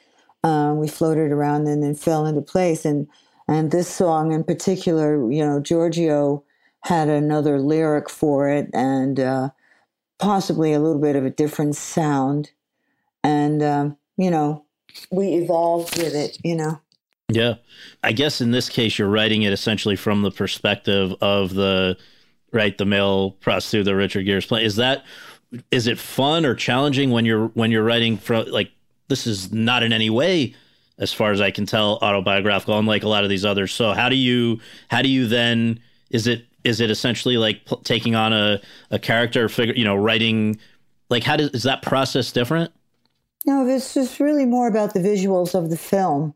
Um, 0.43 0.79
we 0.79 0.87
floated 0.87 1.31
around 1.31 1.67
and 1.67 1.81
then 1.83 1.95
fell 1.95 2.25
into 2.25 2.41
place, 2.41 2.83
and 2.83 3.07
and 3.49 3.71
this 3.71 3.87
song 3.87 4.31
in 4.31 4.43
particular, 4.43 5.31
you 5.31 5.45
know, 5.45 5.59
Giorgio 5.59 6.43
had 6.81 7.09
another 7.09 7.59
lyric 7.59 8.09
for 8.09 8.49
it, 8.49 8.69
and 8.73 9.19
uh, 9.19 9.49
possibly 10.19 10.73
a 10.73 10.79
little 10.79 11.01
bit 11.01 11.15
of 11.15 11.25
a 11.25 11.29
different 11.29 11.75
sound, 11.75 12.51
and 13.23 13.61
um, 13.61 13.97
you 14.17 14.31
know, 14.31 14.63
we 15.11 15.33
evolved 15.35 15.97
with 15.97 16.13
it, 16.13 16.37
you 16.43 16.55
know. 16.55 16.79
Yeah. 17.31 17.55
I 18.03 18.11
guess 18.11 18.41
in 18.41 18.51
this 18.51 18.69
case, 18.69 18.97
you're 18.97 19.07
writing 19.07 19.43
it 19.43 19.53
essentially 19.53 19.95
from 19.95 20.23
the 20.23 20.31
perspective 20.31 21.13
of 21.21 21.53
the, 21.53 21.95
right, 22.51 22.75
the 22.75 22.85
male 22.85 23.31
prostitute 23.31 23.85
that 23.85 23.95
Richard 23.95 24.25
Gere's 24.25 24.47
playing. 24.47 24.65
Is 24.65 24.77
that, 24.77 25.03
is 25.69 25.85
it 25.85 25.99
fun 25.99 26.43
or 26.43 26.55
challenging 26.55 27.11
when 27.11 27.25
you're, 27.25 27.47
when 27.49 27.69
you're 27.69 27.83
writing 27.83 28.17
from, 28.17 28.47
like, 28.47 28.71
this 29.09 29.27
is 29.27 29.53
not 29.53 29.83
in 29.83 29.93
any 29.93 30.09
way, 30.09 30.55
as 30.99 31.13
far 31.13 31.31
as 31.31 31.41
I 31.41 31.51
can 31.51 31.65
tell, 31.65 31.97
autobiographical, 32.01 32.77
unlike 32.77 33.03
a 33.03 33.07
lot 33.07 33.23
of 33.23 33.29
these 33.29 33.45
others. 33.45 33.73
So 33.73 33.93
how 33.93 34.09
do 34.09 34.15
you, 34.15 34.59
how 34.89 35.01
do 35.01 35.09
you 35.09 35.27
then, 35.27 35.79
is 36.09 36.27
it, 36.27 36.45
is 36.63 36.81
it 36.81 36.91
essentially 36.91 37.37
like 37.37 37.61
taking 37.83 38.15
on 38.15 38.33
a, 38.33 38.61
a 38.91 38.99
character 38.99 39.47
figure, 39.49 39.73
you 39.73 39.85
know, 39.85 39.95
writing, 39.95 40.59
like, 41.09 41.23
how 41.23 41.37
does, 41.37 41.51
is 41.51 41.63
that 41.63 41.81
process 41.81 42.31
different? 42.31 42.71
No, 43.45 43.65
it's 43.65 43.93
just 43.93 44.19
really 44.19 44.45
more 44.45 44.67
about 44.67 44.93
the 44.93 44.99
visuals 44.99 45.55
of 45.55 45.69
the 45.69 45.77
film 45.77 46.35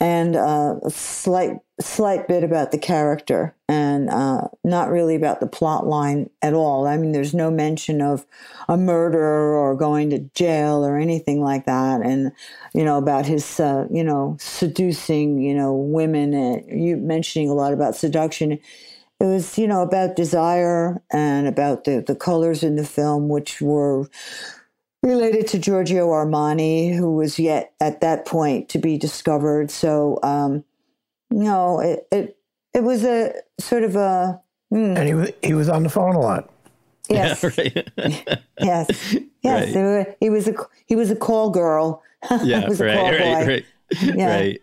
and 0.00 0.36
uh, 0.36 0.76
a 0.82 0.90
slight 0.90 1.58
slight 1.78 2.26
bit 2.26 2.42
about 2.42 2.70
the 2.70 2.78
character 2.78 3.54
and 3.68 4.08
uh, 4.08 4.48
not 4.64 4.90
really 4.90 5.14
about 5.14 5.40
the 5.40 5.46
plot 5.46 5.86
line 5.86 6.30
at 6.40 6.54
all. 6.54 6.86
I 6.86 6.96
mean, 6.96 7.12
there's 7.12 7.34
no 7.34 7.50
mention 7.50 8.00
of 8.00 8.24
a 8.68 8.78
murder 8.78 9.54
or 9.54 9.74
going 9.74 10.08
to 10.10 10.20
jail 10.34 10.84
or 10.84 10.96
anything 10.96 11.42
like 11.42 11.66
that. 11.66 12.00
And, 12.00 12.32
you 12.72 12.82
know, 12.82 12.96
about 12.96 13.26
his, 13.26 13.60
uh, 13.60 13.86
you 13.90 14.02
know, 14.02 14.36
seducing, 14.40 15.38
you 15.38 15.54
know, 15.54 15.74
women 15.74 16.32
and 16.32 16.80
you 16.80 16.96
mentioning 16.96 17.50
a 17.50 17.54
lot 17.54 17.74
about 17.74 17.94
seduction. 17.94 18.52
It 18.52 19.24
was, 19.24 19.58
you 19.58 19.66
know, 19.66 19.82
about 19.82 20.16
desire 20.16 21.02
and 21.10 21.46
about 21.46 21.84
the, 21.84 22.02
the 22.06 22.14
colors 22.16 22.62
in 22.62 22.76
the 22.76 22.84
film, 22.84 23.28
which 23.28 23.60
were 23.60 24.08
related 25.06 25.46
to 25.48 25.58
Giorgio 25.58 26.08
Armani, 26.08 26.94
who 26.96 27.14
was 27.14 27.38
yet 27.38 27.72
at 27.80 28.00
that 28.00 28.26
point 28.26 28.68
to 28.70 28.78
be 28.78 28.98
discovered. 28.98 29.70
So, 29.70 30.18
um, 30.22 30.64
no, 31.30 31.80
it, 31.80 32.06
it 32.12 32.36
it 32.74 32.82
was 32.82 33.04
a 33.04 33.32
sort 33.58 33.82
of 33.84 33.96
a 33.96 34.40
mm, 34.72 34.96
and 34.96 35.08
he 35.08 35.14
was 35.14 35.30
he 35.42 35.54
was 35.54 35.68
on 35.68 35.82
the 35.82 35.88
phone 35.88 36.14
a 36.14 36.20
lot. 36.20 36.50
yes, 37.08 37.42
Yeah, 37.42 37.50
right. 37.58 38.40
yes, 38.60 39.16
yes. 39.42 39.74
Right. 39.74 39.74
were- 39.74 40.14
he 40.20 40.30
was 40.30 40.48
a 40.48 40.54
he 40.86 40.96
was 40.96 41.10
a 41.10 41.16
call 41.16 41.50
girl. 41.50 42.02
yeah, 42.42 42.60
he 42.62 42.68
was 42.68 42.80
a 42.80 42.84
right, 42.84 42.96
call 42.96 43.10
right, 43.10 43.18
boy. 43.20 43.46
right, 43.46 43.64
Yeah. 44.02 44.36
right. 44.36 44.62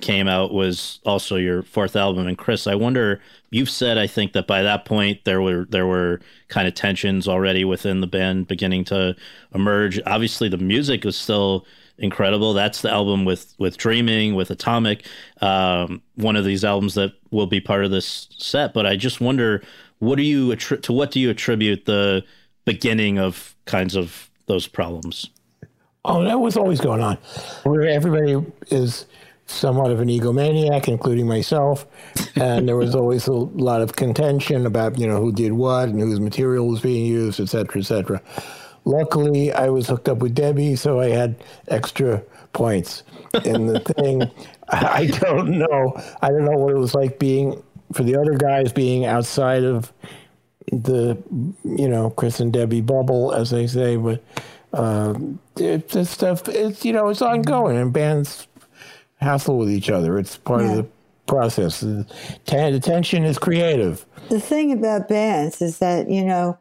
came 0.00 0.28
out 0.28 0.52
was 0.52 1.00
also 1.04 1.36
your 1.36 1.62
fourth 1.62 1.96
album. 1.96 2.26
And 2.26 2.38
chris 2.38 2.66
i 2.66 2.74
wonder 2.74 3.20
you've 3.50 3.70
said 3.70 3.98
i 3.98 4.06
think 4.06 4.32
that 4.32 4.46
by 4.46 4.62
that 4.62 4.84
point 4.84 5.24
there 5.24 5.42
were 5.42 5.66
there 5.70 5.86
were 5.86 6.20
kind 6.48 6.68
of 6.68 6.74
tensions 6.74 7.28
already 7.28 7.64
within 7.64 8.00
the 8.00 8.06
band 8.06 8.48
beginning 8.48 8.84
to 8.84 9.14
emerge. 9.54 10.00
Obviously 10.06 10.48
the 10.48 10.58
music 10.58 11.04
was 11.04 11.16
still 11.16 11.66
incredible. 11.98 12.54
That's 12.54 12.82
the 12.82 12.90
album 12.90 13.24
with 13.24 13.54
with 13.58 13.76
dreaming 13.76 14.34
with 14.34 14.50
atomic 14.50 15.04
um, 15.40 16.02
one 16.14 16.36
of 16.36 16.44
these 16.44 16.64
albums 16.64 16.94
that 16.94 17.12
will 17.30 17.46
be 17.46 17.60
part 17.60 17.84
of 17.84 17.90
this 17.90 18.28
set. 18.38 18.72
But 18.72 18.86
i 18.86 18.96
just 18.96 19.20
wonder 19.20 19.62
what 19.98 20.16
do 20.16 20.22
you 20.22 20.48
attri- 20.48 20.82
to 20.82 20.92
what 20.92 21.10
do 21.10 21.20
you 21.20 21.30
attribute 21.30 21.84
the 21.84 22.24
beginning 22.64 23.18
of 23.18 23.54
kinds 23.64 23.96
of 23.96 24.30
those 24.46 24.66
problems? 24.66 25.30
Oh, 26.04 26.22
that 26.24 26.40
was 26.40 26.56
always 26.56 26.80
going 26.80 27.02
on. 27.02 27.16
Where 27.64 27.82
everybody 27.82 28.42
is 28.68 29.06
somewhat 29.48 29.90
of 29.90 30.00
an 30.00 30.08
egomaniac, 30.08 30.88
including 30.88 31.26
myself, 31.26 31.86
and 32.36 32.68
there 32.68 32.76
was 32.76 32.94
always 32.94 33.26
a 33.26 33.32
lot 33.32 33.80
of 33.80 33.96
contention 33.96 34.66
about 34.66 34.98
you 34.98 35.06
know 35.06 35.20
who 35.20 35.32
did 35.32 35.52
what 35.52 35.88
and 35.88 36.00
whose 36.00 36.20
material 36.20 36.68
was 36.68 36.80
being 36.80 37.06
used, 37.06 37.40
et 37.40 37.48
cetera, 37.48 37.80
et 37.80 37.84
cetera. 37.84 38.22
Luckily, 38.84 39.52
I 39.52 39.68
was 39.68 39.88
hooked 39.88 40.08
up 40.08 40.18
with 40.18 40.34
Debbie, 40.34 40.76
so 40.76 41.00
I 41.00 41.08
had 41.08 41.36
extra 41.68 42.22
points 42.52 43.02
in 43.44 43.66
the 43.66 43.80
thing. 43.80 44.30
I 44.68 45.06
don't 45.06 45.50
know. 45.50 45.94
I 46.22 46.28
don't 46.28 46.44
know 46.44 46.58
what 46.58 46.72
it 46.72 46.78
was 46.78 46.94
like 46.94 47.18
being 47.18 47.62
for 47.92 48.02
the 48.02 48.16
other 48.16 48.34
guys 48.34 48.72
being 48.72 49.04
outside 49.04 49.64
of 49.64 49.92
the 50.70 51.16
you 51.64 51.88
know 51.88 52.10
Chris 52.10 52.40
and 52.40 52.52
Debbie 52.52 52.82
bubble, 52.82 53.32
as 53.32 53.50
they 53.50 53.66
say, 53.66 53.96
but 53.96 54.22
um, 54.72 55.38
it's 55.56 55.94
this 55.94 56.10
stuff. 56.10 56.48
It's 56.48 56.84
you 56.84 56.92
know 56.92 57.08
it's 57.08 57.22
ongoing, 57.22 57.76
and 57.76 57.92
bands 57.92 58.46
hassle 59.20 59.58
with 59.58 59.70
each 59.70 59.90
other. 59.90 60.18
It's 60.18 60.36
part 60.36 60.62
Yeah. 60.62 60.70
of 60.70 60.76
the 60.76 60.86
process. 61.26 61.80
The 61.80 62.06
ten- 62.46 62.80
tension 62.80 63.24
is 63.24 63.38
creative. 63.38 64.04
the 64.28 64.40
thing 64.40 64.72
about 64.72 65.08
bands 65.08 65.60
is 65.62 65.78
that 65.78 66.08
you 66.10 66.24
know 66.24 66.56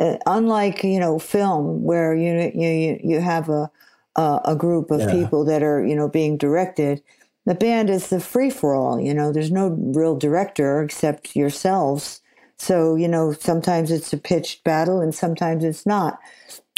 uh, 0.00 0.16
unlike 0.26 0.82
you 0.84 0.98
know 1.00 1.18
film 1.18 1.82
where 1.84 2.14
you 2.14 2.50
you 2.54 2.68
you, 2.68 3.00
you 3.02 3.20
have 3.20 3.48
a 3.48 3.70
a, 4.16 4.40
a 4.46 4.56
group 4.56 4.90
of 4.90 5.00
Yeah. 5.00 5.12
people 5.12 5.44
that 5.44 5.62
are 5.62 5.84
you 5.84 5.94
know 5.94 6.08
being 6.08 6.36
directed 6.36 7.02
the 7.46 7.54
band 7.54 7.90
is 7.90 8.08
the 8.08 8.20
free 8.20 8.50
for 8.50 8.74
all 8.74 8.98
you 9.00 9.12
know 9.14 9.32
there's 9.32 9.50
no 9.52 9.68
real 9.94 10.16
director 10.16 10.82
except 10.82 11.36
yourselves 11.36 12.20
so 12.58 12.96
you 12.96 13.08
know 13.08 13.32
sometimes 13.32 13.90
it's 13.90 14.12
a 14.12 14.16
pitched 14.18 14.64
battle 14.64 15.00
and 15.00 15.14
sometimes 15.14 15.62
it's 15.64 15.84
not 15.86 16.18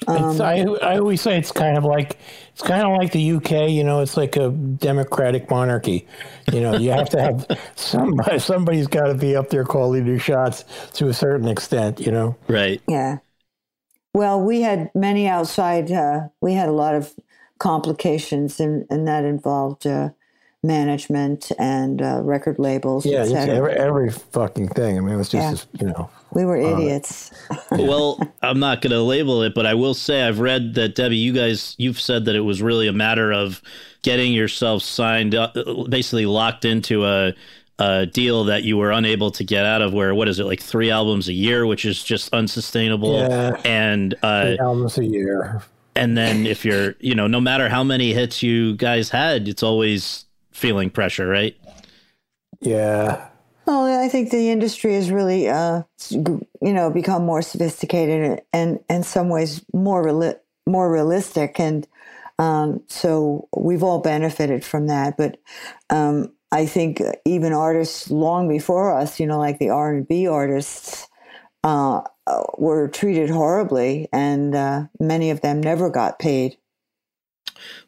it's, 0.02 0.40
I, 0.40 0.58
I 0.82 0.98
always 0.98 1.22
say 1.22 1.38
it's 1.38 1.50
kind 1.50 1.78
of 1.78 1.84
like 1.84 2.18
it's 2.52 2.62
kind 2.62 2.86
of 2.86 2.96
like 2.96 3.12
the 3.12 3.32
UK. 3.32 3.70
You 3.70 3.82
know, 3.82 4.00
it's 4.00 4.16
like 4.16 4.36
a 4.36 4.50
democratic 4.50 5.50
monarchy. 5.50 6.06
You 6.52 6.60
know, 6.60 6.76
you 6.76 6.90
have 6.90 7.08
to 7.10 7.20
have 7.20 7.70
somebody. 7.76 8.38
Somebody's 8.38 8.86
got 8.86 9.06
to 9.06 9.14
be 9.14 9.34
up 9.34 9.48
there 9.48 9.64
calling 9.64 10.06
your 10.06 10.18
shots 10.18 10.64
to 10.94 11.08
a 11.08 11.14
certain 11.14 11.48
extent. 11.48 12.00
You 12.00 12.12
know. 12.12 12.36
Right. 12.46 12.82
Yeah. 12.88 13.18
Well, 14.12 14.40
we 14.40 14.60
had 14.62 14.90
many 14.94 15.28
outside. 15.28 15.90
Uh, 15.90 16.28
we 16.40 16.52
had 16.52 16.68
a 16.68 16.72
lot 16.72 16.94
of 16.94 17.14
complications, 17.58 18.60
and 18.60 18.86
and 18.90 19.08
that 19.08 19.24
involved 19.24 19.86
uh, 19.86 20.10
management 20.62 21.52
and 21.58 22.02
uh, 22.02 22.20
record 22.22 22.58
labels, 22.58 23.06
Yeah, 23.06 23.24
et 23.26 23.48
every, 23.48 23.72
every 23.72 24.10
fucking 24.10 24.68
thing. 24.68 24.98
I 24.98 25.00
mean, 25.00 25.14
it 25.14 25.18
was 25.18 25.30
just 25.30 25.68
you 25.80 25.86
know. 25.86 26.10
We 26.32 26.44
were 26.44 26.56
idiots. 26.56 27.30
well, 27.70 28.20
I'm 28.42 28.58
not 28.60 28.82
going 28.82 28.90
to 28.92 29.00
label 29.02 29.42
it, 29.42 29.54
but 29.54 29.66
I 29.66 29.74
will 29.74 29.94
say 29.94 30.22
I've 30.22 30.40
read 30.40 30.74
that 30.74 30.94
Debbie, 30.94 31.16
you 31.16 31.32
guys, 31.32 31.74
you've 31.78 32.00
said 32.00 32.24
that 32.26 32.34
it 32.36 32.40
was 32.40 32.60
really 32.62 32.88
a 32.88 32.92
matter 32.92 33.32
of 33.32 33.62
getting 34.02 34.32
yourself 34.32 34.82
signed 34.82 35.34
up, 35.34 35.54
basically 35.88 36.26
locked 36.26 36.64
into 36.64 37.04
a, 37.06 37.32
a 37.78 38.06
deal 38.06 38.44
that 38.44 38.62
you 38.64 38.76
were 38.76 38.90
unable 38.90 39.30
to 39.32 39.44
get 39.44 39.64
out 39.64 39.82
of. 39.82 39.92
Where 39.92 40.14
what 40.14 40.28
is 40.28 40.38
it 40.38 40.44
like 40.44 40.60
three 40.60 40.90
albums 40.90 41.28
a 41.28 41.32
year, 41.32 41.66
which 41.66 41.84
is 41.84 42.02
just 42.02 42.32
unsustainable, 42.34 43.18
Yeah. 43.18 43.60
and 43.64 44.14
uh, 44.22 44.42
Three 44.44 44.58
albums 44.58 44.98
a 44.98 45.04
year. 45.04 45.62
and 45.94 46.16
then 46.16 46.46
if 46.46 46.64
you're, 46.64 46.94
you 47.00 47.14
know, 47.14 47.26
no 47.26 47.40
matter 47.40 47.68
how 47.68 47.82
many 47.84 48.12
hits 48.12 48.42
you 48.42 48.76
guys 48.76 49.08
had, 49.10 49.48
it's 49.48 49.62
always 49.62 50.24
feeling 50.52 50.90
pressure, 50.90 51.26
right? 51.28 51.56
Yeah. 52.60 53.28
Well, 53.66 54.00
I 54.00 54.08
think 54.08 54.30
the 54.30 54.50
industry 54.50 54.94
has 54.94 55.10
really, 55.10 55.48
uh, 55.48 55.82
you 56.10 56.46
know, 56.62 56.88
become 56.90 57.24
more 57.24 57.42
sophisticated 57.42 58.42
and, 58.52 58.78
in 58.88 59.02
some 59.02 59.28
ways, 59.28 59.64
more 59.74 60.04
reali- 60.04 60.38
more 60.68 60.90
realistic, 60.92 61.58
and 61.58 61.86
um, 62.38 62.82
so 62.88 63.48
we've 63.56 63.82
all 63.82 64.00
benefited 64.00 64.64
from 64.64 64.86
that. 64.86 65.16
But 65.16 65.40
um, 65.90 66.32
I 66.52 66.66
think 66.66 67.02
even 67.24 67.52
artists 67.52 68.10
long 68.10 68.48
before 68.48 68.96
us, 68.96 69.18
you 69.18 69.26
know, 69.26 69.38
like 69.38 69.58
the 69.58 69.70
R 69.70 69.94
and 69.94 70.06
B 70.06 70.28
artists, 70.28 71.08
uh, 71.64 72.02
uh, 72.28 72.42
were 72.58 72.86
treated 72.88 73.30
horribly, 73.30 74.08
and 74.12 74.54
uh, 74.54 74.84
many 75.00 75.30
of 75.30 75.40
them 75.40 75.60
never 75.60 75.90
got 75.90 76.20
paid. 76.20 76.56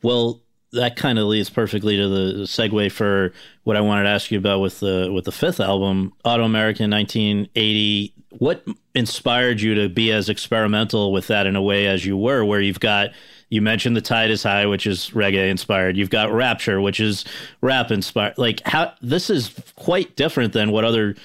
Well, 0.03 0.43
that 0.73 0.97
kind 0.97 1.19
of 1.19 1.27
leads 1.27 1.51
perfectly 1.51 1.97
to 1.97 2.09
the 2.09 2.33
segue 2.43 2.93
for 2.93 3.33
what 3.65 3.77
I 3.77 3.81
wanted 3.81 4.05
to 4.05 4.11
ask 4.11 4.31
you 4.31 4.39
about 4.39 4.61
with 4.61 4.81
the 4.81 5.11
with 5.13 5.25
the 5.25 5.33
fifth 5.33 5.61
album, 5.61 6.13
Autoamerican 6.25 6.91
1980. 6.91 8.15
What 8.39 8.65
inspired 8.95 9.61
you 9.61 9.75
to 9.75 9.89
be 9.89 10.13
as 10.13 10.29
experimental 10.29 11.13
with 11.13 11.29
that 11.29 11.47
in 11.47 11.57
a 11.57 11.63
way 11.63 11.87
as 11.87 12.05
you 12.05 12.17
were, 12.17 12.45
where 12.45 12.61
you've 12.61 12.81
got 12.81 13.11
you 13.49 13.63
mentioned 13.63 13.97
the 13.97 14.03
tide 14.03 14.31
is 14.31 14.43
high, 14.43 14.67
which 14.67 14.87
is 14.87 15.11
reggae 15.11 15.49
inspired. 15.49 15.97
You've 15.97 16.11
got 16.11 16.31
Rapture, 16.31 16.81
which 16.81 17.01
is 17.01 17.25
rap 17.63 17.91
inspired. 17.91 18.37
Like 18.37 18.61
how 18.67 18.93
this 19.01 19.31
is 19.31 19.55
quite 19.77 20.17
different 20.17 20.53
than 20.53 20.71
what 20.71 20.85
other 20.85 21.17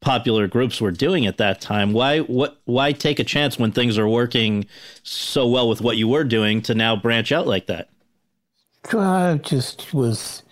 popular 0.00 0.48
groups 0.48 0.80
were 0.80 0.90
doing 0.90 1.26
at 1.26 1.36
that 1.36 1.60
time. 1.60 1.92
Why 1.92 2.20
what 2.20 2.58
why 2.64 2.92
take 2.92 3.18
a 3.18 3.24
chance 3.24 3.58
when 3.58 3.72
things 3.72 3.98
are 3.98 4.08
working 4.08 4.66
so 5.02 5.46
well 5.46 5.68
with 5.68 5.80
what 5.80 5.96
you 5.96 6.08
were 6.08 6.24
doing 6.24 6.62
to 6.62 6.74
now 6.74 6.96
branch 6.96 7.32
out 7.32 7.46
like 7.46 7.66
that? 7.66 7.88
It 8.90 9.42
just 9.42 9.94
was 9.94 10.42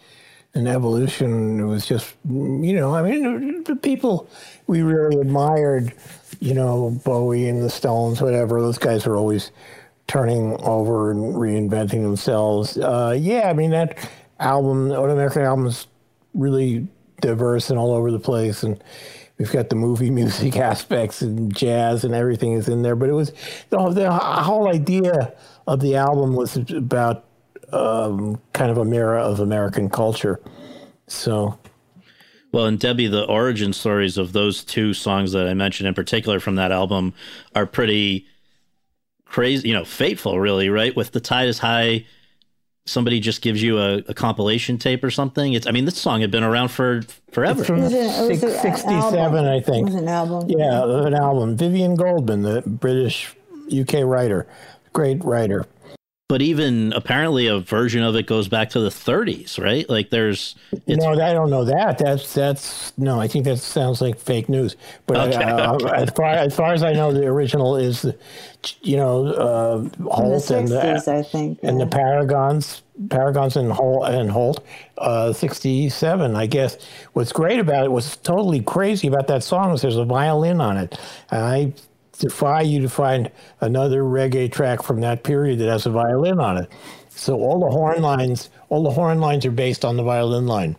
an 0.54 0.66
evolution. 0.66 1.60
It 1.60 1.64
was 1.64 1.86
just, 1.86 2.14
you 2.24 2.74
know, 2.74 2.94
I 2.94 3.02
mean, 3.02 3.64
the 3.64 3.76
people 3.76 4.28
we 4.66 4.82
really 4.82 5.20
admired, 5.20 5.92
you 6.40 6.54
know, 6.54 6.98
Bowie 7.04 7.48
and 7.48 7.62
the 7.62 7.70
Stones, 7.70 8.20
whatever, 8.20 8.60
those 8.60 8.78
guys 8.78 9.06
were 9.06 9.16
always 9.16 9.50
turning 10.06 10.56
over 10.62 11.10
and 11.10 11.34
reinventing 11.34 12.02
themselves. 12.02 12.78
Uh, 12.78 13.16
yeah, 13.18 13.48
I 13.48 13.52
mean, 13.52 13.70
that 13.70 13.96
album, 14.38 14.88
the 14.88 15.00
American 15.00 15.42
album, 15.42 15.66
is 15.66 15.86
really 16.34 16.88
diverse 17.20 17.70
and 17.70 17.78
all 17.78 17.92
over 17.92 18.10
the 18.10 18.18
place. 18.18 18.62
And 18.62 18.82
we've 19.38 19.52
got 19.52 19.68
the 19.68 19.76
movie 19.76 20.10
music 20.20 20.56
aspects 20.56 21.22
and 21.22 21.54
jazz 21.54 22.04
and 22.04 22.14
everything 22.14 22.54
is 22.54 22.68
in 22.68 22.82
there. 22.82 22.96
But 22.96 23.08
it 23.08 23.12
was 23.12 23.32
the, 23.68 23.90
the 23.90 24.10
whole 24.10 24.68
idea 24.68 25.32
of 25.66 25.80
the 25.80 25.96
album 25.96 26.34
was 26.34 26.56
about 26.56 27.24
um, 27.72 28.40
kind 28.52 28.70
of 28.70 28.78
a 28.78 28.84
mirror 28.84 29.18
of 29.18 29.40
American 29.40 29.88
culture. 29.90 30.40
So, 31.06 31.58
Well, 32.52 32.66
and 32.66 32.78
Debbie, 32.78 33.06
the 33.08 33.24
origin 33.24 33.72
stories 33.72 34.16
of 34.18 34.32
those 34.32 34.64
two 34.64 34.92
songs 34.94 35.32
that 35.32 35.46
I 35.48 35.54
mentioned 35.54 35.86
in 35.88 35.94
particular 35.94 36.40
from 36.40 36.56
that 36.56 36.72
album 36.72 37.14
are 37.54 37.66
pretty 37.66 38.26
crazy, 39.24 39.68
you 39.68 39.74
know, 39.74 39.84
fateful, 39.84 40.38
really, 40.40 40.68
right? 40.68 40.94
With 40.94 41.12
The 41.12 41.20
Tide 41.20 41.48
is 41.48 41.58
High, 41.60 42.06
somebody 42.86 43.20
just 43.20 43.42
gives 43.42 43.62
you 43.62 43.78
a, 43.78 43.98
a 44.08 44.14
compilation 44.14 44.78
tape 44.78 45.04
or 45.04 45.10
something. 45.10 45.52
It's, 45.52 45.66
I 45.66 45.70
mean, 45.70 45.84
this 45.84 45.96
song 45.98 46.20
had 46.22 46.30
been 46.32 46.42
around 46.42 46.68
for 46.68 47.02
forever. 47.32 47.60
It's 47.60 47.66
from 47.68 47.78
It 47.78 47.82
was 47.82 47.92
a- 47.94 47.96
it 48.24 48.28
was 48.28 48.40
six- 48.40 48.42
a- 48.54 48.58
67, 48.58 49.18
album. 49.18 49.44
I 49.44 49.56
It 49.56 49.66
think. 49.66 49.86
was 49.86 49.94
an 49.94 50.08
album. 50.08 50.48
Yeah, 50.48 50.82
an 51.06 51.14
album. 51.14 51.56
Vivien 51.56 51.94
Goldman, 51.94 52.42
the 52.42 52.62
British 52.66 53.34
UK 53.72 54.02
writer, 54.04 54.46
great 54.92 55.22
writer. 55.24 55.66
But 56.30 56.42
even 56.42 56.92
apparently 56.92 57.48
a 57.48 57.58
version 57.58 58.04
of 58.04 58.14
it 58.14 58.28
goes 58.28 58.46
back 58.46 58.70
to 58.70 58.78
the 58.78 58.88
30s, 58.88 59.58
right? 59.60 59.88
Like 59.90 60.10
there's, 60.10 60.54
no, 60.86 61.10
I 61.20 61.32
don't 61.32 61.50
know 61.50 61.64
that. 61.64 61.98
That's 61.98 62.32
that's 62.32 62.96
no. 62.96 63.20
I 63.20 63.26
think 63.26 63.46
that 63.46 63.56
sounds 63.56 64.00
like 64.00 64.16
fake 64.16 64.48
news. 64.48 64.76
But 65.08 65.34
Okay, 65.34 65.42
uh, 65.42 65.74
okay. 65.74 65.90
as 65.92 66.10
far 66.10 66.26
as 66.28 66.54
far 66.54 66.72
as 66.72 66.84
I 66.84 66.92
know, 66.92 67.12
the 67.12 67.26
original 67.26 67.76
is, 67.76 68.06
you 68.80 68.96
know, 68.96 69.26
uh, 69.26 69.78
In 69.78 70.04
the 70.04 70.10
Holt 70.10 70.50
and 70.52 70.68
the 70.68 71.02
I 71.08 71.22
think. 71.24 71.58
and 71.64 71.80
the. 71.80 71.86
Paragons, 71.86 72.82
Paragons 73.08 73.56
and 73.56 73.72
Holt 73.72 74.08
and 74.08 74.30
Holt, 74.30 74.64
uh, 74.98 75.32
sixty-seven. 75.32 76.36
I 76.36 76.46
guess 76.46 76.78
what's 77.12 77.32
great 77.32 77.58
about 77.58 77.86
it, 77.86 77.90
what's 77.90 78.16
totally 78.18 78.60
crazy 78.62 79.08
about 79.08 79.26
that 79.26 79.42
song 79.42 79.74
is 79.74 79.82
there's 79.82 79.96
a 79.96 80.04
violin 80.04 80.60
on 80.60 80.76
it. 80.76 80.96
And 81.32 81.42
I 81.42 81.72
defy 82.20 82.60
you 82.62 82.80
to 82.82 82.88
find 82.88 83.30
another 83.60 84.02
reggae 84.02 84.50
track 84.50 84.82
from 84.82 85.00
that 85.00 85.24
period 85.24 85.58
that 85.58 85.68
has 85.68 85.86
a 85.86 85.90
violin 85.90 86.38
on 86.38 86.58
it. 86.58 86.70
So 87.08 87.34
all 87.40 87.60
the 87.60 87.70
horn 87.70 88.02
lines, 88.02 88.50
all 88.68 88.82
the 88.82 88.90
horn 88.90 89.20
lines 89.20 89.44
are 89.44 89.50
based 89.50 89.84
on 89.84 89.96
the 89.96 90.02
violin 90.02 90.46
line. 90.46 90.76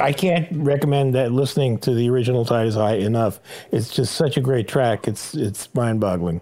I 0.00 0.12
can't 0.12 0.48
recommend 0.52 1.14
that 1.14 1.32
listening 1.32 1.78
to 1.78 1.94
the 1.94 2.08
original 2.10 2.44
Tide 2.44 2.66
is 2.66 2.74
High 2.74 2.94
enough. 2.94 3.40
It's 3.70 3.90
just 3.90 4.14
such 4.14 4.36
a 4.36 4.40
great 4.40 4.68
track. 4.68 5.06
It's 5.06 5.34
it's 5.34 5.72
mind-boggling. 5.74 6.40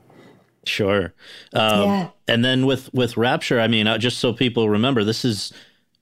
Sure. 0.65 1.15
Um, 1.55 1.83
Yeah. 1.83 2.09
And 2.27 2.45
then 2.45 2.67
with 2.67 2.93
with 2.93 3.17
Rapture, 3.17 3.61
I 3.61 3.69
mean, 3.69 3.87
uh, 3.87 3.99
just 3.99 4.19
so 4.19 4.33
people 4.33 4.69
remember, 4.69 5.05
this 5.05 5.25
is 5.25 5.53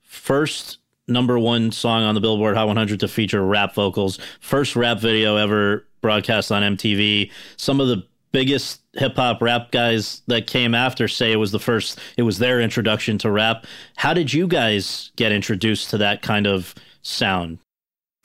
first 0.03 0.79
number 1.09 1.39
one 1.39 1.71
song 1.71 2.03
on 2.03 2.15
the 2.15 2.21
Billboard 2.21 2.57
Hot 2.57 2.67
100 2.67 3.01
to 3.01 3.09
feature 3.09 3.45
rap 3.45 3.75
vocals. 3.75 4.19
First 4.41 4.75
rap 4.75 4.99
video 4.99 5.37
ever 5.37 5.87
broadcast 6.01 6.51
on 6.51 6.63
MTV. 6.63 7.31
Some 7.57 7.81
of 7.81 7.89
the 7.89 8.05
biggest 8.33 8.83
hip 8.95 9.17
hop 9.17 9.41
rap 9.41 9.71
guys 9.71 10.23
that 10.27 10.47
came 10.47 10.75
after 10.75 11.09
say 11.09 11.33
it 11.33 11.37
was 11.37 11.53
the 11.53 11.61
first, 11.61 11.99
it 12.17 12.23
was 12.23 12.39
their 12.39 12.61
introduction 12.61 13.19
to 13.19 13.31
rap. 13.31 13.67
How 13.97 14.13
did 14.15 14.33
you 14.33 14.47
guys 14.47 15.11
get 15.17 15.33
introduced 15.33 15.91
to 15.91 15.99
that 15.99 16.23
kind 16.23 16.47
of 16.47 16.75
sound? 17.07 17.59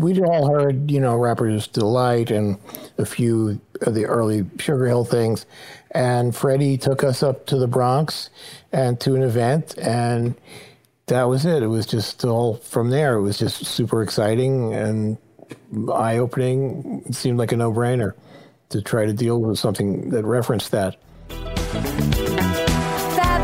We'd 0.02 0.20
all 0.20 0.52
heard, 0.52 0.90
you 0.90 1.00
know, 1.00 1.16
Rapper's 1.16 1.68
Delight 1.68 2.32
and 2.32 2.58
a 2.98 3.06
few 3.06 3.62
of 3.82 3.94
the 3.94 4.06
early 4.06 4.46
Sugar 4.58 4.88
Hill 4.88 5.06
things. 5.06 5.46
And 5.92 6.36
Freddy 6.36 6.78
took 6.78 7.04
us 7.04 7.22
up 7.22 7.46
to 7.48 7.58
the 7.58 7.68
Bronx 7.68 8.32
and 8.72 9.00
to 9.02 9.14
an 9.14 9.22
event, 9.22 9.78
and 9.78 10.34
that 11.08 11.24
was 11.24 11.46
it. 11.46 11.62
It 11.62 11.68
was 11.68 11.86
just 11.86 12.26
all 12.26 12.56
from 12.56 12.90
there. 12.90 13.16
It 13.16 13.22
was 13.22 13.38
just 13.38 13.66
super 13.66 14.02
exciting 14.02 14.74
and 14.74 15.18
eye 15.94 16.18
opening. 16.18 17.04
It 17.06 17.14
seemed 17.14 17.38
like 17.38 17.52
a 17.52 17.58
no 17.58 17.72
brainer 17.72 18.14
to 18.70 18.82
try 18.82 19.06
to 19.06 19.14
deal 19.14 19.40
with 19.40 19.60
something 19.60 20.10
that 20.10 20.26
referenced 20.26 20.72
that. 20.72 20.96
Fab 21.30 21.42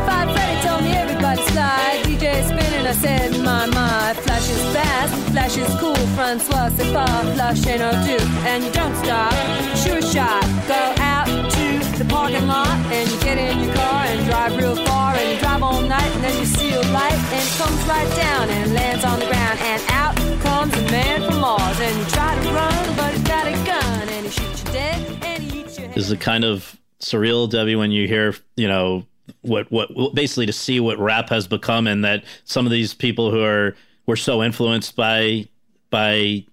Five 0.08 0.34
Freddy 0.34 0.66
told 0.66 0.82
me 0.82 0.90
everybody 0.90 1.42
slide. 1.42 2.02
DJ 2.04 2.42
spinning, 2.44 2.86
I 2.86 2.92
said, 2.92 3.44
my, 3.44 3.66
my. 3.66 4.07
Flash 4.38 4.50
is 4.50 4.72
fast, 4.72 5.32
flash 5.32 5.56
is 5.56 5.74
cool. 5.80 5.96
Francois, 6.14 6.70
c'est 6.76 6.92
pas 6.92 7.06
flush 7.34 7.66
ain't 7.66 8.06
do. 8.06 8.16
And 8.46 8.62
you 8.62 8.70
don't 8.70 8.94
stop, 9.02 9.32
sure 9.74 10.00
shot. 10.00 10.44
Go 10.68 10.94
out 11.02 11.26
to 11.26 11.98
the 11.98 12.04
parking 12.08 12.46
lot 12.46 12.68
and 12.92 13.10
you 13.10 13.18
get 13.18 13.36
in 13.36 13.58
your 13.58 13.74
car 13.74 14.04
and 14.04 14.24
drive 14.26 14.56
real 14.56 14.76
far 14.86 15.16
and 15.16 15.28
you 15.32 15.40
drive 15.40 15.60
all 15.60 15.80
night 15.82 16.08
and 16.14 16.22
then 16.22 16.38
you 16.38 16.44
see 16.44 16.72
a 16.72 16.80
light 16.92 17.18
and 17.34 17.42
it 17.42 17.58
comes 17.58 17.82
right 17.88 18.16
down 18.16 18.48
and 18.48 18.74
lands 18.74 19.04
on 19.04 19.18
the 19.18 19.26
ground 19.26 19.58
and 19.58 19.82
out 19.88 20.14
comes 20.40 20.72
a 20.72 20.82
man 20.82 21.28
from 21.28 21.40
Mars 21.40 21.80
and 21.80 21.98
you 21.98 22.04
try 22.04 22.36
to 22.36 22.52
run 22.52 22.96
but 22.96 23.12
he's 23.14 23.22
got 23.24 23.44
a 23.44 23.52
gun 23.66 24.08
and 24.08 24.24
he 24.24 24.30
shoots 24.30 24.64
you 24.64 24.72
dead 24.72 25.18
and 25.24 25.42
he 25.42 25.62
eats 25.62 25.78
your 25.80 25.88
head. 25.88 25.98
Is 25.98 26.12
it 26.12 26.20
kind 26.20 26.44
of 26.44 26.78
surreal, 27.00 27.50
Debbie, 27.50 27.74
when 27.74 27.90
you 27.90 28.06
hear, 28.06 28.36
you 28.54 28.68
know, 28.68 29.04
what 29.42 29.68
what 29.72 30.14
basically 30.14 30.46
to 30.46 30.52
see 30.52 30.78
what 30.78 30.96
rap 31.00 31.28
has 31.28 31.48
become 31.48 31.88
and 31.88 32.04
that 32.04 32.22
some 32.44 32.66
of 32.66 32.70
these 32.70 32.94
people 32.94 33.32
who 33.32 33.42
are 33.42 33.74
were 34.08 34.16
so 34.16 34.42
influenced 34.42 34.96
by 34.96 35.46
by 35.90 36.44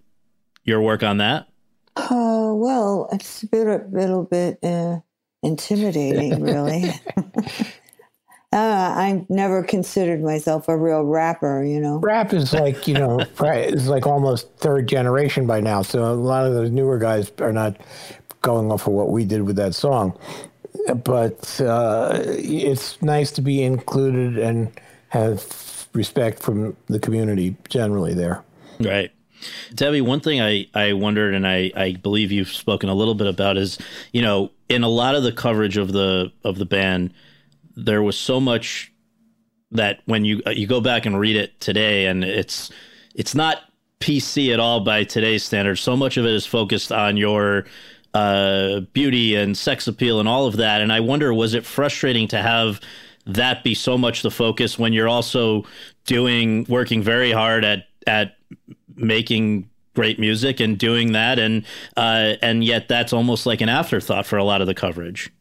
your 0.66 0.82
work 0.82 1.02
on 1.02 1.18
that? 1.18 1.48
Oh, 1.96 2.54
well, 2.56 3.08
it's 3.14 3.44
a 3.44 3.48
bit, 3.48 3.68
a 3.68 3.86
little 3.90 4.26
bit 4.26 4.60
uh, 4.62 5.00
intimidating, 5.42 6.42
really. 6.44 6.90
uh, 7.18 7.24
I 8.52 9.26
never 9.30 9.64
considered 9.64 10.22
myself 10.22 10.68
a 10.68 10.78
real 10.78 11.04
rapper, 11.04 11.64
you 11.64 11.80
know. 11.80 12.00
Rap 12.00 12.34
is 12.34 12.52
like, 12.52 12.88
you 12.88 12.96
know, 12.96 13.20
is 13.40 13.88
like 13.88 14.06
almost 14.06 14.54
third 14.58 14.88
generation 14.90 15.48
by 15.48 15.62
now. 15.62 15.82
So 15.82 16.04
a 16.04 16.14
lot 16.14 16.46
of 16.46 16.54
those 16.54 16.72
newer 16.72 16.98
guys 16.98 17.32
are 17.40 17.54
not 17.54 17.78
going 18.42 18.70
off 18.72 18.88
of 18.88 18.94
what 18.94 19.12
we 19.12 19.24
did 19.24 19.44
with 19.44 19.56
that 19.56 19.74
song. 19.74 20.18
But 21.04 21.62
uh, 21.62 22.20
it's 22.22 23.02
nice 23.02 23.32
to 23.32 23.42
be 23.42 23.64
included 23.64 24.38
and 24.38 24.70
have 25.10 25.65
respect 25.96 26.42
from 26.42 26.76
the 26.88 27.00
community 27.00 27.56
generally 27.70 28.14
there. 28.14 28.44
Right. 28.80 29.12
Debbie, 29.74 30.02
one 30.02 30.20
thing 30.20 30.42
I, 30.42 30.68
I 30.74 30.94
wondered, 30.94 31.34
and 31.34 31.48
I, 31.48 31.72
I 31.76 31.94
believe 31.94 32.32
you've 32.32 32.50
spoken 32.50 32.90
a 32.90 32.96
little 32.96 33.16
bit 33.16 33.28
about, 33.28 33.58
is 33.58 33.78
you 34.12 34.22
know 34.22 34.52
in 34.70 34.84
a 34.84 34.90
lot 34.90 35.16
of 35.16 35.24
the 35.24 35.32
coverage 35.32 35.78
of 35.78 35.92
the 35.92 36.32
of 36.44 36.58
the 36.58 36.66
band, 36.66 37.14
there 37.76 38.02
was 38.02 38.18
so 38.18 38.40
much 38.40 38.92
that 39.72 40.02
when 40.06 40.26
you 40.26 40.42
you 40.48 40.68
go 40.68 40.82
back 40.82 41.06
and 41.06 41.20
read 41.20 41.36
it 41.36 41.60
today, 41.60 42.06
and 42.08 42.24
it's 42.24 42.72
it's 43.14 43.36
not 43.36 43.64
PC 44.00 44.54
at 44.54 44.60
all 44.60 44.82
by 44.82 45.04
today's 45.04 45.44
standards. 45.44 45.82
So 45.82 45.96
much 45.96 46.18
of 46.18 46.26
it 46.26 46.34
is 46.34 46.46
focused 46.46 46.92
on 46.92 47.18
your 47.18 47.66
uh, 48.14 48.82
beauty 48.94 49.36
and 49.36 49.58
sex 49.58 49.88
appeal 49.88 50.20
and 50.20 50.28
all 50.28 50.48
of 50.48 50.58
that. 50.58 50.82
And 50.82 50.92
I 50.92 51.00
wonder, 51.02 51.34
was 51.34 51.54
it 51.54 51.66
frustrating 51.66 52.28
to 52.30 52.42
have 52.42 52.80
that 53.26 53.64
be 53.64 53.74
so 53.74 53.98
much 53.98 54.22
the 54.22 54.32
focus 54.32 54.78
when 54.78 54.94
you're 54.94 55.10
also 55.10 55.64
doing 56.06 56.66
working 56.70 57.02
very 57.02 57.32
hard 57.32 57.66
at 57.66 57.86
at 58.08 58.36
making 58.96 59.70
great 59.96 60.20
music 60.20 60.60
and 60.60 60.78
doing 60.78 61.14
that 61.14 61.40
and 61.40 61.66
uh, 61.98 62.34
and 62.42 62.64
yet 62.64 62.88
that's 62.88 63.14
almost 63.14 63.46
like 63.46 63.62
an 63.62 63.70
afterthought 63.70 64.26
for 64.26 64.38
a 64.38 64.44
lot 64.44 64.62
of 64.62 64.68
the 64.68 64.76
coverage. 64.76 65.32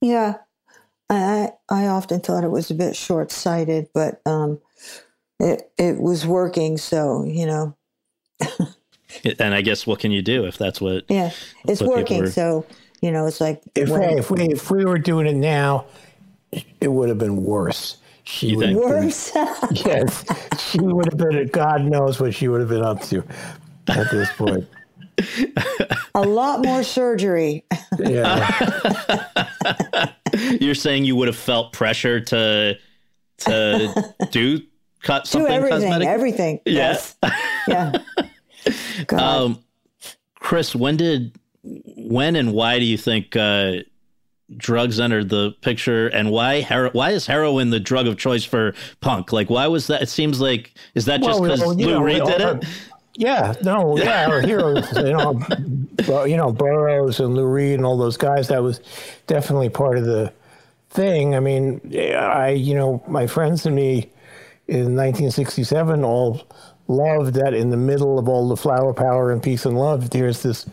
Yeah, 0.00 0.34
I 1.08 1.50
I 1.68 1.86
often 1.86 2.20
thought 2.20 2.44
it 2.44 2.50
was 2.50 2.70
a 2.70 2.74
bit 2.74 2.94
short 2.94 3.32
sighted, 3.32 3.88
but 3.94 4.20
um, 4.26 4.60
it 5.40 5.70
it 5.78 5.98
was 6.00 6.26
working. 6.26 6.76
So 6.76 7.24
you 7.24 7.46
know, 7.46 7.76
and 9.38 9.54
I 9.54 9.62
guess 9.62 9.86
what 9.86 9.98
can 10.00 10.10
you 10.10 10.22
do 10.22 10.44
if 10.44 10.58
that's 10.58 10.80
what? 10.80 11.04
yeah, 11.08 11.30
it's 11.66 11.80
what 11.80 11.96
working. 11.98 12.20
were- 12.20 12.30
So 12.30 12.66
you 13.00 13.12
know, 13.12 13.26
it's 13.26 13.40
like 13.40 13.62
If, 13.74 13.88
when- 13.88 14.00
we, 14.00 14.06
if 14.20 14.30
we 14.30 14.42
if 14.48 14.70
we 14.70 14.84
were 14.84 14.98
doing 14.98 15.26
it 15.26 15.36
now, 15.36 15.86
it 16.52 16.92
would 16.92 17.08
have 17.08 17.18
been 17.18 17.44
worse. 17.44 17.98
She 18.24 18.54
would 18.56 18.66
think? 18.66 18.78
have 18.82 18.90
been- 18.90 19.04
worse. 19.04 19.32
yes, 19.86 20.24
she 20.70 20.80
would 20.80 21.06
have 21.06 21.16
been. 21.18 21.46
God 21.48 21.84
knows 21.84 22.20
what 22.20 22.34
she 22.34 22.48
would 22.48 22.60
have 22.60 22.68
been 22.68 22.82
up 22.82 23.00
to 23.04 23.22
at 23.88 24.10
this 24.10 24.30
point. 24.32 24.66
a 26.14 26.22
lot 26.22 26.64
more 26.64 26.82
surgery. 26.82 27.64
Yeah, 27.98 28.46
You're 30.60 30.74
saying 30.74 31.04
you 31.04 31.16
would 31.16 31.28
have 31.28 31.36
felt 31.36 31.72
pressure 31.72 32.20
to 32.20 32.78
to 33.38 34.14
do 34.30 34.60
cut 35.02 35.24
Do 35.24 35.30
something 35.30 35.52
everything, 35.52 35.80
cosmetic? 35.80 36.08
everything. 36.08 36.60
Yeah. 36.66 36.72
Yes. 36.72 37.16
Yeah. 37.66 37.92
God. 39.06 39.20
Um, 39.20 39.58
Chris, 40.38 40.74
when 40.74 40.96
did, 40.96 41.38
when 41.62 42.36
and 42.36 42.52
why 42.52 42.78
do 42.78 42.84
you 42.84 42.98
think 42.98 43.36
uh, 43.36 43.78
drugs 44.56 44.98
entered 44.98 45.28
the 45.28 45.52
picture, 45.60 46.08
and 46.08 46.30
why 46.30 46.60
hero- 46.60 46.90
why 46.92 47.10
is 47.10 47.26
heroin 47.26 47.70
the 47.70 47.80
drug 47.80 48.06
of 48.06 48.16
choice 48.16 48.44
for 48.44 48.74
punk? 49.00 49.32
Like, 49.32 49.50
why 49.50 49.66
was 49.66 49.86
that? 49.88 50.02
It 50.02 50.08
seems 50.08 50.40
like 50.40 50.74
is 50.94 51.04
that 51.06 51.22
just 51.22 51.40
Well, 51.40 51.50
because 51.50 51.60
well, 51.60 51.78
you 51.78 51.86
Lou 51.86 51.94
know, 51.94 52.02
Reed 52.02 52.24
did 52.24 52.40
it? 52.40 52.64
Yeah, 53.16 53.54
no, 53.62 53.98
yeah, 53.98 54.28
our 54.28 54.40
heroes, 54.40 54.86
you 54.96 55.12
know, 55.12 55.42
you 56.24 56.36
know, 56.36 56.52
Burroughs 56.52 57.18
and 57.18 57.34
Lou 57.34 57.46
Reed 57.46 57.74
and 57.74 57.84
all 57.84 57.98
those 57.98 58.16
guys. 58.16 58.46
That 58.46 58.62
was 58.62 58.80
definitely 59.26 59.70
part 59.70 59.98
of 59.98 60.04
the 60.04 60.32
thing. 60.90 61.34
I 61.34 61.40
mean, 61.40 61.80
I, 62.14 62.50
you 62.50 62.74
know, 62.74 63.02
my 63.08 63.26
friends 63.26 63.66
and 63.66 63.74
me 63.74 64.10
in 64.68 64.94
1967 64.94 66.04
all 66.04 66.46
loved 66.86 67.34
that 67.34 67.54
in 67.54 67.70
the 67.70 67.76
middle 67.76 68.18
of 68.20 68.28
all 68.28 68.48
the 68.48 68.56
flower 68.56 68.94
power 68.94 69.32
and 69.32 69.42
peace 69.42 69.66
and 69.66 69.76
love, 69.76 70.10
there's 70.10 70.42
this. 70.42 70.66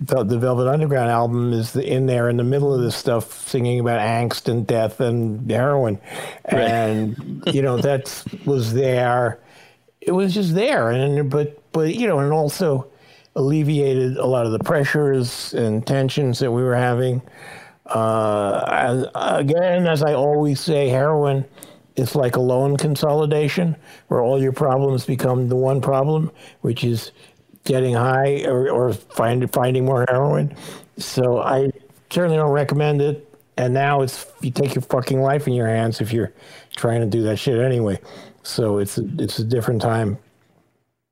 The 0.00 0.24
the 0.24 0.38
Velvet 0.38 0.66
Underground 0.66 1.10
album 1.10 1.52
is 1.52 1.76
in 1.76 2.06
there 2.06 2.28
in 2.28 2.36
the 2.36 2.44
middle 2.44 2.74
of 2.74 2.82
this 2.82 2.96
stuff, 2.96 3.46
singing 3.48 3.78
about 3.80 4.00
angst 4.00 4.48
and 4.48 4.66
death 4.66 5.00
and 5.00 5.48
heroin, 5.48 6.00
and 6.46 7.42
you 7.46 7.62
know 7.62 7.78
that 7.78 8.24
was 8.44 8.74
there. 8.74 9.38
It 10.00 10.10
was 10.12 10.34
just 10.34 10.54
there. 10.54 10.90
And 10.90 11.30
but 11.30 11.62
but 11.72 11.94
you 11.94 12.08
know 12.08 12.18
and 12.18 12.32
also 12.32 12.86
alleviated 13.36 14.16
a 14.16 14.26
lot 14.26 14.46
of 14.46 14.52
the 14.52 14.58
pressures 14.60 15.54
and 15.54 15.86
tensions 15.86 16.38
that 16.40 16.50
we 16.50 16.62
were 16.62 16.76
having. 16.76 17.22
Uh 17.86 18.64
as, 18.66 19.06
again 19.14 19.86
as 19.86 20.02
i 20.02 20.14
always 20.14 20.58
say 20.58 20.88
heroin 20.88 21.44
is 21.96 22.14
like 22.14 22.34
a 22.34 22.40
loan 22.40 22.78
consolidation 22.78 23.76
where 24.08 24.22
all 24.22 24.40
your 24.42 24.52
problems 24.52 25.04
become 25.04 25.48
the 25.48 25.56
one 25.56 25.82
problem 25.82 26.30
which 26.62 26.82
is 26.82 27.12
getting 27.64 27.94
high 27.94 28.44
or, 28.44 28.70
or 28.70 28.92
find, 28.92 29.50
finding 29.52 29.84
more 29.84 30.04
heroin 30.08 30.54
so 30.98 31.40
i 31.40 31.70
certainly 32.10 32.36
don't 32.36 32.52
recommend 32.52 33.00
it 33.00 33.28
and 33.56 33.72
now 33.72 34.02
it's 34.02 34.26
you 34.40 34.50
take 34.50 34.74
your 34.74 34.82
fucking 34.82 35.20
life 35.20 35.46
in 35.46 35.52
your 35.52 35.68
hands 35.68 36.00
if 36.00 36.12
you're 36.12 36.32
trying 36.76 37.00
to 37.00 37.06
do 37.06 37.22
that 37.22 37.36
shit 37.38 37.58
anyway 37.58 37.98
so 38.44 38.78
it's 38.78 38.98
a, 38.98 39.04
it's 39.18 39.38
a 39.38 39.44
different 39.44 39.82
time. 39.82 40.18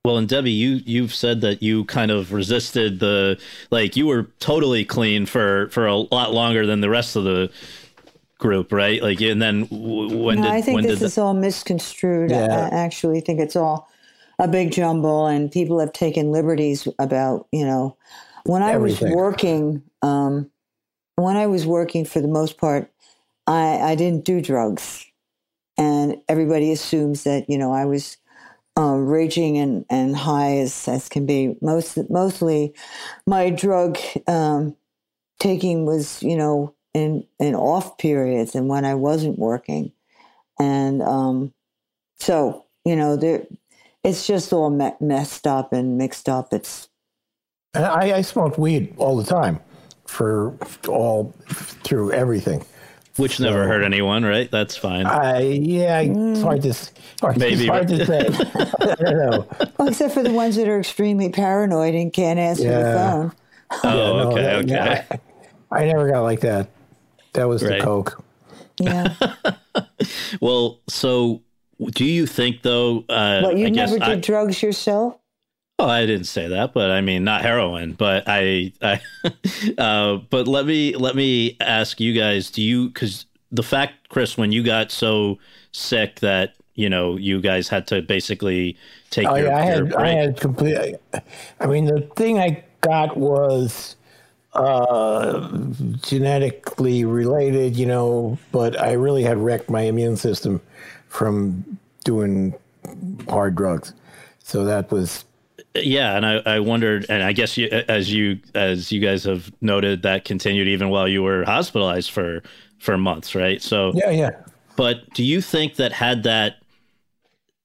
Well, 0.05 0.19
and 0.19 0.29
Debbie, 0.29 0.51
you 0.51 0.81
you've 0.85 1.15
said 1.15 1.41
that 1.43 1.63
you 1.63 1.85
kind 1.85 2.11
of 2.11 2.33
resisted 2.33 3.01
the 3.01 3.41
like 3.71 3.97
you 3.97 4.07
were 4.07 4.25
totally 4.41 4.85
clean 4.85 5.27
for 5.27 5.69
for 5.69 5.87
a 5.87 5.97
lot 5.97 6.33
longer 6.33 6.67
than 6.67 6.81
the 6.81 6.91
rest 6.91 7.17
of 7.17 7.25
the 7.25 7.51
group, 8.39 8.73
right? 8.73 9.01
Like, 9.01 9.21
and 9.21 9.41
then 9.41 9.63
w- 9.67 10.19
when 10.19 10.37
no, 10.39 10.43
did 10.43 10.53
I 10.53 10.61
think 10.61 10.75
when 10.75 10.85
this 10.85 10.99
did 10.99 11.07
is 11.07 11.19
all 11.19 11.35
misconstrued. 11.35 12.33
I, 12.33 12.47
I 12.47 12.69
actually 12.71 13.21
think 13.21 13.41
it's 13.41 13.55
all 13.55 13.89
a 14.39 14.49
big 14.49 14.73
jumble, 14.73 15.27
and 15.27 15.53
people 15.53 15.79
have 15.81 15.93
taken 15.93 16.33
liberties 16.33 16.89
about, 16.99 17.47
you 17.53 17.65
know, 17.65 17.97
when 18.45 18.63
I 18.63 18.77
was 18.77 19.01
working, 19.01 19.83
um, 20.03 20.51
when 21.17 21.37
I 21.37 21.47
was 21.47 21.65
working 21.65 22.05
for 22.05 22.21
the 22.21 22.29
most 22.29 22.59
part, 22.59 22.91
I, 23.47 23.79
I 23.79 23.95
didn't 23.95 24.25
do 24.25 24.41
drugs. 24.41 25.07
And 25.79 26.17
everybody 26.29 26.73
assumes 26.73 27.25
that, 27.25 27.49
you 27.49 27.57
know, 27.57 27.73
I 27.73 27.85
was 27.85 28.17
uh, 28.77 28.95
raging 28.97 29.59
and, 29.59 29.85
and 29.89 30.17
high 30.17 30.59
as, 30.59 30.89
as 30.89 31.09
can 31.09 31.25
be. 31.25 31.57
Most, 31.61 31.99
mostly 32.11 32.75
my 33.27 33.51
drug 33.51 33.99
um, 34.27 34.77
taking 35.39 35.87
was, 35.87 36.23
you 36.23 36.37
know, 36.37 36.75
in, 36.95 37.27
in 37.39 37.55
off 37.55 37.97
periods 37.97 38.55
and 38.55 38.69
when 38.69 38.85
I 38.85 38.95
wasn't 38.95 39.39
working. 39.39 39.93
And 40.59 41.03
um, 41.03 41.55
so, 42.19 42.67
you 42.85 42.97
know, 42.97 43.17
there 43.17 43.47
it's 44.05 44.27
just 44.27 44.53
all 44.53 44.71
me- 44.71 44.95
messed 45.01 45.47
up 45.47 45.73
and 45.73 45.97
mixed 45.99 46.29
up. 46.29 46.53
It's 46.53 46.89
I, 47.75 48.13
I 48.15 48.23
smoked 48.23 48.59
weed 48.59 48.95
all 48.99 49.17
the 49.17 49.25
time 49.25 49.61
for 50.07 50.57
all 50.89 51.35
through 51.49 52.13
everything. 52.13 52.65
Which 53.17 53.39
never 53.41 53.67
hurt 53.67 53.83
anyone, 53.83 54.25
right? 54.25 54.51
That's 54.51 54.75
fine. 54.77 55.05
I 55.05 55.41
yeah, 55.41 56.01
it's 56.01 56.17
mm. 56.41 56.43
hard 56.43 56.63
to 56.63 56.75
hard, 57.21 57.39
Maybe, 57.39 57.67
it's 57.67 57.69
hard 57.69 57.89
to 57.89 58.07
say. 58.07 58.21
I 58.91 58.95
don't 58.95 59.19
know. 59.19 59.47
well, 59.79 59.89
except 59.89 60.15
for 60.15 60.23
the 60.23 60.33
ones 60.33 60.57
that 60.57 60.67
are 60.67 60.79
extremely 60.79 61.29
paranoid 61.29 61.95
and 61.95 62.11
can't 62.11 62.39
answer 62.39 62.69
the 62.69 62.97
phone. 62.97 63.33
oh, 63.85 63.89
No, 64.17 64.31
okay, 64.31 64.43
that- 64.43 64.65
okay. 64.65 64.69
yeah, 64.73 65.17
I, 65.71 65.83
I 65.83 65.85
never 65.87 66.11
got 66.11 66.23
like 66.23 66.41
that. 66.41 66.71
That 67.35 67.49
was 67.49 67.63
Right. 67.63 67.79
the 67.79 67.85
coke. 67.85 68.23
Yeah. 68.81 69.15
Well, 70.41 70.81
so 70.89 71.43
do 71.91 72.05
you 72.05 72.27
think 72.27 72.63
though? 72.63 73.05
Uh, 73.09 73.41
what 73.41 73.57
you 73.57 73.67
I 73.67 73.71
guess 73.71 73.93
never 73.93 74.05
I, 74.05 74.09
did 74.11 74.21
drugs 74.23 74.63
yourself? 74.63 75.17
Oh, 75.79 75.89
I 75.89 76.07
didn't 76.07 76.27
say 76.27 76.49
that, 76.49 76.73
but 76.75 76.91
I 76.91 77.01
mean 77.01 77.25
not 77.25 77.43
heroin. 77.43 77.93
But 77.93 78.25
I, 78.27 78.73
I 78.83 79.01
uh, 79.79 80.17
but 80.31 80.47
let 80.47 80.67
me 80.67 80.95
let 80.95 81.17
me 81.17 81.57
ask 81.61 82.01
you 82.01 82.13
guys: 82.19 82.51
Do 82.51 82.63
you 82.63 82.89
because 82.89 83.27
the 83.51 83.63
fact, 83.63 84.09
Chris, 84.09 84.37
when 84.37 84.53
you 84.53 84.63
got 84.63 84.91
so 84.91 85.39
sick 85.73 86.21
that 86.21 86.55
you 86.75 86.89
know 86.89 87.17
you 87.17 87.41
guys 87.41 87.69
had 87.69 87.87
to 87.89 88.03
basically 88.03 88.77
take 89.11 89.27
Oh 89.29 89.35
your, 89.35 89.49
yeah, 89.49 89.59
I 89.59 89.67
your 89.77 89.87
had 89.87 89.95
I 89.95 90.09
had 90.09 90.41
complete. 90.41 90.97
I 91.61 91.67
mean, 91.67 91.87
the 91.87 92.03
thing 92.17 92.39
I 92.39 92.65
got 92.81 93.17
was 93.17 93.97
uh, 94.55 95.49
genetically 96.03 97.05
related, 97.05 97.77
you 97.77 97.87
know, 97.87 98.39
but 98.53 98.81
I 98.81 98.93
really 98.93 99.23
had 99.23 99.39
wrecked 99.39 99.71
my 99.71 99.83
immune 99.83 100.17
system 100.17 100.61
from 101.13 101.79
doing 102.05 102.55
hard 103.29 103.55
drugs. 103.55 103.93
So 104.39 104.65
that 104.65 104.91
was 104.91 105.25
Yeah, 105.75 106.17
and 106.17 106.25
I, 106.27 106.37
I 106.47 106.61
wondered, 106.61 107.07
and 107.09 107.23
I 107.23 107.33
guess 107.33 107.57
you, 107.57 107.69
as 107.69 108.13
you 108.13 108.41
as 108.55 108.91
you 108.91 109.01
guys 109.01 109.25
have 109.25 109.53
noted, 109.61 110.03
that 110.03 110.25
continued 110.25 110.69
even 110.69 110.89
while 110.89 111.07
you 111.07 111.23
were 111.23 111.45
hospitalized 111.45 112.11
for 112.11 112.43
for 112.79 112.97
months, 112.97 113.35
right? 113.35 113.61
So 113.63 113.93
yeah, 113.95 114.11
yeah. 114.11 114.31
But 114.77 115.13
do 115.15 115.23
you 115.23 115.43
think 115.43 115.77
that 115.77 115.93
had 115.93 116.23
that 116.23 116.57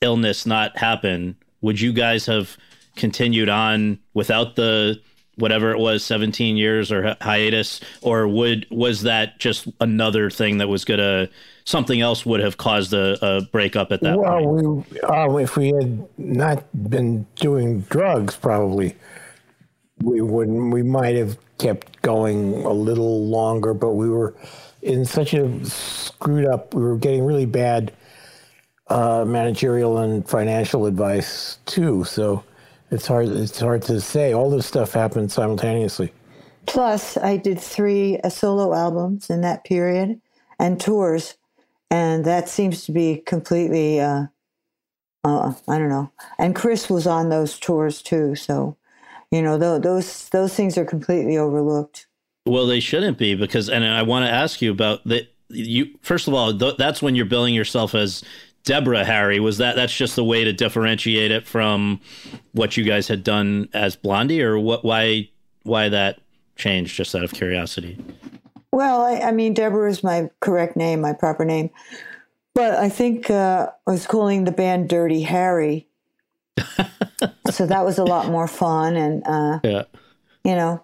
illness 0.01 0.45
not 0.45 0.77
happen, 0.77 1.37
would 1.61 1.79
you 1.79 1.93
guys 1.93 2.25
have 2.25 2.57
continued 2.97 3.47
on 3.49 3.97
without 4.13 4.57
the 4.57 4.99
whatever 5.37 5.71
it 5.71 5.79
was, 5.79 6.03
seventeen 6.03 6.57
years 6.57 6.91
or 6.91 7.03
hi- 7.03 7.17
hiatus, 7.21 7.79
or 8.01 8.27
would 8.27 8.67
was 8.69 9.03
that 9.03 9.39
just 9.39 9.67
another 9.79 10.29
thing 10.29 10.57
that 10.57 10.67
was 10.67 10.85
gonna 10.85 11.29
something 11.65 11.99
else 12.01 12.25
would 12.25 12.39
have 12.39 12.57
caused 12.57 12.93
a, 12.93 13.17
a 13.25 13.41
breakup 13.41 13.91
at 13.91 14.01
that 14.01 14.17
well, 14.17 14.39
point? 14.39 14.91
we 14.91 15.01
uh, 15.01 15.35
if 15.37 15.57
we 15.57 15.69
had 15.69 16.07
not 16.17 16.63
been 16.89 17.25
doing 17.35 17.81
drugs, 17.81 18.35
probably 18.35 18.95
we 20.01 20.21
wouldn't. 20.21 20.73
We 20.73 20.83
might 20.83 21.15
have 21.15 21.37
kept 21.57 22.01
going 22.01 22.63
a 22.65 22.71
little 22.71 23.27
longer, 23.27 23.73
but 23.73 23.93
we 23.93 24.09
were 24.09 24.35
in 24.81 25.05
such 25.05 25.33
a 25.33 25.65
screwed 25.65 26.45
up. 26.45 26.73
We 26.73 26.81
were 26.81 26.97
getting 26.97 27.25
really 27.25 27.45
bad 27.45 27.91
uh, 28.87 29.25
managerial 29.27 29.97
and 29.97 30.27
financial 30.27 30.85
advice 30.85 31.57
too. 31.65 32.03
So 32.03 32.43
it's 32.91 33.07
hard. 33.07 33.29
It's 33.29 33.59
hard 33.59 33.81
to 33.83 33.99
say. 34.01 34.33
All 34.33 34.49
this 34.49 34.65
stuff 34.65 34.93
happened 34.93 35.31
simultaneously. 35.31 36.13
Plus, 36.65 37.17
I 37.17 37.37
did 37.37 37.59
three 37.59 38.19
uh, 38.19 38.29
solo 38.29 38.73
albums 38.73 39.29
in 39.29 39.41
that 39.41 39.63
period 39.63 40.21
and 40.59 40.79
tours, 40.79 41.35
and 41.89 42.25
that 42.25 42.49
seems 42.49 42.85
to 42.85 42.91
be 42.91 43.17
completely. 43.25 43.99
Uh, 43.99 44.27
uh, 45.23 45.53
I 45.67 45.77
don't 45.77 45.89
know. 45.89 46.11
And 46.37 46.55
Chris 46.55 46.89
was 46.89 47.07
on 47.07 47.29
those 47.29 47.59
tours 47.59 48.01
too, 48.01 48.35
so 48.35 48.77
you 49.31 49.41
know 49.41 49.57
tho- 49.57 49.79
those 49.79 50.29
those 50.29 50.53
things 50.53 50.77
are 50.77 50.85
completely 50.85 51.37
overlooked. 51.37 52.07
Well, 52.45 52.65
they 52.65 52.79
shouldn't 52.79 53.17
be 53.17 53.35
because, 53.35 53.69
and 53.69 53.83
I 53.83 54.03
want 54.03 54.25
to 54.25 54.31
ask 54.31 54.61
you 54.61 54.71
about 54.71 55.03
that. 55.05 55.27
You 55.49 55.97
first 56.01 56.27
of 56.27 56.33
all, 56.33 56.57
th- 56.57 56.77
that's 56.77 57.01
when 57.01 57.15
you're 57.15 57.25
billing 57.25 57.53
yourself 57.53 57.95
as 57.95 58.23
Deborah 58.67 59.05
Harry. 59.05 59.39
Was 59.39 59.57
that 59.59 59.75
that's 59.77 59.95
just 59.95 60.15
the 60.17 60.23
way 60.23 60.43
to 60.43 60.51
differentiate 60.53 61.31
it 61.31 61.47
from 61.47 62.01
what 62.51 62.75
you 62.75 62.83
guys 62.83 63.07
had 63.07 63.23
done 63.23 63.69
as 63.73 63.95
Blondie, 63.95 64.43
or 64.43 64.59
what? 64.59 64.83
Why 64.83 65.29
why 65.63 65.89
that 65.89 66.19
changed? 66.57 66.95
Just 66.95 67.15
out 67.15 67.23
of 67.23 67.31
curiosity. 67.33 67.97
Well, 68.73 69.01
I, 69.01 69.21
I 69.21 69.31
mean, 69.31 69.53
Deborah 69.53 69.89
is 69.89 70.03
my 70.03 70.29
correct 70.41 70.75
name, 70.75 70.99
my 71.01 71.13
proper 71.13 71.45
name. 71.45 71.69
But 72.53 72.73
I 72.73 72.89
think 72.89 73.29
uh, 73.29 73.67
I 73.87 73.91
was 73.91 74.05
calling 74.05 74.43
the 74.43 74.51
band 74.51 74.89
Dirty 74.89 75.21
Harry. 75.21 75.87
so 77.51 77.65
that 77.65 77.85
was 77.85 77.97
a 77.97 78.03
lot 78.03 78.27
more 78.27 78.47
fun. 78.47 78.95
And, 78.95 79.23
uh, 79.25 79.59
Yeah. 79.63 79.83
you 80.43 80.55
know, 80.55 80.83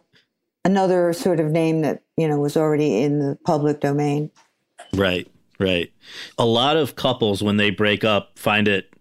another 0.64 1.12
sort 1.14 1.40
of 1.40 1.52
name 1.52 1.82
that, 1.82 2.04
you 2.16 2.28
know, 2.28 2.40
was 2.40 2.56
already 2.56 3.02
in 3.02 3.20
the 3.20 3.38
public 3.46 3.80
domain. 3.82 4.30
Right, 4.94 5.28
right. 5.60 5.92
A 6.38 6.46
lot 6.46 6.78
of 6.78 6.96
couples, 6.96 7.44
when 7.44 7.58
they 7.58 7.70
break 7.70 8.04
up, 8.04 8.38
find 8.38 8.68
it 8.68 8.94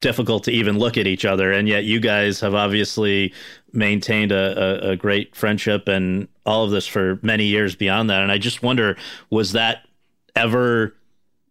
difficult 0.00 0.44
to 0.44 0.52
even 0.52 0.78
look 0.78 0.96
at 0.98 1.06
each 1.06 1.24
other. 1.24 1.52
And 1.52 1.66
yet, 1.68 1.84
you 1.84 2.00
guys 2.00 2.40
have 2.40 2.54
obviously 2.54 3.32
maintained 3.72 4.32
a, 4.32 4.88
a, 4.88 4.90
a 4.90 4.96
great 4.96 5.34
friendship 5.34 5.88
and 5.88 6.28
all 6.44 6.64
of 6.64 6.70
this 6.70 6.86
for 6.86 7.18
many 7.22 7.44
years 7.44 7.74
beyond 7.74 8.10
that. 8.10 8.22
And 8.22 8.30
I 8.30 8.38
just 8.38 8.62
wonder, 8.62 8.96
was 9.30 9.52
that 9.52 9.86
ever 10.34 10.94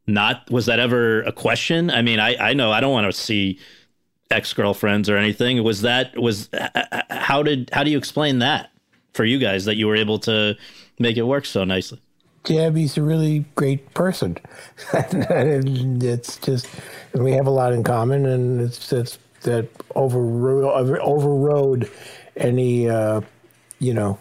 not, 0.07 0.49
was 0.51 0.67
that 0.67 0.80
ever 0.80 1.23
a 1.23 1.32
question? 1.32 1.89
I 1.89 2.01
mean, 2.01 2.19
I, 2.19 2.36
I 2.38 2.53
know 2.53 2.71
I 2.71 2.80
don't 2.80 2.93
want 2.93 3.11
to 3.11 3.19
see 3.19 3.59
ex 4.32 4.53
girlfriends 4.53 5.09
or 5.09 5.17
anything. 5.17 5.63
Was 5.63 5.82
that, 5.82 6.17
was, 6.17 6.49
how 7.09 7.43
did, 7.43 7.69
how 7.73 7.84
do 7.84 7.91
you 7.91 7.97
explain 7.97 8.39
that 8.39 8.71
for 9.13 9.26
you 9.26 9.39
guys 9.39 9.65
that 9.65 9.76
you 9.76 9.88
were 9.88 9.95
able 9.95 10.19
to 10.19 10.55
make 10.99 11.17
it 11.17 11.23
work 11.23 11.45
so 11.45 11.63
nicely? 11.63 11.99
Debbie's 12.46 12.98
a 12.98 13.04
really 13.04 13.46
great 13.56 13.93
person. 13.93 14.38
it's 14.93 16.38
just, 16.38 16.68
we 17.14 17.32
have 17.34 17.48
a 17.48 17.52
lot 17.52 17.74
in 17.74 17.84
common, 17.84 18.26
and 18.26 18.62
it's, 18.62 18.91
it's 18.93 19.18
that 19.41 19.68
overrode, 19.96 21.00
overrode 21.00 21.89
any, 22.38 22.89
uh, 22.89 23.22
you 23.80 23.93
know, 23.93 24.18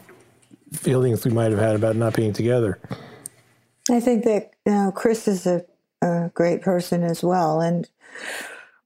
feelings 0.72 1.24
we 1.24 1.30
might 1.30 1.50
have 1.50 1.60
had 1.60 1.76
about 1.76 1.96
not 1.96 2.14
being 2.14 2.32
together. 2.32 2.78
I 3.90 4.00
think 4.00 4.24
that 4.24 4.50
you 4.66 4.72
know, 4.72 4.92
Chris 4.92 5.28
is 5.28 5.46
a, 5.46 5.64
a 6.02 6.30
great 6.34 6.62
person 6.62 7.02
as 7.02 7.22
well. 7.22 7.60
And 7.60 7.88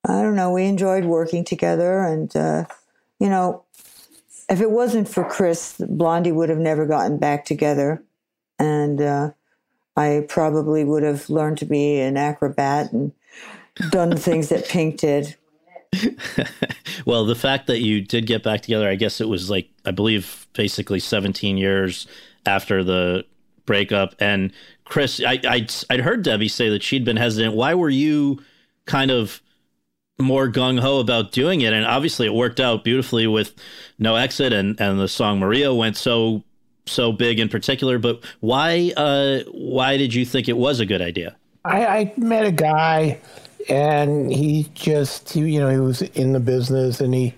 I 0.04 0.22
don't 0.22 0.36
know, 0.36 0.52
we 0.52 0.64
enjoyed 0.64 1.04
working 1.04 1.44
together. 1.44 2.00
And, 2.00 2.34
uh, 2.36 2.64
you 3.18 3.28
know, 3.28 3.64
if 4.48 4.60
it 4.60 4.70
wasn't 4.70 5.08
for 5.08 5.24
Chris, 5.24 5.80
Blondie 5.88 6.32
would 6.32 6.48
have 6.48 6.58
never 6.58 6.86
gotten 6.86 7.18
back 7.18 7.44
together. 7.44 8.02
And 8.58 9.00
uh, 9.00 9.30
I 9.96 10.26
probably 10.28 10.84
would 10.84 11.02
have 11.02 11.30
learned 11.30 11.58
to 11.58 11.64
be 11.64 12.00
an 12.00 12.16
acrobat 12.16 12.92
and 12.92 13.12
done 13.90 14.16
things 14.16 14.48
that 14.48 14.68
Pink 14.68 14.98
did. 14.98 15.36
Well, 17.08 17.24
the 17.24 17.34
fact 17.34 17.68
that 17.68 17.80
you 17.80 18.02
did 18.02 18.26
get 18.26 18.42
back 18.42 18.60
together, 18.60 18.86
I 18.86 18.94
guess 18.94 19.20
it 19.22 19.28
was 19.28 19.48
like 19.48 19.70
I 19.86 19.92
believe 19.92 20.46
basically 20.52 21.00
17 21.00 21.56
years 21.56 22.06
after 22.44 22.84
the 22.84 23.24
breakup. 23.64 24.14
And 24.20 24.52
Chris, 24.84 25.18
I 25.26 25.40
I 25.44 25.66
I'd 25.88 26.00
heard 26.00 26.22
Debbie 26.22 26.48
say 26.48 26.68
that 26.68 26.82
she'd 26.82 27.06
been 27.06 27.16
hesitant. 27.16 27.54
Why 27.54 27.72
were 27.72 27.88
you 27.88 28.42
kind 28.84 29.10
of 29.10 29.40
more 30.18 30.50
gung 30.50 30.80
ho 30.80 31.00
about 31.00 31.32
doing 31.32 31.62
it? 31.62 31.72
And 31.72 31.86
obviously, 31.86 32.26
it 32.26 32.34
worked 32.34 32.60
out 32.60 32.84
beautifully 32.84 33.26
with 33.26 33.54
No 33.98 34.16
Exit, 34.16 34.52
and 34.52 34.78
and 34.78 35.00
the 35.00 35.08
song 35.08 35.38
Maria 35.38 35.72
went 35.72 35.96
so 35.96 36.44
so 36.90 37.12
big 37.12 37.38
in 37.38 37.48
particular. 37.48 37.98
But 37.98 38.24
why 38.40 38.92
uh 38.96 39.40
why 39.52 39.96
did 39.96 40.14
you 40.14 40.24
think 40.24 40.48
it 40.48 40.56
was 40.56 40.80
a 40.80 40.86
good 40.86 41.02
idea? 41.02 41.36
I, 41.64 41.86
I 41.86 42.14
met 42.16 42.46
a 42.46 42.52
guy, 42.52 43.20
and 43.68 44.32
he 44.32 44.68
just, 44.74 45.30
he, 45.32 45.40
you 45.40 45.60
know, 45.60 45.68
he 45.68 45.78
was 45.78 46.02
in 46.02 46.32
the 46.32 46.40
business, 46.40 47.00
and 47.00 47.12
he 47.12 47.34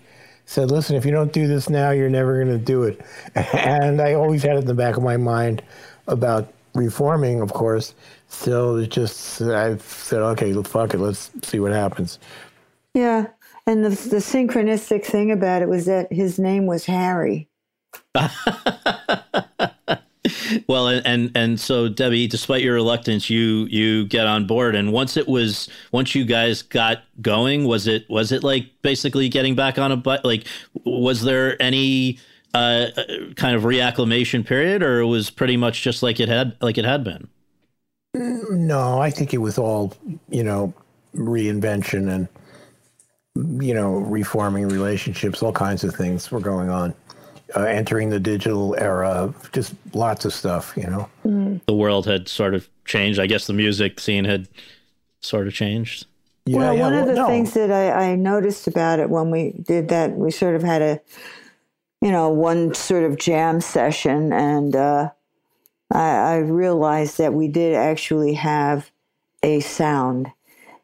said, 0.47 0.71
"Listen, 0.71 0.97
if 0.97 1.05
you 1.05 1.11
don't 1.11 1.33
do 1.33 1.49
this 1.49 1.69
now, 1.69 1.91
you're 1.91 2.11
never 2.11 2.43
going 2.43 2.57
to 2.57 2.65
do 2.65 2.85
it." 2.85 3.01
And 3.55 4.01
I 4.01 4.15
always 4.15 4.43
had 4.43 4.57
it 4.57 4.61
in 4.61 4.67
the 4.67 4.75
back 4.75 4.97
of 4.97 5.03
my 5.03 5.17
mind 5.17 5.63
about 6.07 6.53
reforming, 6.75 7.41
of 7.41 7.53
course. 7.53 7.95
So 8.29 8.77
it 8.77 8.91
just, 8.91 9.43
I 9.43 9.77
said, 9.79 10.21
"Okay, 10.21 10.53
fuck 10.63 10.95
it, 10.95 10.99
let's 10.99 11.31
see 11.43 11.59
what 11.59 11.73
happens." 11.73 12.19
Yeah. 12.95 13.27
And 13.67 13.85
the, 13.85 13.91
the 13.91 14.17
synchronistic 14.17 15.05
thing 15.05 15.31
about 15.31 15.63
it 15.63 15.69
was 15.69 15.87
that 15.87 16.13
his 16.13 16.39
name 16.39 16.67
was 16.67 16.87
Harry. 16.87 17.49
Well, 20.67 20.89
and, 20.89 21.07
and 21.07 21.31
and 21.35 21.61
so 21.61 21.89
Debbie, 21.89 22.27
despite 22.27 22.63
your 22.63 22.75
reluctance, 22.75 23.31
you 23.31 23.67
you 23.71 24.07
get 24.07 24.27
on 24.27 24.47
board. 24.47 24.75
And 24.75 24.93
once 24.93 25.17
it 25.17 25.29
was, 25.29 25.69
once 25.93 26.15
you 26.15 26.25
guys 26.25 26.63
got 26.63 27.03
going, 27.21 27.65
was 27.65 27.87
it 27.87 28.09
was 28.09 28.33
it 28.33 28.43
like 28.45 28.71
basically 28.83 29.29
getting 29.29 29.55
back 29.55 29.79
on 29.79 29.93
a 29.93 29.97
butt? 29.97 30.25
Like, 30.25 30.47
was 30.85 31.23
there 31.23 31.61
any 31.61 32.19
uh, 32.55 32.87
kind 33.37 33.57
of 33.57 33.63
reacclimation 33.63 34.47
period, 34.47 34.83
or 34.83 35.01
it 35.01 35.07
was 35.07 35.31
pretty 35.31 35.57
much 35.57 35.83
just 35.83 36.03
like 36.03 36.21
it 36.21 36.29
had 36.29 36.57
like 36.61 36.79
it 36.79 36.85
had 36.85 37.05
been? 37.05 37.29
No, 38.15 39.01
I 39.01 39.11
think 39.11 39.33
it 39.33 39.39
was 39.39 39.57
all, 39.57 39.95
you 40.29 40.43
know, 40.43 40.75
reinvention 41.15 42.11
and 42.13 42.29
you 43.63 43.73
know, 43.75 43.99
reforming 43.99 44.69
relationships, 44.69 45.43
all 45.43 45.53
kinds 45.53 45.85
of 45.85 45.95
things 45.95 46.31
were 46.31 46.41
going 46.41 46.69
on. 46.69 46.95
Uh, 47.57 47.65
entering 47.65 48.11
the 48.11 48.21
digital 48.21 48.77
era, 48.79 49.35
just 49.53 49.75
lots 49.93 50.25
of 50.25 50.33
stuff, 50.33 50.73
you 50.77 50.85
know. 50.85 51.61
The 51.67 51.75
world 51.75 52.07
had 52.07 52.29
sort 52.29 52.55
of 52.55 52.69
changed. 52.85 53.19
I 53.19 53.27
guess 53.27 53.49
the 53.49 53.53
music 53.53 53.99
scene 53.99 54.25
had 54.25 54.47
sort 55.21 55.49
of 55.49 55.53
changed. 55.53 56.07
Yeah, 56.47 56.59
well, 56.59 56.75
yeah, 56.75 56.81
one 56.81 56.95
of 56.95 57.07
the 57.09 57.15
no. 57.15 57.27
things 57.27 57.53
that 57.55 57.73
I, 57.73 58.13
I 58.13 58.15
noticed 58.15 58.69
about 58.69 59.01
it 59.01 59.11
when 59.11 59.33
we 59.33 59.53
did 59.63 59.89
that, 59.89 60.13
we 60.13 60.31
sort 60.31 60.55
of 60.55 60.63
had 60.63 60.81
a, 60.81 61.01
you 62.01 62.13
know, 62.13 62.29
one 62.29 62.73
sort 62.73 63.03
of 63.03 63.19
jam 63.19 63.61
session, 63.61 64.33
and 64.33 64.77
uh, 64.77 65.11
I, 65.93 66.09
I 66.09 66.37
realized 66.37 67.19
that 67.19 67.35
we 67.35 67.49
did 67.49 67.75
actually 67.75 68.35
have 68.35 68.93
a 69.43 69.59
sound, 69.59 70.31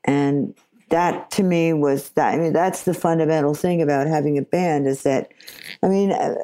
and 0.04 0.52
that 0.88 1.30
to 1.32 1.42
me 1.44 1.72
was 1.72 2.10
that. 2.10 2.34
I 2.34 2.38
mean, 2.38 2.52
that's 2.52 2.82
the 2.82 2.94
fundamental 2.94 3.54
thing 3.54 3.82
about 3.82 4.08
having 4.08 4.36
a 4.36 4.42
band 4.42 4.88
is 4.88 5.04
that, 5.04 5.30
I 5.82 5.88
mean, 5.88 6.10
uh, 6.10 6.34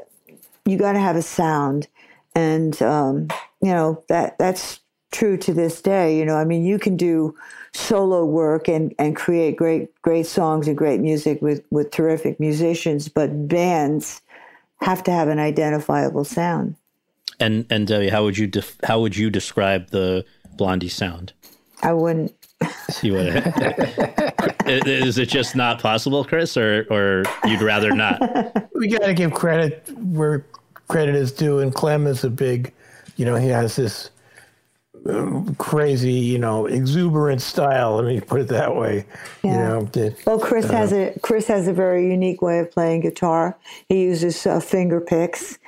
you 0.65 0.79
got 0.79 0.93
to 0.93 1.01
have 1.01 1.17
a 1.17 1.23
sound, 1.23 1.89
and 2.35 2.81
um, 2.83 3.29
you 3.61 3.73
know 3.73 4.03
that 4.09 4.39
that's 4.39 4.81
true 5.11 5.37
to 5.37 5.53
this 5.53 5.81
day. 5.81 6.19
You 6.19 6.25
know, 6.25 6.37
I 6.37 6.45
mean, 6.45 6.65
you 6.65 6.79
can 6.79 6.97
do 6.97 7.35
solo 7.73 8.25
work 8.25 8.69
and 8.69 8.95
and 8.99 9.17
create 9.17 9.57
great 9.57 9.91
great 10.03 10.27
songs 10.27 10.69
and 10.69 10.77
great 10.77 11.01
music 11.01 11.41
with 11.43 11.63
with 11.71 11.91
terrific 11.91 12.39
musicians, 12.41 13.09
but 13.09 13.49
bands 13.49 14.21
have 14.81 15.03
to 15.05 15.11
have 15.13 15.29
an 15.29 15.39
identifiable 15.39 16.25
sound. 16.25 16.77
And 17.39 17.67
and 17.71 17.87
Debbie, 17.87 18.09
how 18.09 18.25
would 18.25 18.39
you 18.39 18.47
def- 18.47 18.79
how 18.85 19.01
would 19.01 19.17
you 19.17 19.31
describe 19.31 19.91
the 19.91 20.25
Blondie 20.57 20.89
sound? 20.89 21.33
I 21.83 21.93
wouldn't. 21.93 22.33
See 22.91 23.09
you 23.09 23.15
would. 23.15 23.35
Is 24.67 25.19
it 25.19 25.29
just 25.29 25.57
not 25.57 25.81
possible, 25.81 26.25
Chris, 26.25 26.57
or 26.57 26.87
or 26.91 27.25
you'd 27.47 27.63
rather 27.63 27.93
not? 27.93 28.21
we 28.75 28.89
got 28.89 29.03
to 29.07 29.15
give 29.15 29.33
credit 29.33 29.89
where 29.99 30.47
credit 30.89 31.15
is 31.15 31.33
due, 31.33 31.61
and 31.61 31.75
Clem 31.75 32.07
is 32.07 32.25
a 32.25 32.31
big, 32.31 32.73
you 33.17 33.25
know, 33.25 33.37
he 33.37 33.49
has 33.49 33.77
this 33.77 34.11
um, 35.09 35.55
crazy, 35.57 36.13
you 36.13 36.39
know, 36.39 36.67
exuberant 36.67 37.41
style. 37.43 37.97
Let 37.97 38.05
me 38.05 38.21
put 38.21 38.41
it 38.43 38.49
that 38.49 38.77
way. 38.77 39.05
You 39.43 39.51
know, 39.51 39.83
that- 39.93 40.17
Well, 40.27 40.39
Chris 40.39 40.67
has 40.71 40.93
a 40.93 41.19
Chris 41.23 41.47
has 41.49 41.67
a 41.69 41.73
very 41.73 42.09
unique 42.09 42.43
way 42.43 42.59
of 42.61 42.71
playing 42.71 43.01
guitar. 43.01 43.59
He 43.89 44.03
uses 44.03 44.47
uh, 44.47 44.61
finger 44.61 45.01
picks, 45.01 45.59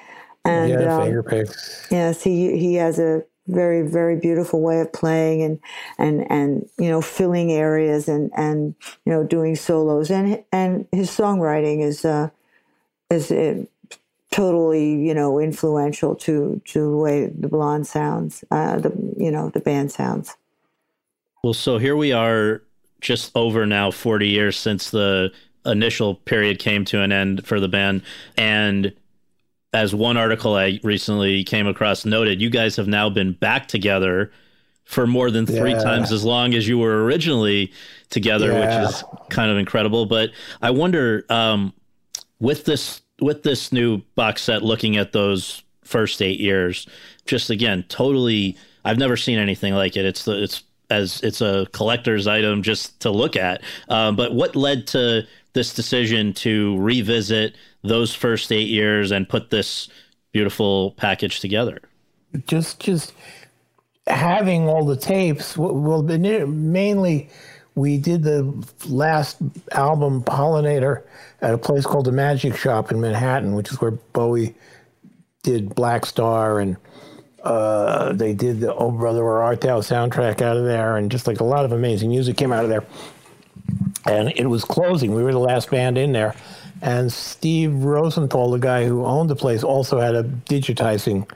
and 0.45 0.71
yeah, 0.71 0.97
um, 0.97 1.03
finger 1.05 1.23
picks. 1.23 1.87
Yes, 1.91 2.23
he 2.23 2.57
he 2.59 2.75
has 2.75 2.99
a 2.99 3.25
very 3.47 3.83
very 3.83 4.17
beautiful 4.17 4.61
way 4.61 4.81
of 4.81 4.93
playing 4.93 5.43
and 5.43 5.61
and 5.99 6.31
and 6.31 6.69
you 6.79 6.89
know 6.89 7.01
filling 7.01 7.53
areas 7.53 8.09
and 8.09 8.31
and 8.37 8.75
you 9.05 9.13
know 9.13 9.23
doing 9.23 9.55
solos 9.55 10.11
and 10.11 10.43
and 10.53 10.87
his 10.93 11.11
songwriting 11.11 11.83
is 11.83 12.05
uh 12.05 12.29
is 13.11 13.31
uh, 13.31 13.63
totally 14.31 14.95
you 14.95 15.13
know 15.13 15.39
influential 15.39 16.15
to 16.15 16.61
to 16.65 16.91
the 16.91 16.97
way 16.97 17.27
the 17.27 17.49
blonde 17.49 17.87
sounds 17.87 18.45
uh 18.51 18.79
the 18.79 18.91
you 19.19 19.31
know 19.31 19.51
the 19.51 19.61
band 19.61 19.93
sounds 19.93 20.37
Well, 21.43 21.53
so 21.55 21.77
here 21.77 21.95
we 21.95 22.11
are, 22.13 22.63
just 23.03 23.31
over 23.35 23.67
now 23.67 23.91
40 23.91 24.27
years 24.29 24.57
since 24.57 24.91
the 24.91 25.31
initial 25.67 26.15
period 26.15 26.59
came 26.59 26.85
to 26.87 27.03
an 27.03 27.13
end 27.13 27.47
for 27.47 27.61
the 27.61 27.69
band. 27.69 28.03
And 28.37 28.95
as 29.75 29.95
one 29.95 30.17
article 30.17 30.55
I 30.55 30.81
recently 30.83 31.45
came 31.45 31.67
across 31.67 32.05
noted, 32.05 32.41
you 32.41 32.49
guys 32.49 32.77
have 32.77 32.87
now 32.89 33.11
been 33.11 33.33
back 33.33 33.69
together 33.69 34.31
for 34.85 35.07
more 35.07 35.31
than 35.31 35.47
three 35.47 35.73
Yeah. 35.73 35.83
times 35.83 36.13
as 36.13 36.25
long 36.25 36.55
as 36.55 36.69
you 36.69 36.79
were 36.79 37.05
originally 37.05 37.73
together, 38.11 38.53
Yeah. 38.53 38.83
which 38.83 38.91
is 38.91 39.05
kind 39.31 39.51
of 39.51 39.59
incredible. 39.59 40.07
But 40.07 40.31
I 40.63 40.71
wonder, 40.71 41.27
um, 41.29 41.73
with 42.41 42.65
this 42.65 43.01
with 43.21 43.45
this 43.45 43.71
new 43.73 44.03
box 44.17 44.43
set, 44.43 44.63
looking 44.63 44.97
at 44.97 45.13
those 45.13 45.63
first 45.85 46.21
eight 46.21 46.41
years, 46.41 46.87
just 47.27 47.49
again, 47.49 47.85
totally. 47.89 48.57
I've 48.85 48.99
never 48.99 49.17
seen 49.17 49.39
anything 49.39 49.73
like 49.73 49.97
it. 49.97 50.05
It's 50.05 50.25
the 50.25 50.43
it's 50.43 50.63
as 50.91 51.21
it's 51.23 51.41
a 51.41 51.67
collector's 51.73 52.27
item 52.27 52.63
just 52.63 53.01
to 53.01 53.11
look 53.11 53.37
at. 53.37 53.63
Um, 53.89 54.17
but 54.17 54.35
what 54.35 54.55
led 54.57 54.87
to 54.89 55.27
this 55.55 55.73
decision 55.75 56.33
to 56.35 56.77
revisit 56.79 57.57
those 57.83 58.15
first 58.15 58.53
eight 58.53 58.69
years 58.69 59.11
and 59.11 59.29
put 59.29 59.51
this 59.51 59.89
beautiful 60.33 60.93
package 60.93 61.41
together? 61.41 61.81
just 62.47 62.81
just 62.81 63.13
having 64.07 64.69
all 64.69 64.85
the 64.85 64.97
tapes 64.97 65.57
well 65.57 66.03
mainly 66.03 67.29
we 67.75 67.97
did 67.97 68.23
the 68.23 68.53
last 68.87 69.39
album 69.73 70.23
pollinator 70.23 71.03
at 71.41 71.55
a 71.55 71.59
place 71.59 71.87
called 71.87 72.05
the 72.05 72.13
magic 72.13 72.55
shop 72.57 72.91
in 72.91 73.01
manhattan 73.01 73.55
which 73.55 73.73
is 73.73 73.81
where 73.81 73.93
bowie 74.13 74.55
did 75.43 75.71
Blackstar 75.71 76.61
and 76.61 76.77
uh, 77.43 78.13
they 78.15 78.33
did 78.33 78.61
the 78.61 78.75
oh 78.75 78.91
brother 78.91 79.23
where 79.23 79.43
art 79.43 79.61
thou 79.61 79.81
soundtrack 79.81 80.41
out 80.41 80.57
of 80.57 80.65
there 80.65 80.97
and 80.97 81.11
just 81.11 81.27
like 81.27 81.41
a 81.41 81.45
lot 81.45 81.65
of 81.65 81.73
amazing 81.73 82.11
music 82.11 82.37
came 82.37 82.53
out 82.53 82.65
of 82.65 82.71
there 82.71 82.85
and 84.07 84.33
it 84.37 84.47
was 84.47 84.65
closing. 84.65 85.15
We 85.15 85.23
were 85.23 85.33
the 85.33 85.39
last 85.39 85.71
band 85.71 85.99
in 85.99 86.13
there. 86.13 86.35
And 86.83 87.13
Steve 87.13 87.73
Rosenthal, 87.73 88.51
the 88.51 88.59
guy 88.59 88.85
who 88.85 89.05
owned 89.05 89.31
the 89.31 89.37
place, 89.37 89.63
also 89.63 90.01
had 90.01 90.15
a 90.15 90.25
digitizing 90.25 91.31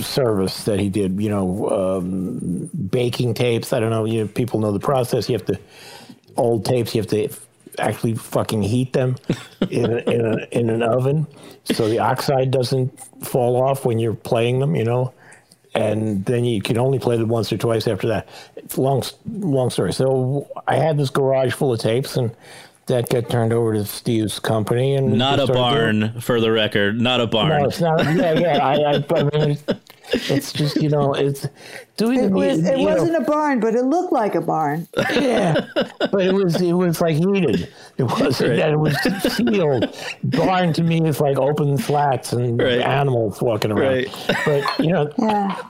service 0.00 0.64
that 0.64 0.80
he 0.80 0.88
did, 0.88 1.20
you 1.20 1.28
know, 1.28 1.68
um, 1.70 2.70
baking 2.90 3.34
tapes. 3.34 3.72
I 3.72 3.80
don't 3.80 3.90
know, 3.90 4.04
you 4.04 4.22
know, 4.22 4.28
people 4.28 4.60
know 4.60 4.72
the 4.72 4.80
process. 4.80 5.28
You 5.28 5.34
have 5.34 5.46
to, 5.46 5.58
old 6.36 6.64
tapes, 6.64 6.94
you 6.94 7.02
have 7.02 7.10
to 7.10 7.28
actually 7.78 8.14
fucking 8.14 8.62
heat 8.62 8.92
them 8.94 9.16
in, 9.70 9.92
a, 9.92 9.96
in, 9.98 10.24
a, 10.24 10.46
in 10.50 10.70
an 10.70 10.82
oven 10.82 11.26
so 11.64 11.88
the 11.88 11.98
oxide 11.98 12.50
doesn't 12.50 12.98
fall 13.24 13.60
off 13.60 13.84
when 13.84 13.98
you're 13.98 14.14
playing 14.14 14.60
them, 14.60 14.74
you 14.74 14.84
know 14.84 15.12
and 15.76 16.24
then 16.24 16.44
you 16.44 16.60
can 16.62 16.78
only 16.78 16.98
play 16.98 17.16
them 17.16 17.28
once 17.28 17.52
or 17.52 17.56
twice 17.58 17.86
after 17.86 18.08
that. 18.08 18.28
It's 18.56 18.78
long, 18.78 19.02
long 19.26 19.70
story. 19.70 19.92
So 19.92 20.48
I 20.66 20.76
had 20.76 20.96
this 20.96 21.10
garage 21.10 21.52
full 21.52 21.72
of 21.72 21.80
tapes, 21.80 22.16
and 22.16 22.34
that 22.86 23.08
got 23.08 23.28
turned 23.28 23.52
over 23.52 23.74
to 23.74 23.84
Steve's 23.84 24.38
company. 24.38 24.94
And 24.94 25.18
Not 25.18 25.38
a 25.40 25.44
started 25.46 25.76
doing- 25.90 26.00
barn, 26.10 26.20
for 26.20 26.40
the 26.40 26.50
record. 26.52 27.00
Not 27.00 27.20
a 27.20 27.26
barn. 27.26 27.48
No, 27.62 27.68
it's 27.68 27.80
not. 27.80 28.04
Yeah, 28.16 28.32
yeah. 28.38 28.58
I, 28.66 28.74
I, 28.96 29.04
I 29.20 29.46
mean, 29.46 29.58
it's, 30.12 30.30
it's 30.30 30.52
just 30.52 30.76
you 30.82 30.88
know, 30.88 31.12
it's 31.14 31.46
doing 31.96 32.20
it 32.20 32.28
the 32.28 32.34
was 32.34 32.58
it 32.66 32.78
you 32.78 32.86
know, 32.86 32.94
wasn't 32.94 33.16
a 33.16 33.20
barn 33.24 33.60
but 33.60 33.74
it 33.74 33.84
looked 33.84 34.12
like 34.12 34.34
a 34.34 34.40
barn 34.40 34.86
yeah, 35.12 35.66
but 36.10 36.20
it 36.26 36.34
was 36.34 36.60
it 36.60 36.72
was 36.72 37.00
like 37.00 37.16
heated. 37.16 37.72
It 37.98 38.04
wasn't 38.04 38.56
that 38.56 38.70
it 38.70 38.78
was 38.78 38.96
sealed. 39.34 39.96
Barn 40.24 40.72
to 40.74 40.82
me 40.82 41.00
is 41.06 41.20
like 41.20 41.38
open 41.38 41.78
flats 41.78 42.32
and 42.32 42.60
Right. 42.60 42.80
animals 42.80 43.40
walking 43.42 43.72
around. 43.72 44.06
Right. 44.06 44.36
But 44.44 44.78
you 44.84 44.92
know, 44.92 45.10
yeah 45.18 45.60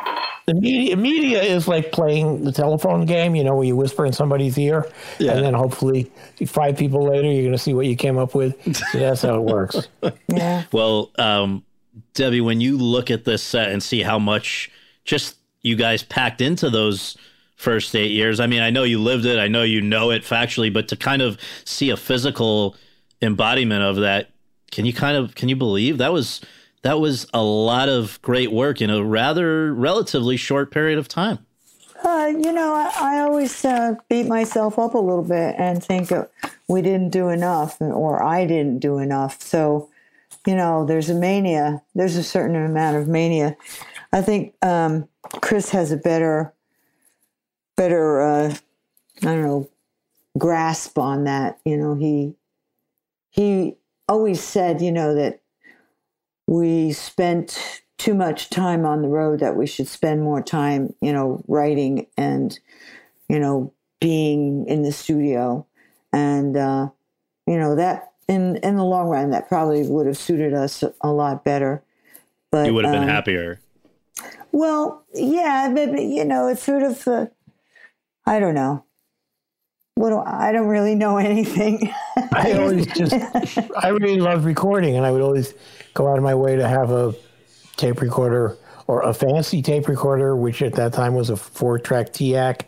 the 0.46 0.54
media 0.54 0.96
media 0.96 1.42
is 1.42 1.66
like 1.66 1.90
playing 1.90 2.44
the 2.44 2.52
telephone 2.52 3.04
game. 3.04 3.34
You 3.34 3.42
know, 3.42 3.56
where 3.56 3.64
you 3.64 3.74
whisper 3.74 4.06
in 4.06 4.12
somebody's 4.12 4.56
ear, 4.58 4.86
Yeah. 5.18 5.32
and 5.32 5.44
then 5.44 5.54
hopefully 5.54 6.08
five 6.46 6.76
people 6.76 7.02
later 7.08 7.26
you're 7.26 7.42
going 7.42 7.50
to 7.52 7.58
see 7.58 7.74
what 7.74 7.86
you 7.86 7.96
came 7.96 8.16
up 8.16 8.34
with. 8.34 8.54
So 8.76 8.98
that's 8.98 9.22
how 9.22 9.34
it 9.34 9.42
works. 9.42 9.88
yeah 10.28 10.62
Well, 10.72 11.10
um, 11.18 11.64
Debbie, 12.14 12.40
when 12.40 12.60
you 12.60 12.76
look 12.76 13.10
at 13.10 13.24
this 13.24 13.42
set 13.42 13.70
and 13.70 13.82
see 13.82 14.02
how 14.02 14.18
much 14.18 14.70
just 15.04 15.36
you 15.62 15.76
guys 15.76 16.02
packed 16.02 16.40
into 16.40 16.70
those 16.70 17.16
first 17.56 17.94
eight 17.94 18.10
years, 18.10 18.40
I 18.40 18.46
mean, 18.46 18.62
I 18.62 18.70
know 18.70 18.82
you 18.82 18.98
lived 19.00 19.24
it, 19.24 19.38
I 19.38 19.48
know 19.48 19.62
you 19.62 19.80
know 19.80 20.10
it 20.10 20.22
factually, 20.22 20.72
but 20.72 20.88
to 20.88 20.96
kind 20.96 21.22
of 21.22 21.38
see 21.64 21.90
a 21.90 21.96
physical 21.96 22.76
embodiment 23.22 23.82
of 23.82 23.96
that, 23.96 24.30
can 24.70 24.84
you 24.84 24.92
kind 24.92 25.16
of 25.16 25.34
can 25.34 25.48
you 25.48 25.56
believe 25.56 25.98
that 25.98 26.12
was 26.12 26.40
that 26.82 27.00
was 27.00 27.26
a 27.32 27.42
lot 27.42 27.88
of 27.88 28.20
great 28.22 28.52
work 28.52 28.80
in 28.80 28.90
a 28.90 29.02
rather 29.02 29.72
relatively 29.72 30.36
short 30.36 30.70
period 30.70 30.98
of 30.98 31.08
time? 31.08 31.38
Uh, 32.04 32.32
you 32.38 32.52
know, 32.52 32.74
I, 32.74 32.92
I 33.00 33.20
always 33.20 33.64
uh, 33.64 33.94
beat 34.08 34.26
myself 34.26 34.78
up 34.78 34.94
a 34.94 34.98
little 34.98 35.24
bit 35.24 35.54
and 35.58 35.82
think 35.82 36.10
we 36.68 36.82
didn't 36.82 37.10
do 37.10 37.28
enough, 37.28 37.80
or 37.80 38.22
I 38.22 38.46
didn't 38.46 38.80
do 38.80 38.98
enough. 38.98 39.40
So, 39.42 39.88
you 40.46 40.54
know, 40.54 40.84
there's 40.84 41.10
a 41.10 41.14
mania. 41.14 41.82
There's 41.94 42.16
a 42.16 42.22
certain 42.22 42.56
amount 42.56 42.96
of 42.96 43.08
mania. 43.08 43.56
I 44.12 44.22
think 44.22 44.54
um, 44.62 45.08
Chris 45.40 45.70
has 45.70 45.92
a 45.92 45.96
better, 45.96 46.54
better, 47.76 48.20
uh, 48.20 48.54
I 49.22 49.24
don't 49.24 49.42
know, 49.42 49.70
grasp 50.38 50.98
on 50.98 51.24
that. 51.24 51.58
You 51.64 51.76
know, 51.76 51.94
he 51.94 52.34
he 53.30 53.76
always 54.08 54.42
said, 54.42 54.80
you 54.80 54.92
know, 54.92 55.14
that 55.14 55.40
we 56.46 56.92
spent 56.92 57.82
too 57.98 58.14
much 58.14 58.50
time 58.50 58.84
on 58.84 59.02
the 59.02 59.08
road 59.08 59.40
that 59.40 59.56
we 59.56 59.66
should 59.66 59.88
spend 59.88 60.22
more 60.22 60.42
time 60.42 60.94
you 61.00 61.12
know 61.12 61.42
writing 61.48 62.06
and 62.16 62.58
you 63.28 63.38
know 63.38 63.72
being 64.00 64.66
in 64.66 64.82
the 64.82 64.92
studio 64.92 65.66
and 66.12 66.56
uh 66.56 66.88
you 67.46 67.58
know 67.58 67.74
that 67.74 68.12
in 68.28 68.56
in 68.56 68.76
the 68.76 68.84
long 68.84 69.08
run 69.08 69.30
that 69.30 69.48
probably 69.48 69.86
would 69.86 70.06
have 70.06 70.16
suited 70.16 70.54
us 70.54 70.82
a 71.00 71.10
lot 71.10 71.44
better 71.44 71.82
but 72.50 72.66
You 72.66 72.74
would 72.74 72.84
have 72.84 72.94
been 72.94 73.02
um, 73.04 73.08
happier. 73.08 73.60
well 74.52 75.04
yeah 75.14 75.70
but 75.74 75.90
but, 75.92 76.02
you 76.02 76.24
know 76.24 76.48
it's 76.48 76.62
sort 76.62 76.82
of 76.82 77.06
uh, 77.06 77.26
i 78.26 78.38
don't 78.40 78.54
know 78.54 78.86
what 79.96 80.10
do, 80.10 80.18
I 80.18 80.52
don't 80.52 80.68
really 80.68 80.94
know 80.94 81.16
anything. 81.32 81.92
I 82.32 82.52
always 82.52 82.86
just, 82.86 83.14
I 83.78 83.88
really 83.88 84.20
love 84.20 84.44
recording, 84.44 84.96
and 84.96 85.04
I 85.04 85.10
would 85.10 85.22
always 85.22 85.54
go 85.94 86.08
out 86.08 86.18
of 86.18 86.22
my 86.22 86.34
way 86.34 86.54
to 86.56 86.68
have 86.68 86.90
a 86.90 87.14
tape 87.76 88.00
recorder 88.00 88.56
or 88.86 89.02
a 89.02 89.12
fancy 89.12 89.62
tape 89.62 89.88
recorder, 89.88 90.36
which 90.36 90.62
at 90.62 90.74
that 90.74 90.92
time 90.92 91.14
was 91.14 91.30
a 91.30 91.36
four-track 91.36 92.12
TEAC. 92.12 92.62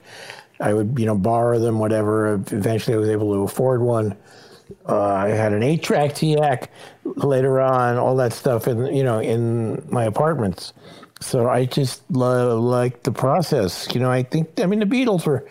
I 0.60 0.72
would, 0.72 0.98
you 0.98 1.06
know, 1.06 1.16
borrow 1.16 1.58
them, 1.58 1.78
whatever. 1.78 2.32
Eventually, 2.32 2.96
I 2.96 2.98
was 2.98 3.10
able 3.10 3.32
to 3.34 3.42
afford 3.42 3.82
one. 3.82 4.16
Uh, 4.88 4.98
I 4.98 5.28
had 5.28 5.52
an 5.52 5.62
eight-track 5.62 6.12
TEAC 6.12 6.68
later 7.04 7.60
on, 7.60 7.96
all 7.96 8.16
that 8.16 8.32
stuff, 8.32 8.66
in 8.68 8.86
you 8.94 9.02
know, 9.02 9.20
in 9.20 9.86
my 9.90 10.04
apartments. 10.04 10.72
So 11.20 11.48
I 11.48 11.64
just 11.64 12.02
lo- 12.10 12.60
like 12.60 13.02
the 13.02 13.12
process. 13.12 13.88
You 13.94 14.00
know, 14.00 14.10
I 14.10 14.22
think, 14.22 14.60
I 14.60 14.66
mean, 14.66 14.78
the 14.80 14.86
Beatles 14.86 15.26
were 15.26 15.48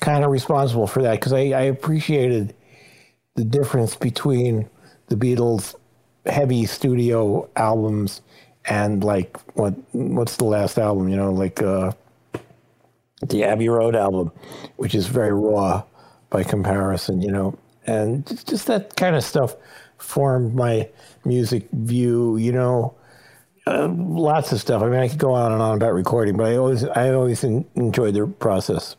kind 0.00 0.24
of 0.24 0.30
responsible 0.30 0.86
for 0.86 1.02
that 1.02 1.12
because 1.12 1.32
I, 1.32 1.50
I 1.50 1.62
appreciated 1.62 2.54
the 3.34 3.44
difference 3.44 3.96
between 3.96 4.68
the 5.08 5.16
Beatles' 5.16 5.74
heavy 6.26 6.66
studio 6.66 7.48
albums 7.56 8.20
and 8.66 9.02
like 9.02 9.38
what 9.56 9.74
what's 9.92 10.36
the 10.36 10.44
last 10.44 10.78
album? 10.78 11.08
You 11.08 11.16
know, 11.16 11.32
like 11.32 11.62
uh, 11.62 11.92
the 13.26 13.44
Abbey 13.44 13.68
Road 13.68 13.96
album, 13.96 14.30
which 14.76 14.94
is 14.94 15.06
very 15.06 15.32
raw 15.32 15.82
by 16.30 16.44
comparison. 16.44 17.22
You 17.22 17.32
know, 17.32 17.58
and 17.88 18.26
just, 18.46 18.66
that 18.66 18.96
kind 18.96 19.16
of 19.16 19.24
stuff 19.24 19.56
formed 19.98 20.54
my 20.54 20.88
music 21.24 21.68
view. 21.72 22.36
You 22.36 22.52
know, 22.52 22.94
uh, 23.66 23.88
lots 23.88 24.52
of 24.52 24.60
stuff. 24.60 24.82
I 24.82 24.86
mean, 24.88 25.00
I 25.00 25.08
could 25.08 25.18
go 25.18 25.32
on 25.32 25.52
and 25.52 25.62
on 25.62 25.76
about 25.76 25.94
recording, 25.94 26.36
but 26.36 26.46
I 26.46 26.56
always 26.56 26.84
I 26.84 27.10
always 27.10 27.42
en- 27.44 27.64
enjoyed 27.74 28.14
the 28.14 28.26
process. 28.26 28.96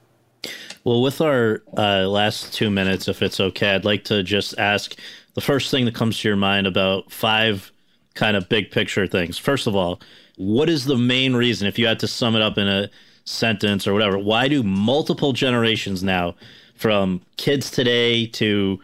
Well, 0.83 1.01
with 1.01 1.21
our 1.21 1.61
uh, 1.77 2.07
last 2.07 2.53
two 2.53 2.69
minutes, 2.69 3.07
if 3.07 3.21
it's 3.21 3.39
okay, 3.39 3.75
I'd 3.75 3.85
like 3.85 4.05
to 4.05 4.23
just 4.23 4.57
ask 4.57 4.95
the 5.35 5.41
first 5.41 5.71
thing 5.71 5.85
that 5.85 5.95
comes 5.95 6.19
to 6.19 6.27
your 6.27 6.37
mind 6.37 6.67
about 6.67 7.11
five 7.11 7.71
kind 8.15 8.35
of 8.35 8.49
big 8.49 8.71
picture 8.71 9.05
things. 9.05 9.37
First 9.37 9.67
of 9.67 9.75
all, 9.75 9.99
what 10.37 10.69
is 10.69 10.85
the 10.85 10.97
main 10.97 11.35
reason, 11.35 11.67
if 11.67 11.77
you 11.77 11.85
had 11.85 11.99
to 11.99 12.07
sum 12.07 12.35
it 12.35 12.41
up 12.41 12.57
in 12.57 12.67
a 12.67 12.89
sentence 13.25 13.87
or 13.87 13.93
whatever, 13.93 14.17
why 14.17 14.47
do 14.47 14.63
multiple 14.63 15.33
generations 15.33 16.01
now, 16.01 16.33
from 16.79 17.21
kids 17.37 17.69
today 17.69 18.25
to 18.25 18.79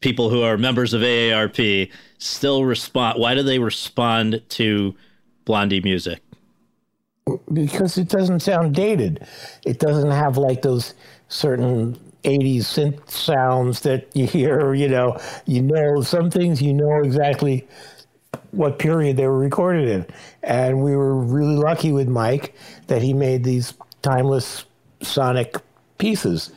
people 0.00 0.30
who 0.30 0.42
are 0.42 0.56
members 0.56 0.94
of 0.94 1.02
AARP, 1.02 1.90
still 2.18 2.64
respond? 2.64 3.20
Why 3.20 3.34
do 3.34 3.42
they 3.42 3.58
respond 3.58 4.42
to 4.50 4.94
Blondie 5.44 5.80
music? 5.80 6.22
because 7.52 7.98
it 7.98 8.08
doesn't 8.08 8.40
sound 8.40 8.74
dated. 8.74 9.26
It 9.64 9.78
doesn't 9.78 10.10
have 10.10 10.36
like 10.36 10.62
those 10.62 10.94
certain 11.28 11.94
80s 12.24 12.58
synth 12.58 13.10
sounds 13.10 13.80
that 13.80 14.08
you 14.14 14.26
hear, 14.26 14.74
you 14.74 14.88
know, 14.88 15.16
you 15.46 15.62
know 15.62 16.02
some 16.02 16.30
things 16.30 16.60
you 16.60 16.72
know 16.72 17.00
exactly 17.02 17.66
what 18.50 18.78
period 18.78 19.16
they 19.16 19.26
were 19.26 19.38
recorded 19.38 19.88
in. 19.88 20.06
And 20.42 20.82
we 20.82 20.96
were 20.96 21.16
really 21.16 21.56
lucky 21.56 21.92
with 21.92 22.08
Mike 22.08 22.54
that 22.88 23.02
he 23.02 23.14
made 23.14 23.44
these 23.44 23.74
timeless 24.02 24.64
sonic 25.00 25.56
pieces 25.98 26.52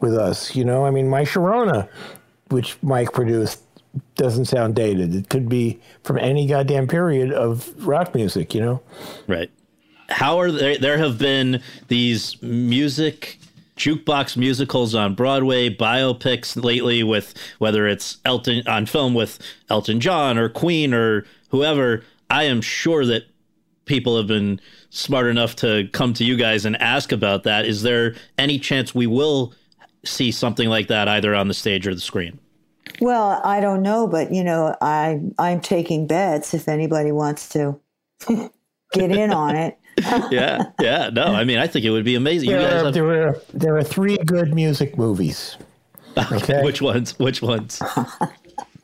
with 0.00 0.14
us, 0.14 0.54
you 0.54 0.64
know. 0.64 0.84
I 0.84 0.90
mean, 0.90 1.08
my 1.08 1.22
Sharona, 1.22 1.88
which 2.48 2.76
Mike 2.82 3.12
produced, 3.12 3.62
doesn't 4.14 4.46
sound 4.46 4.74
dated. 4.74 5.14
It 5.14 5.28
could 5.28 5.48
be 5.48 5.80
from 6.04 6.18
any 6.18 6.46
goddamn 6.46 6.86
period 6.86 7.32
of 7.32 7.86
rock 7.86 8.14
music, 8.14 8.54
you 8.54 8.60
know. 8.60 8.82
Right. 9.26 9.50
How 10.08 10.38
are 10.40 10.50
there? 10.50 10.78
There 10.78 10.98
have 10.98 11.18
been 11.18 11.62
these 11.88 12.40
music 12.42 13.38
jukebox 13.76 14.36
musicals 14.36 14.94
on 14.94 15.14
Broadway, 15.14 15.74
biopics 15.74 16.62
lately 16.62 17.02
with 17.02 17.34
whether 17.58 17.86
it's 17.86 18.18
Elton 18.24 18.66
on 18.66 18.86
film 18.86 19.14
with 19.14 19.38
Elton 19.70 20.00
John 20.00 20.36
or 20.36 20.48
Queen 20.48 20.92
or 20.92 21.24
whoever. 21.48 22.04
I 22.28 22.44
am 22.44 22.60
sure 22.60 23.06
that 23.06 23.24
people 23.86 24.16
have 24.16 24.26
been 24.26 24.60
smart 24.90 25.26
enough 25.26 25.56
to 25.56 25.88
come 25.92 26.12
to 26.14 26.24
you 26.24 26.36
guys 26.36 26.64
and 26.64 26.76
ask 26.76 27.10
about 27.10 27.44
that. 27.44 27.64
Is 27.64 27.82
there 27.82 28.14
any 28.36 28.58
chance 28.58 28.94
we 28.94 29.06
will 29.06 29.54
see 30.04 30.30
something 30.32 30.68
like 30.68 30.88
that 30.88 31.08
either 31.08 31.34
on 31.34 31.48
the 31.48 31.54
stage 31.54 31.86
or 31.86 31.94
the 31.94 32.00
screen? 32.00 32.38
Well, 33.00 33.40
I 33.44 33.60
don't 33.60 33.82
know, 33.82 34.06
but 34.06 34.32
you 34.32 34.42
know, 34.44 34.76
I 34.80 35.20
I'm 35.38 35.60
taking 35.60 36.06
bets 36.06 36.54
if 36.54 36.68
anybody 36.68 37.12
wants 37.12 37.48
to 37.50 37.78
get 38.28 39.10
in 39.12 39.32
on 39.32 39.56
it. 39.56 39.78
yeah, 40.30 40.64
yeah. 40.80 41.10
No, 41.12 41.24
I 41.24 41.44
mean, 41.44 41.58
I 41.58 41.66
think 41.66 41.84
it 41.84 41.90
would 41.90 42.04
be 42.04 42.14
amazing. 42.14 42.50
You 42.50 42.56
There, 42.56 42.70
guys 42.70 42.82
are, 42.82 42.84
have, 42.86 42.94
there 42.94 43.04
were 43.04 43.40
there 43.54 43.76
are 43.76 43.82
three 43.84 44.16
good 44.18 44.54
music 44.54 44.96
movies. 44.98 45.56
Okay. 46.32 46.64
which 46.64 46.82
ones? 46.82 47.16
Which 47.20 47.40
ones? 47.40 47.80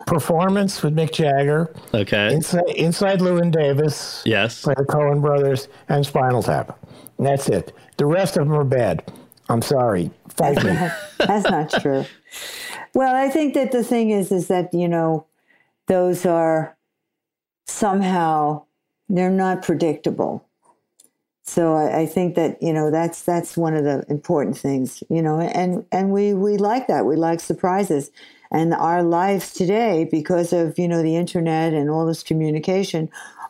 Performance 0.07 0.83
with 0.85 0.95
Mick 0.95 1.13
Jagger, 1.13 1.75
Okay. 1.93 2.33
Inside, 2.33 2.69
Inside 2.77 3.19
Llewyn 3.21 3.51
Davis, 3.51 4.23
Yes. 4.25 4.63
by 4.65 4.75
the 4.75 4.85
Coen 4.85 5.21
Brothers, 5.21 5.69
and 5.89 6.07
Spinal 6.07 6.43
Tap. 6.45 6.79
And 7.19 7.27
that's 7.27 7.49
it. 7.49 7.73
The 7.97 8.07
rest 8.07 8.37
of 8.37 8.47
them 8.47 8.57
are 8.57 8.63
bad. 8.65 9.03
I'm 9.49 9.61
sorry. 9.61 10.11
That's 11.19 11.51
not 11.51 11.71
true. 11.81 12.05
Well, 12.95 13.15
I 13.15 13.29
think 13.29 13.55
that 13.55 13.73
the 13.73 13.85
thing 13.85 14.11
is, 14.11 14.33
is 14.33 14.49
that 14.49 14.73
you 14.73 14.89
know, 14.89 15.27
those 15.87 16.25
are 16.25 16.77
somehow 17.67 18.65
they're 19.09 19.31
not 19.31 19.63
predictable. 19.63 20.47
So 21.45 21.75
I, 21.75 22.01
I 22.01 22.07
think 22.07 22.35
that 22.35 22.61
you 22.63 22.73
know 22.73 22.91
that's 22.91 23.23
that's 23.23 23.57
one 23.57 23.75
of 23.75 23.85
the 23.85 24.05
important 24.09 24.59
things, 24.59 25.03
you 25.09 25.23
know, 25.23 25.41
and 25.41 25.85
and 25.93 26.11
we 26.11 26.35
we 26.35 26.57
like 26.57 26.89
that. 26.89 27.07
We 27.07 27.17
like 27.17 27.41
surprises, 27.41 28.11
and 28.51 28.75
our 28.75 29.03
lives 29.03 29.53
today, 29.53 30.09
because 30.11 30.53
of 30.53 30.79
you 30.79 30.89
know 30.89 31.03
the 31.03 31.17
internet 31.17 31.73
and 31.73 31.89
all 31.89 32.07
this 32.07 32.23
communication, 32.23 33.09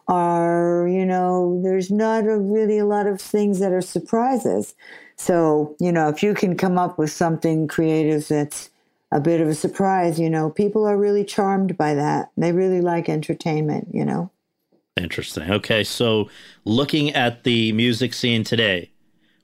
are 0.08 0.86
you 0.88 1.06
know 1.06 1.60
there's 1.62 1.90
not 1.90 2.26
a, 2.26 2.38
really 2.38 2.78
a 2.78 2.86
lot 2.86 3.06
of 3.06 3.20
things 3.20 3.60
that 3.60 3.72
are 3.72 3.80
surprises. 3.80 4.74
So 5.16 5.74
you 5.80 5.92
know 5.92 6.08
if 6.08 6.22
you 6.22 6.34
can 6.34 6.56
come 6.56 6.78
up 6.78 6.98
with 6.98 7.10
something 7.10 7.68
creative 7.68 8.28
that's 8.28 8.70
a 9.12 9.20
bit 9.20 9.40
of 9.40 9.48
a 9.48 9.54
surprise, 9.54 10.18
you 10.18 10.28
know, 10.28 10.50
people 10.50 10.84
are 10.84 10.96
really 10.98 11.24
charmed 11.24 11.76
by 11.78 11.94
that. 11.94 12.30
They 12.36 12.50
really 12.52 12.80
like 12.80 13.08
entertainment, 13.08 13.88
you 13.92 14.04
know. 14.04 14.30
Interesting. 14.96 15.48
Okay, 15.50 15.84
so 15.84 16.28
looking 16.64 17.10
at 17.14 17.44
the 17.44 17.70
music 17.72 18.12
scene 18.14 18.42
today, 18.42 18.90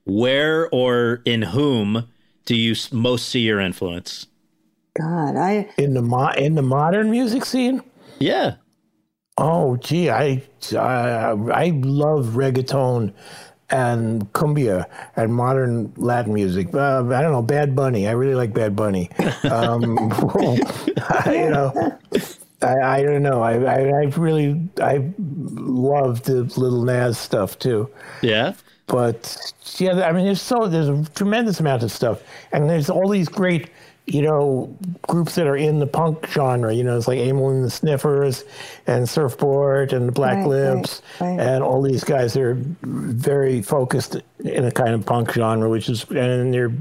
where 0.03 0.67
or 0.69 1.21
in 1.25 1.43
whom 1.43 2.09
do 2.45 2.55
you 2.55 2.75
most 2.91 3.29
see 3.29 3.39
your 3.39 3.59
influence? 3.61 4.27
God, 4.97 5.35
I 5.37 5.69
In 5.77 5.93
the 5.93 6.01
mo- 6.01 6.33
in 6.37 6.55
the 6.55 6.61
modern 6.61 7.09
music 7.09 7.45
scene, 7.45 7.81
Yeah. 8.19 8.55
oh 9.37 9.77
gee, 9.77 10.09
I 10.09 10.43
I, 10.73 11.31
I 11.53 11.69
love 11.83 12.31
reggaeton 12.35 13.13
and 13.73 14.31
cumbia 14.33 14.85
and 15.15 15.33
modern 15.33 15.91
Latin 15.97 16.33
music. 16.33 16.73
Uh, 16.73 16.99
I 17.09 17.21
don't 17.21 17.31
know, 17.31 17.41
Bad 17.41 17.75
Bunny. 17.75 18.07
I 18.07 18.11
really 18.11 18.35
like 18.35 18.53
Bad 18.53 18.75
Bunny. 18.75 19.09
Um, 19.49 19.97
I, 21.25 21.41
you 21.43 21.49
know, 21.49 21.99
I, 22.61 22.99
I 22.99 23.03
don't 23.03 23.23
know. 23.23 23.41
I, 23.41 23.53
I 23.55 23.79
I 24.01 24.03
really 24.15 24.69
I 24.79 25.11
love 25.17 26.23
the 26.23 26.43
Little 26.43 26.83
Nas 26.83 27.17
stuff 27.17 27.57
too. 27.59 27.89
Yeah. 28.21 28.53
but 28.87 29.53
yeah, 29.77 30.01
I 30.07 30.11
mean, 30.11 30.25
there's 30.25 30.41
so 30.41 30.67
there's 30.67 30.89
a 30.89 31.03
tremendous 31.15 31.59
amount 31.59 31.83
of 31.83 31.91
stuff, 31.91 32.21
and 32.51 32.69
there's 32.69 32.89
all 32.89 33.09
these 33.09 33.27
great, 33.29 33.69
you 34.05 34.21
know, 34.21 34.75
groups 35.03 35.35
that 35.35 35.47
are 35.47 35.55
in 35.55 35.79
the 35.79 35.87
punk 35.87 36.27
genre. 36.27 36.73
You 36.73 36.83
know, 36.83 36.97
it's 36.97 37.07
like 37.07 37.19
Amyl 37.19 37.49
and 37.49 37.63
the 37.63 37.69
Sniffers, 37.69 38.43
and 38.85 39.05
Surfbort, 39.05 39.93
and 39.93 40.07
the 40.07 40.11
Black 40.11 40.37
Right, 40.37 40.47
Lips, 40.47 41.01
right, 41.19 41.29
right. 41.29 41.39
and 41.39 41.63
all 41.63 41.81
these 41.81 42.03
guys 42.03 42.35
are 42.35 42.57
very 42.81 43.61
focused 43.61 44.17
in 44.39 44.65
a 44.65 44.71
kind 44.71 44.93
of 44.93 45.05
punk 45.05 45.31
genre, 45.31 45.69
which 45.69 45.89
is 45.89 46.03
and 46.09 46.53
they're 46.53 46.73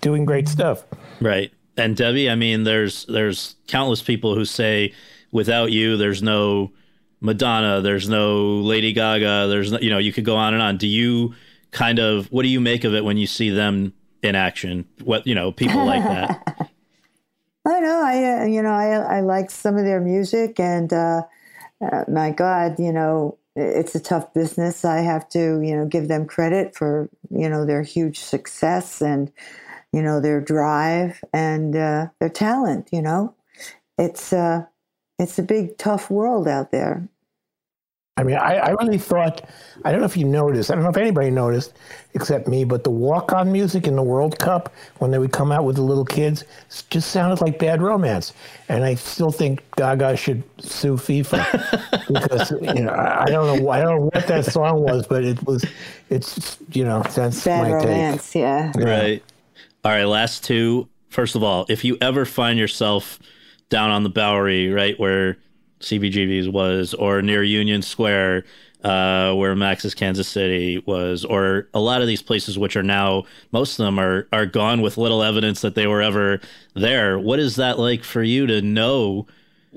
doing 0.00 0.24
great 0.24 0.48
stuff. 0.48 0.84
Right. 1.20 1.50
And 1.76 1.96
Debbie, 1.96 2.28
I 2.28 2.34
mean, 2.34 2.64
there's 2.64 3.06
there's 3.06 3.54
countless 3.66 4.02
people 4.02 4.34
who 4.34 4.44
say 4.44 4.92
without 5.30 5.70
you, 5.70 5.96
there's 5.96 6.22
no 6.22 6.72
Madonna, 7.20 7.80
there's 7.80 8.08
no 8.08 8.58
Lady 8.58 8.92
Gaga, 8.92 9.46
there's 9.48 9.72
no, 9.72 9.78
you 9.78 9.90
know, 9.90 9.98
you 9.98 10.12
could 10.12 10.24
go 10.24 10.36
on 10.36 10.54
and 10.54 10.62
on. 10.62 10.76
Do 10.76 10.86
you 10.86 11.34
kind 11.70 11.98
of 11.98 12.26
what 12.32 12.42
do 12.42 12.48
you 12.48 12.60
make 12.60 12.84
of 12.84 12.94
it 12.94 13.04
when 13.04 13.16
you 13.16 13.26
see 13.26 13.50
them 13.50 13.92
in 14.22 14.34
action? 14.34 14.86
What 15.04 15.26
you 15.26 15.34
know, 15.34 15.52
people 15.52 15.84
like 15.84 16.02
that. 16.02 16.70
I 17.66 17.80
know. 17.80 18.02
I 18.02 18.42
uh, 18.42 18.44
you 18.46 18.62
know 18.62 18.70
I 18.70 19.18
I 19.18 19.20
like 19.20 19.50
some 19.50 19.76
of 19.76 19.84
their 19.84 20.00
music, 20.00 20.58
and 20.58 20.92
uh, 20.92 21.22
uh, 21.80 22.04
my 22.08 22.30
God, 22.30 22.78
you 22.78 22.92
know 22.92 23.38
it's 23.56 23.94
a 23.94 24.00
tough 24.00 24.32
business. 24.32 24.84
I 24.84 25.00
have 25.00 25.28
to 25.30 25.60
you 25.60 25.76
know 25.76 25.86
give 25.86 26.08
them 26.08 26.26
credit 26.26 26.74
for 26.74 27.10
you 27.30 27.48
know 27.48 27.64
their 27.64 27.82
huge 27.82 28.20
success 28.20 29.00
and 29.02 29.32
you 29.92 30.02
know 30.02 30.20
their 30.20 30.40
drive 30.40 31.22
and 31.32 31.74
uh, 31.76 32.06
their 32.20 32.28
talent. 32.28 32.88
You 32.92 33.02
know, 33.02 33.34
it's 33.98 34.32
uh 34.32 34.64
it's 35.18 35.38
a 35.38 35.42
big 35.42 35.76
tough 35.78 36.10
world 36.10 36.46
out 36.46 36.70
there. 36.70 37.08
I 38.18 38.24
mean, 38.24 38.34
I, 38.34 38.56
I 38.56 38.70
really 38.70 38.98
thought, 38.98 39.48
I 39.84 39.92
don't 39.92 40.00
know 40.00 40.06
if 40.06 40.16
you 40.16 40.24
noticed, 40.24 40.72
I 40.72 40.74
don't 40.74 40.82
know 40.82 40.90
if 40.90 40.96
anybody 40.96 41.30
noticed 41.30 41.72
except 42.14 42.48
me, 42.48 42.64
but 42.64 42.82
the 42.82 42.90
walk 42.90 43.32
on 43.32 43.52
music 43.52 43.86
in 43.86 43.94
the 43.94 44.02
World 44.02 44.40
Cup, 44.40 44.74
when 44.98 45.12
they 45.12 45.18
would 45.18 45.30
come 45.30 45.52
out 45.52 45.64
with 45.64 45.76
the 45.76 45.82
little 45.82 46.04
kids, 46.04 46.42
just 46.90 47.12
sounded 47.12 47.40
like 47.40 47.60
bad 47.60 47.80
romance. 47.80 48.32
And 48.68 48.82
I 48.82 48.96
still 48.96 49.30
think 49.30 49.62
Gaga 49.76 50.16
should 50.16 50.42
sue 50.58 50.96
FIFA 50.96 52.08
because, 52.12 52.50
you 52.50 52.82
know, 52.82 52.90
I, 52.90 53.22
I 53.22 53.26
don't 53.26 53.62
know, 53.62 53.70
I 53.70 53.80
don't 53.82 54.00
know 54.00 54.10
what 54.12 54.26
that 54.26 54.44
song 54.46 54.82
was, 54.82 55.06
but 55.06 55.22
it 55.22 55.40
was, 55.46 55.64
it's, 56.10 56.58
you 56.72 56.84
know, 56.84 57.04
that's 57.14 57.44
Bad 57.44 57.62
my 57.62 57.72
romance, 57.72 58.34
yeah. 58.34 58.72
Right. 58.74 59.22
All 59.84 59.92
right. 59.92 60.04
Last 60.04 60.42
two. 60.42 60.88
First 61.08 61.36
of 61.36 61.44
all, 61.44 61.66
if 61.68 61.84
you 61.84 61.96
ever 62.00 62.24
find 62.24 62.58
yourself 62.58 63.20
down 63.68 63.90
on 63.90 64.02
the 64.02 64.10
Bowery, 64.10 64.70
right 64.70 64.98
where 64.98 65.38
CBGB's 65.80 66.48
was, 66.48 66.94
or 66.94 67.22
near 67.22 67.42
Union 67.42 67.82
Square, 67.82 68.44
uh, 68.84 69.34
where 69.34 69.54
Max's 69.56 69.94
Kansas 69.94 70.28
City 70.28 70.82
was, 70.86 71.24
or 71.24 71.68
a 71.74 71.80
lot 71.80 72.00
of 72.00 72.06
these 72.06 72.22
places, 72.22 72.58
which 72.58 72.76
are 72.76 72.82
now 72.82 73.24
most 73.52 73.78
of 73.78 73.84
them 73.84 73.98
are 73.98 74.28
are 74.32 74.46
gone 74.46 74.80
with 74.80 74.96
little 74.96 75.22
evidence 75.22 75.60
that 75.62 75.74
they 75.74 75.86
were 75.86 76.02
ever 76.02 76.40
there. 76.74 77.18
What 77.18 77.38
is 77.38 77.56
that 77.56 77.78
like 77.78 78.04
for 78.04 78.22
you 78.22 78.46
to 78.46 78.62
know? 78.62 79.26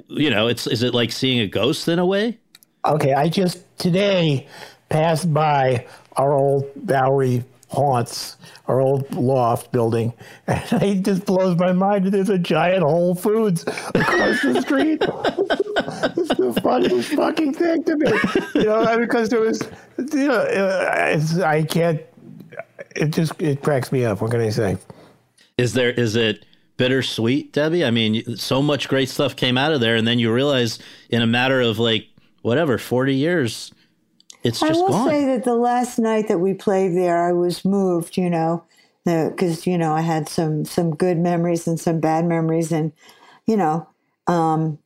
You 0.07 0.29
know, 0.29 0.47
it's 0.47 0.67
is 0.67 0.83
it 0.83 0.93
like 0.93 1.11
seeing 1.11 1.39
a 1.39 1.47
ghost 1.47 1.87
in 1.87 1.99
a 1.99 2.05
way? 2.05 2.37
Okay, 2.85 3.13
I 3.13 3.29
just 3.29 3.63
today 3.77 4.47
passed 4.89 5.33
by 5.33 5.87
our 6.17 6.33
old 6.33 6.69
Bowery 6.75 7.43
haunts, 7.71 8.37
our 8.67 8.81
old 8.81 9.11
loft 9.13 9.71
building, 9.71 10.13
and 10.47 10.83
it 10.83 11.03
just 11.03 11.25
blows 11.25 11.57
my 11.57 11.71
mind 11.71 12.05
there's 12.05 12.29
a 12.29 12.37
giant 12.37 12.83
Whole 12.83 13.15
Foods 13.15 13.63
across 13.63 14.41
the 14.41 14.61
street. 14.61 15.01
it's 15.01 16.35
the 16.37 16.59
funniest 16.61 17.09
fucking 17.13 17.53
thing 17.53 17.83
to 17.83 17.95
me, 17.95 18.11
you 18.55 18.67
know, 18.67 18.97
because 18.97 19.29
there 19.29 19.41
was, 19.41 19.61
you 19.97 20.27
know, 20.27 20.35
uh, 20.35 21.43
I 21.45 21.63
can't. 21.63 22.01
It 22.95 23.11
just 23.11 23.41
it 23.41 23.63
cracks 23.63 23.91
me 23.91 24.03
up. 24.03 24.21
What 24.21 24.31
can 24.31 24.41
I 24.41 24.49
say? 24.49 24.77
Is 25.57 25.73
there 25.73 25.91
is 25.91 26.15
it 26.15 26.45
bittersweet, 26.77 27.53
Debbie? 27.53 27.85
I 27.85 27.91
mean, 27.91 28.35
so 28.35 28.61
much 28.61 28.89
great 28.89 29.09
stuff 29.09 29.35
came 29.35 29.57
out 29.57 29.71
of 29.71 29.79
there, 29.79 29.95
and 29.95 30.07
then 30.07 30.19
you 30.19 30.33
realize 30.33 30.79
in 31.09 31.21
a 31.21 31.27
matter 31.27 31.61
of 31.61 31.79
like 31.79 32.07
whatever 32.41 32.77
forty 32.77 33.15
years, 33.15 33.71
it's 34.43 34.61
I 34.61 34.67
just 34.69 34.79
will 34.79 34.89
gone. 34.89 35.09
say 35.09 35.25
that 35.25 35.43
the 35.43 35.55
last 35.55 35.99
night 35.99 36.27
that 36.27 36.39
we 36.39 36.53
played 36.53 36.95
there, 36.95 37.23
I 37.27 37.33
was 37.33 37.63
moved, 37.65 38.17
you 38.17 38.29
know, 38.29 38.63
because 39.05 39.67
you 39.67 39.77
know 39.77 39.93
I 39.93 40.01
had 40.01 40.29
some 40.29 40.65
some 40.65 40.95
good 40.95 41.17
memories 41.17 41.67
and 41.67 41.79
some 41.79 41.99
bad 41.99 42.25
memories, 42.25 42.71
and 42.71 42.91
you 43.45 43.57
know, 43.57 43.87
um, 44.27 44.79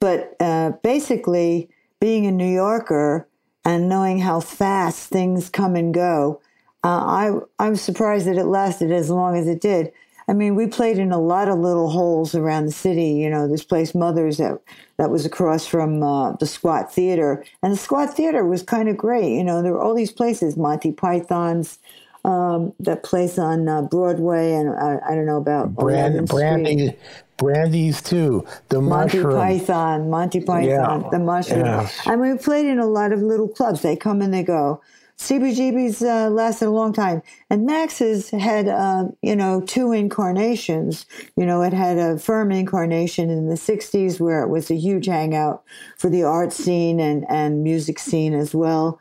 but 0.00 0.36
uh, 0.40 0.72
basically 0.82 1.68
being 2.00 2.26
a 2.26 2.32
New 2.32 2.52
Yorker 2.52 3.26
and 3.64 3.88
knowing 3.88 4.18
how 4.18 4.40
fast 4.40 5.08
things 5.10 5.48
come 5.50 5.76
and 5.76 5.92
go, 5.92 6.40
uh, 6.84 6.88
I 6.88 7.38
I'm 7.58 7.76
surprised 7.76 8.26
that 8.26 8.38
it 8.38 8.46
lasted 8.46 8.92
as 8.92 9.10
long 9.10 9.36
as 9.36 9.46
it 9.46 9.60
did. 9.60 9.92
I 10.30 10.32
mean, 10.32 10.54
we 10.54 10.68
played 10.68 10.96
in 10.98 11.10
a 11.10 11.18
lot 11.18 11.48
of 11.48 11.58
little 11.58 11.90
holes 11.90 12.36
around 12.36 12.66
the 12.66 12.72
city. 12.72 13.14
You 13.14 13.28
know, 13.28 13.48
this 13.48 13.64
place 13.64 13.96
Mothers 13.96 14.36
that 14.36 14.60
that 14.96 15.10
was 15.10 15.26
across 15.26 15.66
from 15.66 16.04
uh, 16.04 16.32
the 16.36 16.46
Squat 16.46 16.92
Theater, 16.94 17.44
and 17.64 17.72
the 17.72 17.76
Squat 17.76 18.14
Theater 18.14 18.46
was 18.46 18.62
kind 18.62 18.88
of 18.88 18.96
great. 18.96 19.34
You 19.34 19.42
know, 19.42 19.60
there 19.60 19.72
were 19.72 19.82
all 19.82 19.92
these 19.94 20.12
places, 20.12 20.56
Monty 20.56 20.92
Python's, 20.92 21.80
um, 22.24 22.72
that 22.78 23.02
place 23.02 23.40
on 23.40 23.68
uh, 23.68 23.82
Broadway, 23.82 24.52
and 24.52 24.70
I, 24.70 24.98
I 25.04 25.16
don't 25.16 25.26
know 25.26 25.38
about 25.38 25.74
Brand, 25.74 26.14
11th 26.14 26.28
brandy, 26.28 26.96
brandy's 27.36 28.00
too. 28.00 28.46
The 28.68 28.80
Monty 28.80 29.18
mushroom. 29.18 29.36
Python, 29.36 30.10
Monty 30.10 30.40
Python, 30.42 31.02
Yeah, 31.02 31.08
the 31.10 31.18
mushroom. 31.18 31.64
yeah. 31.66 31.88
I 32.06 32.14
mean, 32.14 32.32
we 32.32 32.38
played 32.38 32.66
in 32.66 32.78
a 32.78 32.86
lot 32.86 33.10
of 33.12 33.20
little 33.20 33.48
clubs. 33.48 33.82
They 33.82 33.96
come 33.96 34.22
and 34.22 34.32
they 34.32 34.44
go. 34.44 34.80
CBGB's 35.20 36.00
uh, 36.00 36.30
lasted 36.30 36.68
a 36.68 36.70
long 36.70 36.94
time, 36.94 37.20
and 37.50 37.66
Max's 37.66 38.30
had, 38.30 38.68
uh, 38.68 39.04
you 39.20 39.36
know, 39.36 39.60
two 39.60 39.92
incarnations. 39.92 41.04
You 41.36 41.44
know, 41.44 41.60
it 41.60 41.74
had 41.74 41.98
a 41.98 42.18
firm 42.18 42.50
incarnation 42.50 43.28
in 43.28 43.46
the 43.46 43.56
'60s 43.56 44.18
where 44.18 44.42
it 44.42 44.48
was 44.48 44.70
a 44.70 44.76
huge 44.76 45.04
hangout 45.04 45.62
for 45.98 46.08
the 46.08 46.22
art 46.22 46.54
scene 46.54 46.98
and 46.98 47.26
and 47.28 47.62
music 47.62 47.98
scene 47.98 48.32
as 48.32 48.54
well. 48.54 48.98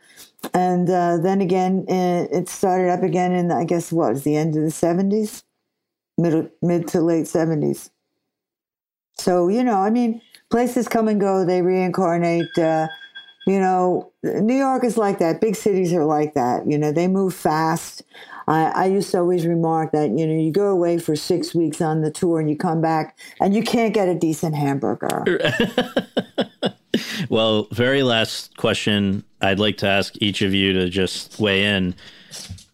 And 0.53 0.89
uh, 0.89 1.20
then 1.20 1.39
again, 1.39 1.86
uh, 1.88 2.28
it 2.30 2.49
started 2.49 2.91
up 2.91 3.01
again 3.01 3.32
in, 3.32 3.49
I 3.49 3.63
guess, 3.63 3.89
what 3.89 4.11
was 4.11 4.24
the 4.24 4.36
end 4.36 4.57
of 4.57 4.63
the 4.63 4.72
'70s, 4.72 5.43
mid 6.17 6.51
mid 6.61 6.86
to 6.89 6.99
late 6.99 7.28
'70s. 7.28 7.91
So, 9.17 9.47
you 9.47 9.63
know, 9.63 9.78
I 9.80 9.89
mean, 9.89 10.22
places 10.51 10.89
come 10.89 11.07
and 11.07 11.20
go, 11.20 11.45
they 11.45 11.61
reincarnate. 11.61 12.57
You 13.50 13.60
know, 13.60 14.12
New 14.24 14.56
York 14.56 14.84
is 14.84 14.97
like 14.97 15.20
that. 15.20 15.41
Big 15.41 15.56
cities 15.56 15.91
are 15.93 16.06
like 16.06 16.36
that. 16.36 16.70
You 16.70 16.78
know, 16.78 16.91
they 16.91 17.08
move 17.08 17.34
fast. 17.34 18.04
I, 18.47 18.66
I 18.66 18.86
used 18.86 19.12
to 19.12 19.20
always 19.20 19.45
remark 19.45 19.91
that, 19.91 20.12
you 20.12 20.28
know, 20.28 20.34
you 20.34 20.52
go 20.52 20.68
away 20.68 20.97
for 20.97 21.16
six 21.16 21.56
weeks 21.56 21.82
on 21.82 22.02
the 22.02 22.12
tour 22.12 22.39
and 22.39 22.50
you 22.50 22.56
come 22.56 22.82
back 22.82 23.18
and 23.39 23.56
you 23.56 23.64
can't 23.64 23.93
get 23.93 24.08
a 24.08 24.16
decent 24.16 24.56
hamburger. 24.56 25.24
Well, 27.30 27.68
very 27.72 28.02
last 28.04 28.58
question 28.58 29.24
I'd 29.41 29.60
like 29.60 29.78
to 29.78 29.88
ask 29.88 30.14
each 30.18 30.41
of 30.41 30.54
you 30.54 30.74
to 30.74 30.89
just 30.89 31.39
weigh 31.39 31.66
in. 31.66 31.95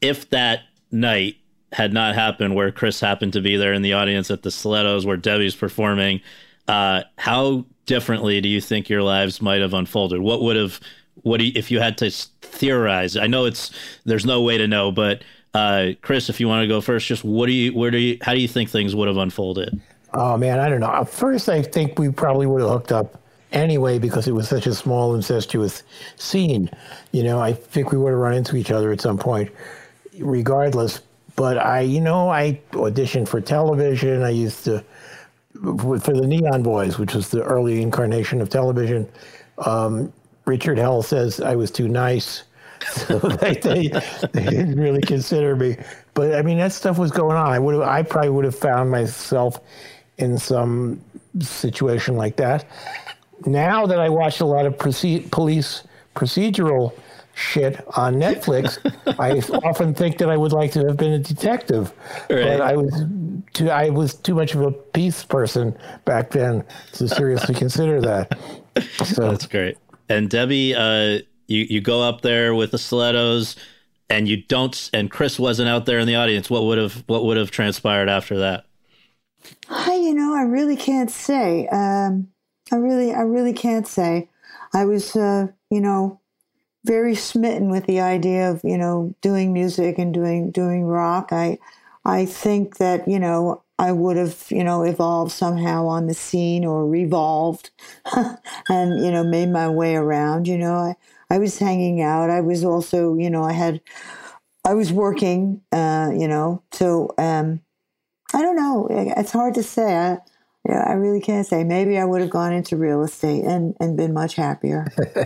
If 0.01 0.29
that 0.29 0.61
night 0.91 1.35
had 1.73 1.93
not 1.93 2.15
happened 2.15 2.55
where 2.55 2.71
Chris 2.71 2.99
happened 2.99 3.33
to 3.33 3.41
be 3.41 3.57
there 3.57 3.73
in 3.73 3.81
the 3.81 3.93
audience 3.93 4.31
at 4.31 4.43
the 4.43 4.51
Stilettos 4.51 5.05
where 5.05 5.17
Debbie's 5.17 5.55
performing, 5.55 6.21
uh, 6.67 7.03
how 7.17 7.65
differently 7.85 8.41
do 8.41 8.49
you 8.49 8.61
think 8.61 8.89
your 8.89 9.03
lives 9.03 9.41
might 9.41 9.61
have 9.61 9.73
unfolded? 9.73 10.21
What 10.21 10.41
would 10.41 10.55
have, 10.55 10.79
what 11.23 11.37
do 11.37 11.45
you, 11.45 11.53
if 11.55 11.71
you 11.71 11.79
had 11.79 11.97
to 11.99 12.09
theorize? 12.09 13.17
I 13.17 13.27
know 13.27 13.45
it's, 13.45 13.71
there's 14.05 14.25
no 14.25 14.41
way 14.41 14.57
to 14.57 14.67
know, 14.67 14.91
but 14.91 15.23
uh, 15.53 15.91
Chris, 16.01 16.29
if 16.29 16.39
you 16.39 16.47
want 16.47 16.63
to 16.63 16.67
go 16.67 16.81
first, 16.81 17.07
just 17.07 17.23
what 17.23 17.47
do 17.47 17.53
you, 17.53 17.73
where 17.73 17.91
do 17.91 17.97
you, 17.97 18.17
how 18.21 18.33
do 18.33 18.39
you 18.39 18.47
think 18.47 18.69
things 18.69 18.95
would 18.95 19.07
have 19.07 19.17
unfolded? 19.17 19.79
Oh 20.13 20.37
man, 20.37 20.59
I 20.59 20.69
don't 20.69 20.79
know. 20.79 21.03
First, 21.03 21.49
I 21.49 21.61
think 21.61 21.99
we 21.99 22.09
probably 22.09 22.45
would 22.45 22.61
have 22.61 22.69
hooked 22.69 22.91
up 22.91 23.21
anyway 23.51 23.99
because 23.99 24.27
it 24.27 24.31
was 24.31 24.47
such 24.47 24.65
a 24.65 24.73
small 24.73 25.13
incestuous 25.13 25.83
scene. 26.15 26.69
You 27.11 27.23
know, 27.23 27.39
I 27.39 27.53
think 27.53 27.91
we 27.91 27.97
would 27.97 28.11
have 28.11 28.19
run 28.19 28.33
into 28.33 28.55
each 28.55 28.71
other 28.71 28.91
at 28.93 29.01
some 29.01 29.17
point, 29.17 29.51
regardless. 30.19 31.01
But 31.35 31.57
I, 31.57 31.81
you 31.81 31.99
know, 31.99 32.29
I 32.29 32.61
auditioned 32.71 33.27
for 33.27 33.41
television. 33.41 34.23
I 34.23 34.29
used 34.29 34.63
to 34.65 34.83
for 35.61 36.13
the 36.13 36.27
Neon 36.27 36.63
Boys, 36.63 36.97
which 36.97 37.13
was 37.13 37.29
the 37.29 37.43
early 37.43 37.81
incarnation 37.81 38.41
of 38.41 38.49
television. 38.49 39.09
Um, 39.59 40.11
Richard 40.45 40.77
Hell 40.77 41.01
says 41.01 41.39
I 41.39 41.55
was 41.55 41.71
too 41.71 41.87
nice. 41.87 42.43
So 42.87 43.17
they, 43.17 43.55
they, 43.55 43.87
they 44.33 44.45
didn't 44.45 44.79
really 44.79 45.01
consider 45.01 45.55
me. 45.55 45.77
But 46.13 46.35
I 46.35 46.43
mean, 46.43 46.59
that 46.59 46.71
stuff 46.71 46.99
was 46.99 47.09
going 47.09 47.35
on. 47.35 47.47
I 47.47 47.57
would 47.57 47.73
have, 47.73 47.83
I 47.83 48.03
probably 48.03 48.29
would 48.29 48.45
have 48.45 48.55
found 48.55 48.91
myself 48.91 49.59
in 50.17 50.37
some 50.37 51.01
situation 51.39 52.15
like 52.15 52.35
that. 52.35 52.65
Now 53.45 53.87
that 53.87 53.99
I 53.99 54.09
watch 54.09 54.39
a 54.39 54.45
lot 54.45 54.65
of 54.65 54.77
proce- 54.77 55.29
police 55.31 55.83
procedural 56.15 56.93
shit 57.35 57.85
on 57.97 58.15
Netflix, 58.15 58.79
I 59.19 59.39
often 59.67 59.93
think 59.93 60.17
that 60.17 60.29
I 60.29 60.37
would 60.37 60.51
like 60.53 60.71
to 60.73 60.85
have 60.87 60.97
been 60.97 61.13
a 61.13 61.19
detective, 61.19 61.93
Right. 62.29 62.43
but 62.43 62.61
I 62.61 62.75
was 62.75 63.03
too 63.53 63.69
I 63.69 63.89
was 63.89 64.15
too 64.15 64.33
much 64.33 64.55
of 64.55 64.61
a 64.61 64.71
peace 64.71 65.23
person 65.23 65.77
back 66.05 66.31
then 66.31 66.63
to 66.93 67.07
seriously 67.07 67.53
consider 67.63 68.01
that. 68.01 68.37
So 69.05 69.29
That's 69.31 69.45
great. 69.47 69.77
And 70.09 70.29
Debbie, 70.29 70.73
uh, 70.75 71.19
you 71.47 71.65
you 71.69 71.81
go 71.81 72.01
up 72.01 72.21
there 72.21 72.55
with 72.55 72.71
the 72.71 72.77
stilettos, 72.77 73.55
and 74.09 74.27
you 74.27 74.37
don't. 74.43 74.89
And 74.93 75.09
Chris 75.11 75.37
wasn't 75.39 75.69
out 75.69 75.85
there 75.85 75.99
in 75.99 76.07
the 76.07 76.15
audience. 76.15 76.49
What 76.49 76.63
would 76.63 76.77
have 76.77 77.03
what 77.07 77.25
would 77.25 77.37
have 77.37 77.51
transpired 77.51 78.09
after 78.09 78.37
that? 78.39 78.65
I, 79.69 79.93
you 79.95 80.13
know, 80.13 80.35
I 80.35 80.41
really 80.43 80.75
can't 80.75 81.09
say. 81.11 81.67
Um, 81.67 82.27
I 82.71 82.77
really, 82.77 83.13
I 83.13 83.21
really 83.21 83.53
can't 83.53 83.87
say. 83.87 84.27
I 84.73 84.85
was, 84.85 85.15
uh, 85.15 85.47
you 85.69 85.81
know, 85.81 86.19
very 86.85 87.15
smitten 87.15 87.69
with 87.69 87.85
the 87.85 87.99
idea 87.99 88.51
of, 88.51 88.61
you 88.63 88.77
know, 88.77 89.13
doing 89.21 89.53
music 89.53 89.97
and 89.97 90.13
doing 90.13 90.51
doing 90.51 90.83
rock. 90.85 91.29
I, 91.31 91.57
I 92.05 92.25
think 92.25 92.77
that 92.77 93.07
you 93.07 93.19
know 93.19 93.63
I 93.79 93.91
would 93.91 94.17
have, 94.17 94.45
you 94.49 94.63
know, 94.63 94.83
evolved 94.83 95.31
somehow 95.31 95.87
on 95.87 96.07
the 96.07 96.13
scene 96.13 96.65
or 96.65 96.87
revolved, 96.87 97.71
and 98.69 99.03
you 99.03 99.11
know, 99.11 99.23
made 99.23 99.49
my 99.49 99.69
way 99.69 99.95
around. 99.95 100.47
You 100.47 100.57
know, 100.57 100.75
I, 100.75 100.95
I 101.29 101.39
was 101.39 101.57
hanging 101.59 102.01
out. 102.01 102.29
I 102.29 102.41
was 102.41 102.63
also, 102.63 103.15
you 103.15 103.29
know, 103.29 103.43
I 103.43 103.53
had, 103.53 103.81
I 104.65 104.73
was 104.75 104.93
working. 104.93 105.61
Uh, 105.71 106.11
you 106.15 106.27
know, 106.27 106.63
so. 106.71 107.13
Um, 107.17 107.61
I 108.33 108.41
don't 108.41 108.55
know. 108.55 108.87
It's 108.89 109.31
hard 109.31 109.53
to 109.55 109.63
say. 109.63 109.95
I, 109.95 110.17
yeah, 110.67 110.83
I 110.87 110.93
really 110.93 111.21
can't 111.21 111.45
say. 111.45 111.63
Maybe 111.63 111.97
I 111.97 112.05
would 112.05 112.21
have 112.21 112.29
gone 112.29 112.53
into 112.53 112.75
real 112.75 113.03
estate 113.03 113.43
and, 113.43 113.75
and 113.79 113.95
been 113.95 114.13
much 114.13 114.35
happier. 114.35 114.87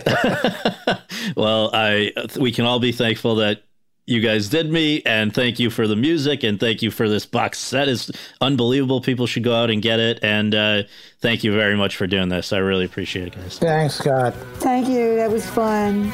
well, 1.36 1.70
I 1.72 2.12
we 2.38 2.52
can 2.52 2.66
all 2.66 2.78
be 2.78 2.92
thankful 2.92 3.36
that 3.36 3.62
you 4.06 4.20
guys 4.20 4.48
did 4.48 4.70
me, 4.70 5.02
and 5.06 5.32
thank 5.32 5.60
you 5.60 5.70
for 5.70 5.86
the 5.86 5.96
music, 5.96 6.42
and 6.42 6.58
thank 6.58 6.82
you 6.82 6.90
for 6.90 7.08
this 7.08 7.24
box 7.24 7.58
set. 7.58 7.88
is 7.88 8.10
unbelievable. 8.40 9.00
People 9.00 9.26
should 9.26 9.44
go 9.44 9.54
out 9.54 9.70
and 9.70 9.80
get 9.80 10.00
it. 10.00 10.18
And 10.22 10.54
uh, 10.54 10.82
thank 11.20 11.44
you 11.44 11.52
very 11.52 11.76
much 11.76 11.96
for 11.96 12.06
doing 12.06 12.28
this. 12.28 12.52
I 12.52 12.58
really 12.58 12.84
appreciate 12.84 13.28
it, 13.28 13.36
guys. 13.36 13.58
Thanks, 13.58 13.94
Scott. 13.94 14.34
Thank 14.56 14.88
you. 14.88 15.14
That 15.14 15.30
was 15.30 15.48
fun. 15.48 16.12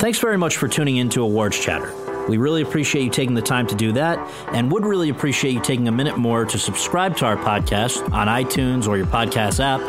Thanks 0.00 0.18
very 0.18 0.38
much 0.38 0.56
for 0.56 0.66
tuning 0.66 0.96
in 0.96 1.10
to 1.10 1.20
Awards 1.20 1.60
Chatter. 1.60 1.94
We 2.26 2.38
really 2.38 2.62
appreciate 2.62 3.02
you 3.02 3.10
taking 3.10 3.34
the 3.34 3.42
time 3.42 3.66
to 3.66 3.74
do 3.74 3.92
that 3.92 4.18
and 4.50 4.72
would 4.72 4.86
really 4.86 5.10
appreciate 5.10 5.52
you 5.52 5.60
taking 5.60 5.88
a 5.88 5.92
minute 5.92 6.16
more 6.16 6.46
to 6.46 6.58
subscribe 6.58 7.18
to 7.18 7.26
our 7.26 7.36
podcast 7.36 8.10
on 8.10 8.26
iTunes 8.26 8.88
or 8.88 8.96
your 8.96 9.04
podcast 9.04 9.60
app 9.60 9.82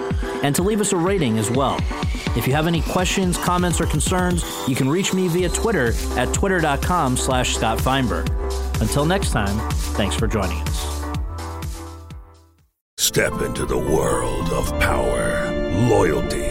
and 0.43 0.53
to 0.57 0.63
leave 0.63 0.81
us 0.81 0.91
a 0.91 0.97
rating 0.97 1.37
as 1.37 1.49
well. 1.49 1.79
If 2.35 2.45
you 2.45 2.51
have 2.53 2.67
any 2.67 2.81
questions, 2.81 3.37
comments, 3.37 3.79
or 3.79 3.85
concerns, 3.85 4.43
you 4.67 4.75
can 4.75 4.89
reach 4.89 5.13
me 5.13 5.29
via 5.29 5.47
Twitter 5.47 5.93
at 6.17 6.33
twitter.com 6.33 7.15
slash 7.15 7.55
Scott 7.55 7.79
Feinberg. 7.79 8.29
Until 8.81 9.05
next 9.05 9.31
time, 9.31 9.57
thanks 9.95 10.17
for 10.17 10.27
joining 10.27 10.61
us. 10.63 11.01
Step 12.97 13.41
into 13.41 13.65
the 13.65 13.77
world 13.77 14.49
of 14.49 14.67
power, 14.81 15.51
loyalty, 15.87 16.50